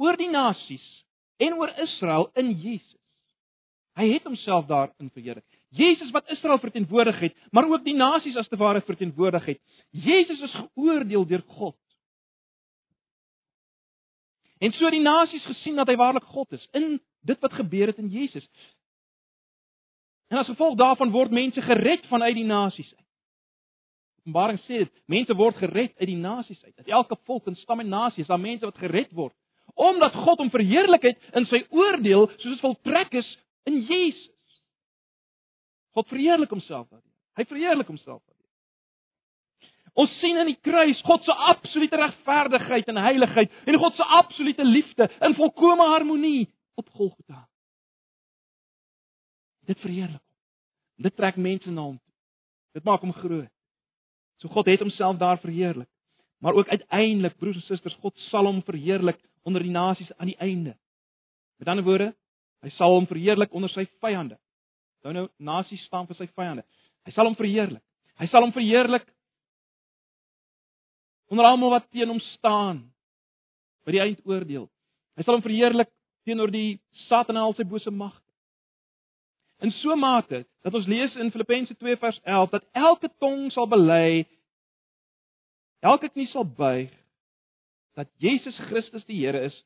oor 0.00 0.16
die 0.18 0.30
nasies 0.32 0.86
en 1.38 1.58
oor 1.60 1.70
Israel 1.84 2.30
in 2.40 2.54
Jesus. 2.58 2.98
Hy 3.98 4.08
het 4.14 4.26
homself 4.26 4.66
daarin 4.70 5.10
verheerlik. 5.12 5.59
Jesus 5.70 6.10
wat 6.10 6.30
Israel 6.30 6.58
verteenwoordig 6.58 7.20
het, 7.20 7.36
maar 7.50 7.68
ook 7.68 7.84
die 7.84 7.94
nasies 7.94 8.36
as 8.36 8.48
te 8.48 8.56
ware 8.56 8.80
verteenwoordig 8.82 9.44
het. 9.44 9.60
Jesus 9.90 10.40
is 10.40 10.54
geoordeel 10.54 11.26
deur 11.26 11.42
God. 11.46 11.76
En 14.58 14.72
so 14.72 14.90
die 14.90 15.00
nasies 15.00 15.44
gesien 15.44 15.78
dat 15.78 15.88
hy 15.88 15.96
waarlik 15.96 16.26
God 16.34 16.52
is 16.52 16.66
in 16.76 16.98
dit 17.24 17.40
wat 17.40 17.52
gebeur 17.52 17.86
het 17.86 17.98
in 17.98 18.08
Jesus. 18.08 18.48
En 20.28 20.38
as 20.38 20.50
gevolg 20.50 20.76
daarvan 20.78 21.10
word 21.10 21.30
mense 21.30 21.62
gered 21.62 22.06
vanuit 22.06 22.34
die 22.34 22.46
nasies 22.46 22.90
uit. 22.96 23.06
Openbaring 24.20 24.58
sê 24.66 24.82
dit, 24.84 24.92
mense 25.06 25.34
word 25.34 25.56
gered 25.56 25.94
uit 25.96 26.10
die 26.10 26.18
nasies 26.18 26.60
uit. 26.64 26.74
Uit 26.76 26.92
elke 26.92 27.16
volk 27.24 27.46
en 27.46 27.56
stam 27.56 27.80
en 27.80 27.88
nasie 27.88 28.22
is 28.22 28.28
daar 28.28 28.42
mense 28.42 28.66
wat 28.66 28.78
gered 28.78 29.14
word 29.16 29.34
omdat 29.74 30.14
God 30.14 30.38
hom 30.38 30.50
verheerlik 30.50 31.02
het 31.02 31.36
in 31.38 31.46
sy 31.48 31.62
oordeel 31.70 32.28
soos 32.36 32.52
dit 32.52 32.62
voltrek 32.64 33.14
is 33.20 33.28
in 33.68 33.80
Jesus. 33.88 34.28
God 35.96 36.08
verheerlik 36.08 36.50
homself 36.50 36.88
daardeur. 36.88 37.16
Hy 37.38 37.46
verheerlik 37.48 37.88
homself 37.90 38.20
daardeur. 38.22 38.36
Ons 39.98 40.12
sien 40.20 40.38
in 40.38 40.46
die 40.52 40.58
kruis 40.62 41.00
God 41.06 41.24
se 41.26 41.34
absolute 41.50 41.98
regverdigheid 41.98 42.90
en 42.92 43.00
heiligheid 43.02 43.54
en 43.66 43.78
God 43.82 43.96
se 43.98 44.06
absolute 44.20 44.64
liefde 44.64 45.08
in 45.20 45.34
volkomme 45.38 45.86
harmonie 45.90 46.48
op 46.78 46.88
Golgotha. 46.94 47.46
Dit 49.66 49.80
verheerlik 49.82 50.20
hom. 50.20 50.28
Dit 51.00 51.16
trek 51.16 51.38
mense 51.40 51.70
na 51.70 51.88
hom 51.88 51.96
toe. 51.98 52.14
Dit 52.76 52.84
maak 52.86 53.02
hom 53.02 53.12
groot. 53.16 53.50
So 54.40 54.48
God 54.48 54.68
het 54.70 54.80
homself 54.80 55.18
daar 55.20 55.40
verheerlik. 55.40 55.88
Maar 56.40 56.56
ook 56.56 56.68
uiteindelik, 56.68 57.36
broers 57.36 57.56
en 57.56 57.62
susters, 57.62 57.96
God 58.00 58.16
sal 58.30 58.46
hom 58.48 58.62
verheerlik 58.64 59.18
onder 59.44 59.62
die 59.62 59.72
nasies 59.72 60.12
aan 60.16 60.30
die 60.30 60.38
einde. 60.40 60.76
Met 61.60 61.68
ander 61.68 61.84
woorde, 61.84 62.14
hy 62.64 62.70
sal 62.76 62.94
hom 62.94 63.08
verheerlik 63.08 63.52
onder 63.52 63.72
sy 63.72 63.84
vyande. 64.00 64.38
Nou 65.04 65.14
nou 65.16 65.26
nasies 65.38 65.82
staan 65.88 66.08
vir 66.08 66.18
sy 66.18 66.28
vyande. 66.36 66.64
Hy 67.06 67.14
sal 67.14 67.28
hom 67.28 67.38
verheerlik. 67.38 67.82
Hy 68.20 68.28
sal 68.28 68.44
hom 68.44 68.52
verheerlik 68.52 69.06
onder 71.30 71.46
almal 71.46 71.76
wat 71.76 71.86
teen 71.94 72.10
hom 72.10 72.20
staan 72.34 72.82
by 73.86 73.94
die 73.94 74.02
eindoordeel. 74.02 74.66
Hy 75.16 75.24
sal 75.24 75.38
hom 75.38 75.44
verheerlik 75.44 75.88
teenoor 76.26 76.50
die 76.52 76.80
Satan 77.06 77.38
en 77.38 77.46
al 77.46 77.56
sy 77.56 77.64
bose 77.64 77.90
magte. 77.90 78.26
in 79.60 79.70
so 79.82 79.96
mate 79.96 80.44
dat 80.64 80.74
ons 80.74 80.86
lees 80.88 81.16
in 81.20 81.30
Filippense 81.32 81.74
2 81.76 81.96
vers 82.00 82.20
11 82.24 82.50
dat 82.54 82.64
elke 82.72 83.10
tong 83.20 83.50
sal 83.52 83.66
bely 83.68 84.24
elke 85.84 86.08
knie 86.08 86.28
sal 86.32 86.46
buig 86.48 86.92
dat 87.98 88.08
Jesus 88.22 88.56
Christus 88.70 89.04
die 89.04 89.18
Here 89.20 89.42
is 89.44 89.56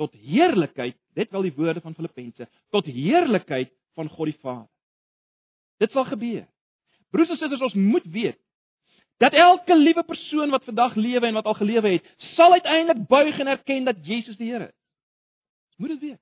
tot 0.00 0.14
heerlikheid, 0.16 0.96
dit 1.16 1.32
wel 1.32 1.48
die 1.48 1.56
woorde 1.56 1.82
van 1.84 1.94
Filippense, 1.96 2.46
tot 2.72 2.86
heerlikheid 2.88 3.72
van 3.98 4.08
God 4.08 4.30
die 4.30 4.38
Vader. 4.40 4.68
Dit 5.80 5.92
sal 5.96 6.04
gebeur. 6.04 6.44
Broers 7.10 7.32
en 7.32 7.40
susters, 7.40 7.64
ons 7.70 7.74
moet 7.74 8.06
weet 8.12 8.38
dat 9.20 9.36
elke 9.36 9.76
liewe 9.76 10.02
persoon 10.08 10.50
wat 10.50 10.64
vandag 10.64 10.94
lewe 10.96 11.26
en 11.26 11.36
wat 11.36 11.44
al 11.44 11.58
gelewe 11.58 11.88
het, 11.88 12.06
sal 12.36 12.52
uiteindelik 12.56 13.06
buig 13.08 13.38
en 13.38 13.46
erken 13.52 13.84
dat 13.84 14.06
Jesus 14.06 14.36
die 14.36 14.48
Here 14.48 14.68
is. 14.68 14.78
Moet 15.76 15.88
dit 15.88 16.00
weet. 16.00 16.20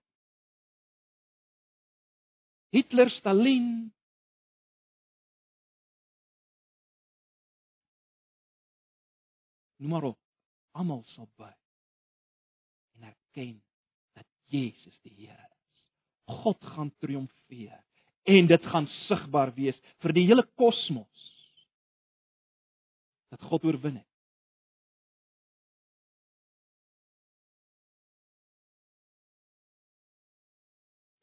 Hitler, 2.75 3.11
Stalin, 3.11 3.95
noem 9.77 9.91
maar 9.91 10.11
op, 10.11 10.19
almal 10.75 11.05
sal 11.15 11.31
buig 11.37 11.57
en 12.99 13.15
erken 13.15 13.63
dat 14.13 14.27
Jesus 14.51 14.99
die 15.07 15.15
Here 15.15 15.49
is. 15.55 15.85
God 16.43 16.65
gaan 16.75 16.91
triomfeer 16.99 17.79
en 18.29 18.47
dit 18.47 18.67
gaan 18.73 18.87
sigbaar 19.07 19.55
wees 19.57 19.79
vir 20.05 20.15
die 20.17 20.27
hele 20.29 20.45
kosmos 20.61 21.27
dat 23.33 23.45
God 23.49 23.65
oorwin 23.69 23.99
het. 24.01 24.07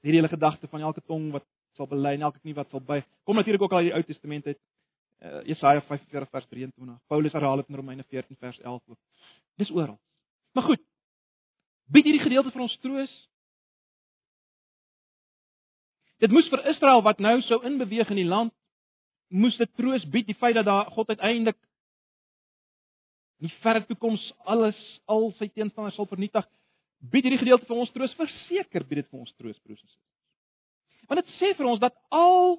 Hierdie 0.05 0.21
hele 0.21 0.29
gedagte 0.29 0.69
van 0.69 0.85
elke 0.85 1.01
tong 1.01 1.31
wat 1.33 1.45
sal 1.77 1.89
bely 1.89 2.13
en 2.15 2.25
elke 2.27 2.39
knie 2.39 2.53
wat 2.57 2.69
sal 2.69 2.81
buig, 2.81 3.05
kom 3.25 3.35
natuurlik 3.35 3.65
ook 3.65 3.73
al 3.73 3.83
uit 3.83 3.89
die 3.89 3.95
Ou 3.97 4.03
Testament 4.05 4.45
uit. 4.45 4.59
Uh, 5.25 5.41
Jesaja 5.47 5.81
45 5.81 6.29
vers 6.29 6.45
23. 6.51 6.97
Paulus 7.07 7.33
herhaal 7.33 7.61
dit 7.61 7.69
in 7.71 7.75
Romeine 7.79 8.03
14 8.03 8.37
vers 8.37 8.59
11 8.59 8.81
ook. 8.85 8.99
Dis 9.57 9.71
oral. 9.71 9.97
Maar 10.53 10.63
goed. 10.63 10.81
Bied 11.89 12.05
hierdie 12.05 12.21
gedeelte 12.21 12.51
vir 12.51 12.65
ons 12.65 12.77
troos. 12.83 13.13
Dit 16.25 16.33
moes 16.33 16.47
vir 16.49 16.63
Israel 16.71 17.03
wat 17.05 17.19
nou 17.21 17.35
sou 17.45 17.59
inbeweeg 17.67 18.09
in 18.09 18.17
die 18.17 18.25
land 18.25 18.49
moes 19.29 19.57
dit 19.59 19.69
troos 19.77 20.05
bied 20.09 20.25
die 20.25 20.37
feit 20.39 20.55
dat 20.57 20.65
daar 20.65 20.87
God 20.95 21.11
uiteindelik 21.13 21.57
in 23.41 23.49
die 23.49 23.57
verre 23.61 23.83
toekoms 23.85 24.23
alles 24.49 24.79
al 25.11 25.27
sy 25.37 25.51
teenstanders 25.51 25.93
sal 25.99 26.07
vernietig. 26.09 26.47
Bied 27.11 27.27
hierdie 27.27 27.41
gedeelte 27.43 27.67
vir 27.69 27.77
ons 27.77 27.91
troos, 27.93 28.15
verseker 28.17 28.87
bied 28.87 29.03
dit 29.03 29.09
vir 29.11 29.21
ons 29.21 29.33
troos, 29.35 29.59
broers 29.59 29.81
en 29.83 29.85
susters. 29.85 31.05
Want 31.05 31.21
dit 31.21 31.33
sê 31.37 31.51
vir 31.59 31.69
ons 31.69 31.83
dat 31.83 31.93
al 32.09 32.55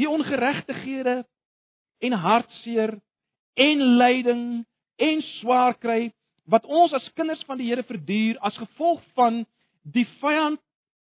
die 0.00 0.10
ongeregtighede 0.10 1.20
en 2.08 2.18
hartseer 2.24 2.96
en 3.68 3.86
lyding 4.00 4.44
en 4.98 5.26
swaar 5.36 5.78
kry 5.78 6.08
wat 6.50 6.66
ons 6.66 6.96
as 6.96 7.06
kinders 7.14 7.44
van 7.46 7.60
die 7.60 7.70
Here 7.70 7.86
verduur 7.86 8.40
as 8.42 8.58
gevolg 8.58 9.04
van 9.14 9.44
die 9.94 10.08
vyand 10.18 10.58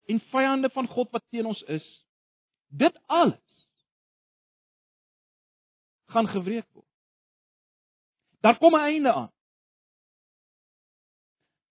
en 0.06 0.20
vyande 0.32 0.70
van 0.70 0.88
God 0.88 1.10
wat 1.10 1.24
teen 1.30 1.46
ons 1.46 1.62
is, 1.62 1.86
dit 2.68 2.98
alles 3.06 3.66
gaan 6.12 6.28
gewreek 6.28 6.66
word. 6.72 6.88
Daar 8.40 8.58
kom 8.58 8.74
'n 8.74 8.80
einde 8.80 9.12
aan. 9.12 9.32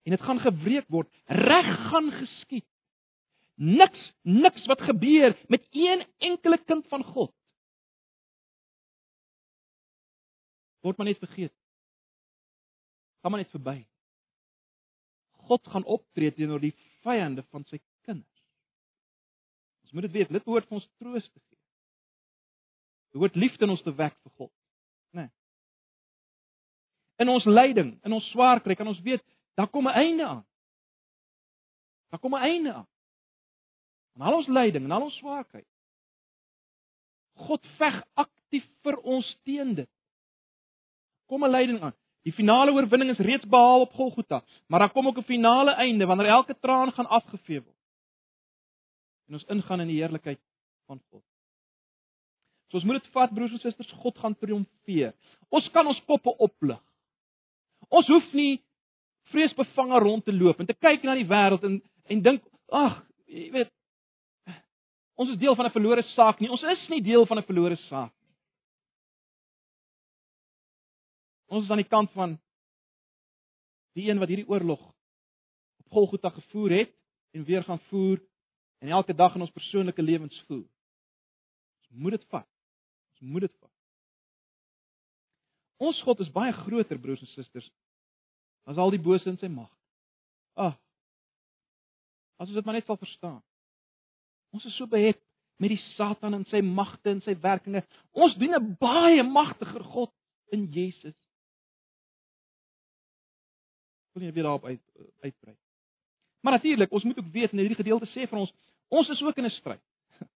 En 0.04 0.12
dit 0.12 0.22
gaan 0.22 0.40
gebreek 0.40 0.88
word. 0.88 1.10
Reg 1.26 1.90
gaan 1.90 2.12
geskied. 2.12 2.66
Niks, 3.56 4.14
niks 4.22 4.66
wat 4.66 4.82
gebeur 4.82 5.38
met 5.48 5.68
een 5.70 6.08
enkele 6.18 6.58
kind 6.58 6.88
van 6.88 7.04
God 7.04 7.34
word 10.82 10.98
maar 10.98 11.08
net 11.08 11.22
vergeet. 11.22 11.54
Gaan 13.22 13.32
maar 13.32 13.40
net 13.40 13.54
verby. 13.54 13.78
God 15.48 15.68
gaan 15.68 15.86
optree 15.86 16.34
teenoor 16.34 16.62
die 16.62 16.74
vyande 17.06 17.44
van 17.54 17.66
sy 17.70 17.80
kinders. 18.08 18.44
Ons 19.84 19.92
moet 19.92 20.08
dit 20.08 20.12
weet, 20.12 20.30
dit 20.30 20.44
behoort 20.44 20.68
vir 20.68 20.80
ons 20.80 20.90
troos 20.98 21.30
te 21.30 21.40
gee. 21.40 21.60
Dit 23.12 23.20
behoort 23.20 23.36
liefde 23.36 23.68
in 23.68 23.76
ons 23.76 23.84
te 23.84 23.96
wek 23.96 24.18
vir 24.24 24.32
God 24.38 24.52
in 27.22 27.30
ons 27.30 27.46
lyding, 27.46 27.96
in 28.06 28.16
ons 28.16 28.30
swaar 28.34 28.62
kry, 28.66 28.76
kan 28.78 28.90
ons 28.90 29.02
weet 29.06 29.24
daar 29.60 29.70
kom 29.70 29.88
'n 29.88 29.94
einde 29.94 30.26
aan. 30.26 30.46
Daar 32.10 32.20
kom 32.20 32.34
'n 32.36 32.42
einde 32.42 32.74
aan. 32.74 32.88
En 34.16 34.22
al 34.22 34.36
ons 34.36 34.48
lyding 34.48 34.84
en 34.86 34.92
al 34.92 35.02
ons 35.02 35.18
swaar 35.18 35.46
kry. 35.46 35.64
God 37.36 37.66
veg 37.78 38.04
aktief 38.14 38.66
vir 38.84 38.98
ons 38.98 39.38
teen 39.44 39.76
dit. 39.76 39.90
Kom 41.28 41.44
'n 41.44 41.52
lyding 41.52 41.82
aan. 41.82 41.96
Die 42.24 42.34
finale 42.34 42.72
oorwinning 42.72 43.10
is 43.10 43.26
reeds 43.26 43.46
behaal 43.46 43.82
op 43.82 43.94
Golgotha, 43.94 44.44
maar 44.68 44.80
daar 44.80 44.92
kom 44.92 45.08
ook 45.08 45.18
'n 45.18 45.24
finale 45.24 45.72
einde 45.72 46.06
wanneer 46.06 46.28
elke 46.28 46.60
traan 46.60 46.92
gaan 46.92 47.08
afgevee 47.08 47.62
word. 47.62 47.81
En 49.32 49.38
ons 49.40 49.46
ingaan 49.48 49.80
in 49.86 49.88
die 49.88 50.02
heerlikheid 50.02 50.40
van 50.92 51.00
God. 51.08 51.24
So 52.68 52.82
ons 52.82 52.86
moet 52.88 52.98
dit 53.00 53.14
vat 53.16 53.32
broers 53.32 53.54
en 53.56 53.62
susters, 53.64 53.94
God 54.04 54.18
gaan 54.20 54.36
triomfeer. 54.36 55.14
Ons 55.56 55.70
kan 55.72 55.88
ons 55.88 56.02
koppe 56.04 56.34
oplig. 56.44 56.80
Ons 57.88 58.10
hoef 58.12 58.28
nie 58.36 58.58
vreesbevange 59.32 60.02
rond 60.04 60.26
te 60.28 60.36
loop 60.36 60.60
en 60.60 60.68
te 60.68 60.76
kyk 60.76 61.08
na 61.08 61.16
die 61.16 61.28
wêreld 61.30 61.64
en 61.64 61.80
en 62.12 62.24
dink, 62.26 62.44
ag, 62.76 62.98
jy 63.32 63.46
weet, 63.54 63.70
ons 65.16 65.30
is 65.32 65.40
deel 65.40 65.56
van 65.56 65.70
'n 65.70 65.76
verlore 65.78 66.04
saak 66.12 66.42
nie. 66.42 66.50
Ons 66.52 66.64
is 66.64 66.90
nie 66.90 67.00
deel 67.02 67.26
van 67.26 67.40
'n 67.40 67.48
verlore 67.48 67.78
saak 67.88 68.12
nie. 68.12 68.36
Ons 71.56 71.64
is 71.64 71.72
aan 71.72 71.84
die 71.84 71.88
kant 71.88 72.12
van 72.12 72.36
die 73.96 74.10
een 74.10 74.20
wat 74.20 74.28
hierdie 74.28 74.50
oorlog 74.50 74.82
op 75.80 75.88
Golgotha 75.92 76.30
gevoer 76.30 76.72
het 76.72 76.92
en 77.32 77.46
weer 77.46 77.64
gaan 77.64 77.80
voer 77.88 78.20
en 78.82 78.90
elke 78.90 79.14
dag 79.14 79.36
in 79.36 79.46
ons 79.46 79.54
persoonlike 79.54 80.02
lewens 80.02 80.44
voer. 80.48 80.66
Ons 81.82 82.02
moet 82.04 82.18
dit 82.18 82.26
vat. 82.34 82.48
Ons 83.14 83.22
moet 83.34 83.46
dit 83.46 83.54
vat. 83.60 83.74
Ons 85.82 86.02
God 86.06 86.22
is 86.22 86.34
baie 86.34 86.54
groter, 86.54 87.00
broers 87.02 87.22
en 87.22 87.30
susters, 87.34 87.68
as 88.70 88.78
al 88.82 88.94
die 88.94 89.02
bose 89.02 89.30
in 89.30 89.38
sy 89.42 89.50
mag. 89.50 89.70
Ag. 90.58 90.78
As 92.42 92.50
ons 92.50 92.58
dit 92.58 92.66
maar 92.66 92.78
net 92.78 92.90
sal 92.90 93.00
verstaan. 93.02 93.42
Ons 94.54 94.66
is 94.66 94.76
so 94.78 94.90
behept 94.90 95.22
met 95.62 95.76
die 95.76 95.82
Satan 95.94 96.36
en 96.40 96.46
sy 96.50 96.64
magte 96.66 97.14
en 97.14 97.22
sy 97.22 97.36
werkinge. 97.42 97.84
Ons 98.18 98.38
dien 98.42 98.56
'n 98.58 98.76
baie 98.82 99.24
magtiger 99.24 99.84
God 99.94 100.14
in 100.52 100.66
Jesus. 100.74 101.18
Wil 104.14 104.24
jy 104.24 104.34
weer 104.34 104.44
daarop 104.44 104.66
uit 104.66 104.82
uitbrei? 105.22 105.56
Maar 106.42 106.54
natuurlik, 106.54 106.92
ons 106.92 107.04
moet 107.04 107.18
ook 107.18 107.32
weet 107.32 107.52
en 107.52 107.58
hierdie 107.58 107.78
gedeelte 107.78 108.10
sê 108.10 108.28
vir 108.28 108.40
ons, 108.40 108.54
ons 108.92 109.10
is 109.10 109.22
ook 109.24 109.38
in 109.38 109.46
'n 109.46 109.56
stryd. 109.60 109.84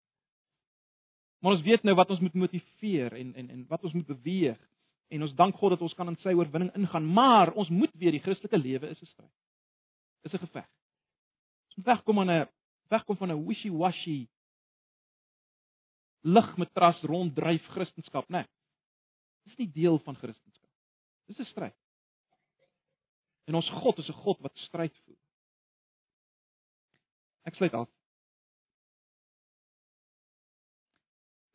Maar 1.41 1.57
ons 1.57 1.65
weet 1.65 1.83
nou 1.83 1.95
wat 1.95 2.09
ons 2.09 2.19
moet 2.19 2.33
motiveer 2.33 3.13
en 3.13 3.33
en 3.35 3.49
en 3.49 3.65
wat 3.67 3.83
ons 3.83 3.93
moet 3.93 4.07
beweeg 4.07 4.59
en 5.09 5.21
ons 5.21 5.35
dank 5.35 5.55
God 5.55 5.69
dat 5.75 5.81
ons 5.81 5.93
kan 5.93 6.07
in 6.07 6.17
sy 6.23 6.33
oorwinning 6.33 6.71
ingaan, 6.75 7.05
maar 7.05 7.51
ons 7.53 7.69
moet 7.69 7.91
weet 7.93 8.11
die 8.17 8.23
Christelike 8.23 8.57
lewe 8.57 8.89
is 8.89 9.01
'n 9.01 9.05
stryd. 9.05 9.33
Is 10.23 10.33
'n 10.33 10.45
geveg. 10.45 10.69
Ons 11.67 11.75
moet 11.75 11.85
wegkom 11.85 12.19
aan 12.19 12.31
'n 12.31 12.47
wegkom 12.89 13.17
van 13.17 13.31
'n 13.31 13.45
wishy-washy 13.45 14.27
ligmatras 16.23 17.01
ronddryf 17.01 17.65
Christendom, 17.75 18.23
né? 18.27 18.37
Nee, 18.37 18.47
dis 19.43 19.57
nie 19.57 19.71
deel 19.71 19.99
van 19.99 20.15
Christendom. 20.15 20.69
Dis 21.27 21.39
'n 21.39 21.45
stryd. 21.45 21.75
En 23.45 23.55
ons 23.55 23.69
God 23.69 23.97
is 23.97 24.09
'n 24.09 24.21
God 24.23 24.39
wat 24.39 24.57
stryd 24.57 24.95
voer. 25.05 25.17
Ek 27.43 27.55
sluit 27.55 27.73
af. 27.73 27.89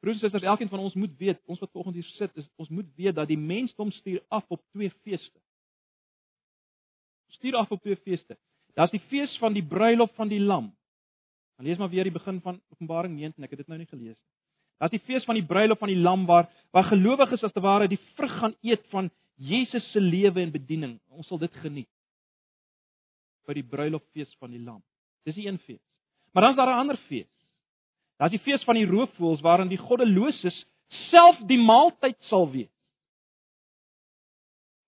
Broers 0.00 0.16
en 0.16 0.20
susters, 0.20 0.46
elkeen 0.46 0.68
van 0.68 0.78
ons 0.78 0.94
moet 0.94 1.16
weet, 1.18 1.40
ons 1.46 1.58
wat 1.58 1.70
volgens 1.72 1.94
hier 1.94 2.10
sit, 2.16 2.36
is 2.36 2.46
ons 2.56 2.68
moet 2.68 2.88
weet 2.96 3.14
dat 3.14 3.28
die 3.28 3.38
mensdom 3.38 3.90
stuur 3.90 4.22
af 4.28 4.44
op 4.48 4.62
twee 4.70 4.90
feeste. 5.02 5.40
Stuur 7.34 7.56
af 7.58 7.70
op 7.70 7.82
twee 7.82 7.96
feeste. 7.96 8.38
Daar's 8.78 8.94
die 8.94 9.02
fees 9.10 9.38
van 9.42 9.52
die 9.52 9.64
bruilof 9.64 10.14
van 10.14 10.28
die 10.30 10.40
lam. 10.40 10.70
Dan 11.56 11.66
lees 11.66 11.78
maar 11.78 11.90
weer 11.90 12.06
die 12.06 12.14
begin 12.14 12.40
van 12.40 12.60
Openbaring 12.70 13.16
19, 13.18 13.44
ek 13.44 13.50
het 13.50 13.64
dit 13.64 13.70
nou 13.70 13.78
nie 13.78 13.90
gelees 13.90 14.14
nie. 14.14 14.34
Daar's 14.78 14.94
die 14.94 15.02
fees 15.02 15.24
van 15.26 15.34
die 15.34 15.46
bruilof 15.46 15.80
van 15.82 15.90
die 15.90 15.98
lam 15.98 16.26
waar 16.26 16.46
waar 16.70 16.86
gelowiges 16.86 17.42
as 17.42 17.52
te 17.52 17.62
ware 17.64 17.88
die 17.90 17.98
vrug 18.14 18.34
gaan 18.38 18.54
eet 18.62 18.84
van 18.92 19.10
Jesus 19.34 19.90
se 19.90 20.00
lewe 20.00 20.42
en 20.42 20.52
bediening. 20.54 20.98
Ons 21.10 21.26
sal 21.26 21.40
dit 21.42 21.54
geniet. 21.62 21.90
By 23.46 23.56
die 23.58 23.66
bruiloffees 23.66 24.30
van 24.38 24.54
die 24.54 24.62
lam. 24.62 24.82
Dis 25.26 25.34
die 25.38 25.48
een 25.48 25.58
fees. 25.58 25.82
Maar 26.32 26.42
dan 26.42 26.50
is 26.54 26.56
daar 26.56 26.74
'n 26.74 26.80
ander 26.84 27.00
fees. 27.08 27.30
Daar's 28.18 28.34
die 28.34 28.42
fees 28.42 28.64
van 28.66 28.74
die 28.78 28.86
roofvoëls 28.86 29.42
waarin 29.46 29.70
die 29.70 29.80
goddeloses 29.80 30.56
self 31.08 31.38
die 31.46 31.60
maaltyd 31.62 32.18
sal 32.30 32.48
wees. 32.50 32.72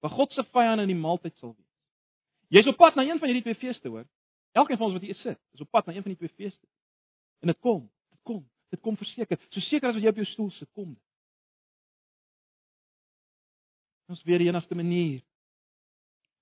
Waar 0.00 0.14
God 0.16 0.32
se 0.32 0.44
vyande 0.50 0.86
in 0.86 0.94
die 0.94 0.98
maaltyd 0.98 1.36
sal 1.38 1.54
wees. 1.54 1.68
Jy's 2.50 2.70
op 2.72 2.80
pad 2.80 2.96
na 2.98 3.04
een 3.06 3.20
van 3.20 3.30
hierdie 3.30 3.46
twee 3.46 3.60
feeste, 3.60 3.88
hoor. 3.88 4.08
Elkeen 4.58 4.78
van 4.80 4.88
ons 4.88 4.96
wat 4.98 5.06
hier 5.06 5.18
sit, 5.20 5.38
is 5.54 5.62
op 5.62 5.70
pad 5.70 5.86
na 5.86 5.94
een 5.94 6.02
van 6.02 6.10
die 6.10 6.18
twee 6.18 6.34
feeste. 6.34 6.66
En 7.40 7.52
dit 7.52 7.58
kom, 7.62 7.84
dit 8.10 8.20
kom. 8.26 8.42
Dit 8.70 8.80
kom 8.80 8.96
verseker. 8.96 9.38
So 9.50 9.62
seker 9.66 9.90
as 9.90 9.96
wat 9.98 10.04
jy 10.04 10.10
op 10.12 10.20
jou 10.20 10.26
stoel 10.30 10.50
sit, 10.54 10.68
kom 10.74 10.92
dit. 10.94 11.06
Ons 14.10 14.22
weer 14.26 14.42
die 14.42 14.50
enigste 14.50 14.74
manier 14.74 15.20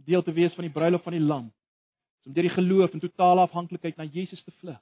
deel 0.09 0.23
te 0.25 0.33
wees 0.33 0.55
van 0.57 0.65
die 0.65 0.73
bruilof 0.73 1.03
van 1.05 1.17
die 1.17 1.25
lam 1.25 1.49
om 2.29 2.35
deur 2.37 2.47
die 2.47 2.53
geloof 2.53 2.93
en 2.93 3.03
totale 3.03 3.45
afhanklikheid 3.45 3.97
na 3.97 4.05
Jesus 4.05 4.43
te 4.45 4.53
vlug. 4.61 4.81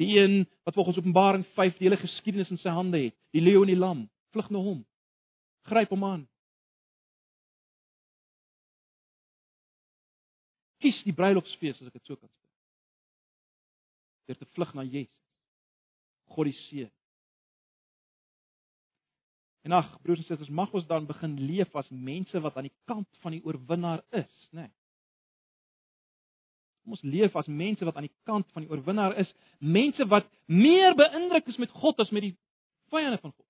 Die 0.00 0.18
een 0.18 0.48
wat 0.62 0.74
volgens 0.74 0.98
Openbaring 0.98 1.46
5 1.54 1.76
die 1.76 1.88
hele 1.88 2.00
geskiedenis 2.00 2.50
in 2.50 2.58
sy 2.58 2.72
hande 2.74 2.98
het, 2.98 3.16
die 3.30 3.42
leeu 3.42 3.60
en 3.62 3.70
die 3.70 3.78
lam, 3.78 4.06
vlug 4.34 4.50
na 4.50 4.58
hom. 4.58 4.80
Gryp 5.70 5.92
hom 5.94 6.04
aan. 6.04 6.24
Kies 10.82 10.98
die 11.06 11.14
bruilofsfees 11.16 11.78
as 11.80 11.88
ek 11.88 12.00
dit 12.00 12.10
so 12.10 12.18
kan 12.18 12.28
sê. 12.28 12.50
Deur 14.28 14.40
te 14.40 14.50
vlug 14.56 14.74
na 14.74 14.84
Jesus. 14.84 15.20
God 16.34 16.50
die 16.50 16.58
seën. 16.66 16.92
En 19.64 19.72
ag, 19.72 19.94
broers 20.04 20.20
en 20.20 20.26
susters, 20.28 20.52
mag 20.52 20.72
ons 20.76 20.84
dan 20.90 21.06
begin 21.08 21.38
leef 21.40 21.72
as 21.76 21.88
mense 21.88 22.40
wat 22.44 22.56
aan 22.58 22.66
die 22.68 22.78
kant 22.90 23.08
van 23.22 23.32
die 23.32 23.44
oorwinnaar 23.46 24.02
is, 24.12 24.48
né? 24.50 24.66
Nee. 24.66 24.72
Kom 26.84 26.92
ons 26.92 27.02
leef 27.02 27.36
as 27.36 27.46
mense 27.48 27.84
wat 27.84 27.96
aan 27.96 28.08
die 28.08 28.16
kant 28.28 28.50
van 28.52 28.64
die 28.64 28.70
oorwinnaar 28.70 29.16
is, 29.22 29.30
mense 29.58 30.04
wat 30.12 30.26
meer 30.46 30.92
beïndruk 30.98 31.46
is 31.48 31.60
met 31.62 31.72
God 31.72 32.00
as 32.04 32.12
met 32.12 32.26
die 32.26 32.34
vyande 32.92 33.18
van 33.22 33.32
God. 33.32 33.46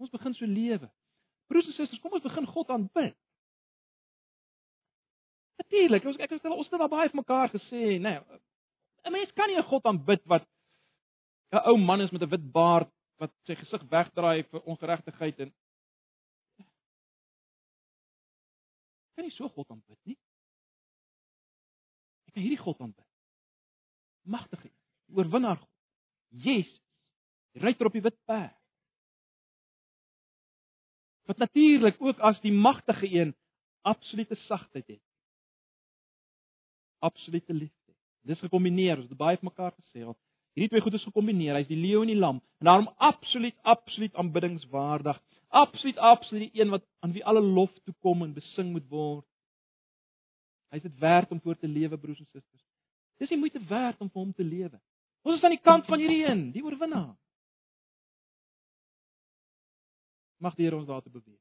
Ons 0.00 0.12
begin 0.14 0.34
so 0.34 0.48
lewe. 0.48 0.88
Broers 1.52 1.68
en 1.68 1.76
susters, 1.76 2.00
kom 2.00 2.16
ons 2.16 2.24
begin 2.24 2.46
God 2.48 2.72
aanbid. 2.72 3.16
Natuurlik, 5.60 6.06
ons 6.08 6.16
ek 6.24 6.32
het 6.32 6.48
ons 6.48 6.70
het 6.70 6.80
al 6.80 6.88
baie 6.88 7.10
vir 7.10 7.20
mekaar 7.20 7.52
gesê, 7.52 7.98
nê. 8.00 8.16
Nee, 8.16 8.40
'n 9.04 9.12
Mens 9.12 9.32
kan 9.32 9.48
nie 9.48 9.58
'n 9.58 9.68
God 9.68 9.84
aanbid 9.84 10.24
wat 10.24 10.46
'n 11.52 11.66
ou 11.68 11.76
man 11.76 12.00
is 12.00 12.10
met 12.10 12.22
'n 12.22 12.30
wit 12.30 12.52
baard 12.52 12.90
wat 13.18 13.32
sy 13.44 13.54
gesig 13.54 13.82
wegdraai 13.90 14.42
vir 14.50 14.60
ongeregtigheid 14.64 15.40
en 15.40 15.52
kan 19.14 19.24
nie 19.24 19.36
so 19.36 19.48
God 19.48 19.70
aanbid 19.70 19.98
nie. 20.04 20.16
Kan 22.40 22.48
hierdie 22.48 22.64
God 22.64 22.78
aanbid. 22.80 23.04
Magtige, 24.24 24.70
oorwinnaar 25.12 25.58
God. 25.60 25.68
Jesus, 26.40 26.80
ryter 27.60 27.90
op 27.90 27.92
die 27.92 28.00
wit 28.00 28.16
perd. 28.24 28.56
Wat 31.28 31.42
natuurlik 31.42 32.00
ook 32.00 32.22
as 32.24 32.40
die 32.40 32.52
magtige 32.52 33.10
een 33.12 33.34
absolute 33.84 34.38
sagtheid 34.46 34.86
het. 34.86 35.02
Absolute 37.04 37.52
liefde. 37.52 37.94
Dis 38.24 38.40
gekombineer, 38.40 38.96
ons 38.96 39.12
het 39.12 39.20
baie 39.20 39.36
vir 39.36 39.50
mekaar 39.50 39.76
gesê. 39.76 40.08
Hierdie 40.56 40.72
twee 40.72 40.84
goed 40.86 40.96
is 40.96 41.04
gekombineer. 41.04 41.58
Hy's 41.60 41.68
die 41.68 41.76
leeu 41.76 42.00
en 42.06 42.14
die 42.14 42.16
lam 42.16 42.40
en 42.40 42.70
daarom 42.72 42.88
absoluut 42.96 43.56
absoluut 43.68 44.16
aanbiddingswaardig. 44.16 45.20
Absoluut 45.52 46.00
absoluut 46.00 46.48
die 46.48 46.62
een 46.62 46.72
wat 46.72 46.88
aan 47.04 47.12
wie 47.12 47.24
alle 47.24 47.44
lof 47.44 47.76
toe 47.84 47.94
kom 48.00 48.24
en 48.24 48.32
besing 48.32 48.72
moet 48.72 48.88
word. 48.88 49.28
Hy's 50.70 50.82
dit 50.82 50.98
werd 50.98 51.30
om 51.30 51.40
voor 51.40 51.58
te 51.58 51.68
lewe 51.68 51.98
broers 51.98 52.18
en 52.18 52.26
susters. 52.30 52.62
Dis 53.18 53.28
die 53.28 53.38
moeite 53.38 53.60
werd 53.68 54.00
om 54.00 54.10
vir 54.10 54.22
hom 54.22 54.32
te 54.32 54.44
lewe. 54.44 54.78
Ons 55.22 55.36
is 55.36 55.44
aan 55.44 55.56
die 55.56 55.60
kant 55.62 55.86
van 55.90 56.00
hierdie 56.00 56.24
een, 56.24 56.46
die 56.54 56.62
oorwinnaar. 56.64 57.16
Mag 60.40 60.54
die 60.56 60.64
Here 60.64 60.78
ons 60.78 60.88
daartoe 60.88 61.12
beweeg. 61.12 61.40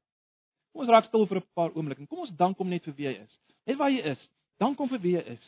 Kom 0.74 0.84
ons 0.84 0.92
raak 0.92 1.08
stil 1.08 1.26
vir 1.28 1.40
'n 1.40 1.48
paar 1.54 1.72
oomblikke. 1.76 2.08
Kom 2.08 2.26
ons 2.26 2.36
dank 2.36 2.58
hom 2.58 2.70
net 2.70 2.84
vir 2.84 2.94
wie 2.94 3.08
hy 3.08 3.16
is. 3.24 3.40
Net 3.66 3.78
waar 3.78 3.92
hy 3.92 4.02
is. 4.12 4.30
Dank 4.58 4.78
hom 4.78 4.90
vir 4.90 5.00
wie 5.00 5.16
hy 5.16 5.24
is. 5.38 5.46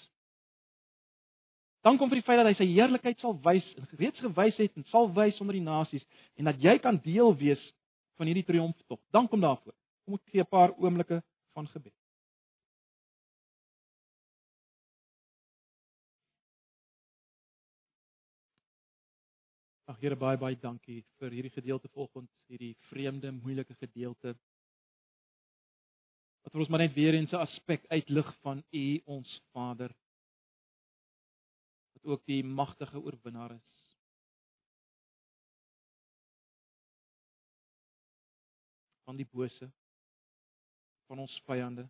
Dank 1.82 2.00
hom 2.00 2.10
vir 2.10 2.22
die 2.22 2.26
feit 2.26 2.38
dat 2.38 2.46
hy 2.46 2.54
sy 2.54 2.66
heerlikheid 2.66 3.20
sal 3.20 3.34
wys 3.42 3.66
en 3.76 3.88
reeds 3.98 4.20
gewys 4.20 4.58
het 4.58 4.76
en 4.78 4.84
sal 4.86 5.10
wys 5.14 5.42
onder 5.42 5.54
die 5.54 5.66
nasies 5.66 6.06
en 6.38 6.46
dat 6.46 6.62
jy 6.62 6.78
kan 6.80 7.02
deel 7.04 7.36
wees 7.38 7.74
van 8.18 8.28
hierdie 8.28 8.46
triomftog. 8.46 9.00
Dank 9.12 9.32
hom 9.32 9.42
daarvoor. 9.42 9.74
Kom 10.06 10.14
ek 10.14 10.30
gee 10.30 10.42
'n 10.42 10.46
paar 10.46 10.78
oomblikke 10.78 11.24
van 11.54 11.68
gebed. 11.68 12.01
Ag 19.92 20.00
Here 20.00 20.16
baie 20.16 20.38
baie 20.40 20.56
dankie 20.56 21.02
vir 21.20 21.34
hierdie 21.36 21.52
gedeelte 21.52 21.90
volgens 21.92 22.32
hierdie 22.48 22.78
vreemde 22.88 23.34
moeilike 23.36 23.76
gedeelte. 23.76 24.32
Wat 26.46 26.54
vir 26.54 26.64
ons 26.64 26.72
maar 26.72 26.86
net 26.86 26.96
weer 26.96 27.18
eens 27.18 27.34
'n 27.34 27.44
aspek 27.44 27.84
uitlig 27.92 28.30
van 28.40 28.64
U 28.72 29.02
ons 29.06 29.42
Vader 29.52 29.92
wat 31.94 32.06
ook 32.14 32.26
die 32.26 32.44
magtige 32.44 33.04
oorwinnaar 33.04 33.52
is. 33.52 33.72
van 39.04 39.18
die 39.18 39.28
bose 39.32 39.68
van 41.08 41.20
ons 41.20 41.42
vyande. 41.46 41.90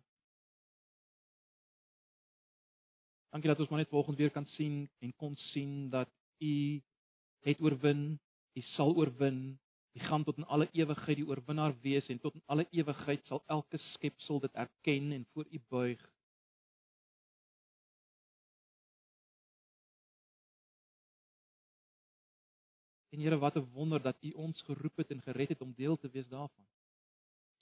Dankie 3.30 3.50
dat 3.50 3.60
ons 3.60 3.68
maar 3.68 3.78
net 3.78 3.88
volgende 3.88 4.18
weer 4.18 4.30
kan 4.30 4.46
sien 4.46 4.90
en 4.98 5.14
kon 5.16 5.36
sien 5.36 5.90
dat 5.90 6.10
U 6.38 6.82
het 7.46 7.60
oorwin, 7.60 8.02
hy 8.56 8.62
sal 8.74 8.94
oorwin. 8.96 9.42
Hy 9.92 10.00
gaan 10.08 10.24
tot 10.24 10.38
in 10.40 10.48
alle 10.48 10.68
ewigheid 10.72 11.18
die 11.20 11.26
oorwinnaar 11.28 11.74
wees 11.84 12.06
en 12.08 12.20
tot 12.20 12.38
in 12.38 12.44
alle 12.46 12.64
ewigheid 12.72 13.26
sal 13.28 13.42
elke 13.52 13.80
skepsel 13.92 14.40
dit 14.40 14.54
erken 14.64 15.12
en 15.12 15.26
voor 15.34 15.46
U 15.50 15.60
buig. 15.68 16.06
En 23.12 23.20
Here, 23.20 23.36
wat 23.38 23.56
'n 23.56 23.68
wonder 23.74 24.02
dat 24.02 24.16
U 24.22 24.30
ons 24.30 24.62
geroep 24.62 24.96
het 24.96 25.10
en 25.10 25.22
gered 25.22 25.48
het 25.48 25.60
om 25.60 25.74
deel 25.76 25.96
te 25.98 26.08
wees 26.08 26.28
daarvan. 26.28 26.66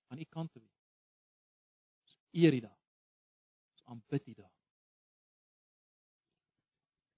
Aan 0.07 0.19
U 0.19 0.25
kant 0.25 0.53
te 0.53 0.61
wees. 0.61 0.81
Ons 2.03 2.19
eer 2.31 2.55
U 2.55 2.61
daar. 2.61 2.79
Ons 3.73 3.85
aanbid 3.85 4.27
U 4.27 4.35
daar. 4.35 4.60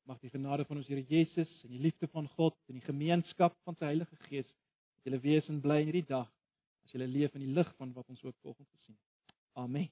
Mag 0.04 0.18
die 0.20 0.30
genade 0.30 0.64
van 0.66 0.80
ons 0.80 0.88
Here 0.90 1.04
Jesus 1.06 1.50
en 1.62 1.74
die 1.76 1.82
liefde 1.82 2.08
van 2.10 2.28
God 2.34 2.56
en 2.66 2.80
die 2.80 2.86
gemeenskap 2.86 3.54
van 3.66 3.78
sy 3.78 3.86
Heilige 3.92 4.18
Gees 4.26 4.50
met 4.50 5.08
julle 5.08 5.22
wees 5.22 5.50
en 5.52 5.62
bly 5.62 5.80
in 5.82 5.90
hierdie 5.92 6.08
dag 6.10 6.28
as 6.82 6.94
julle 6.94 7.06
leef 7.06 7.34
in 7.38 7.46
die 7.46 7.54
lig 7.54 7.74
van 7.78 7.94
wat 7.94 8.08
ons 8.10 8.24
ook 8.24 8.36
vanoggend 8.42 8.70
gesien 8.74 8.96
het. 8.98 9.36
Amen. 9.62 9.90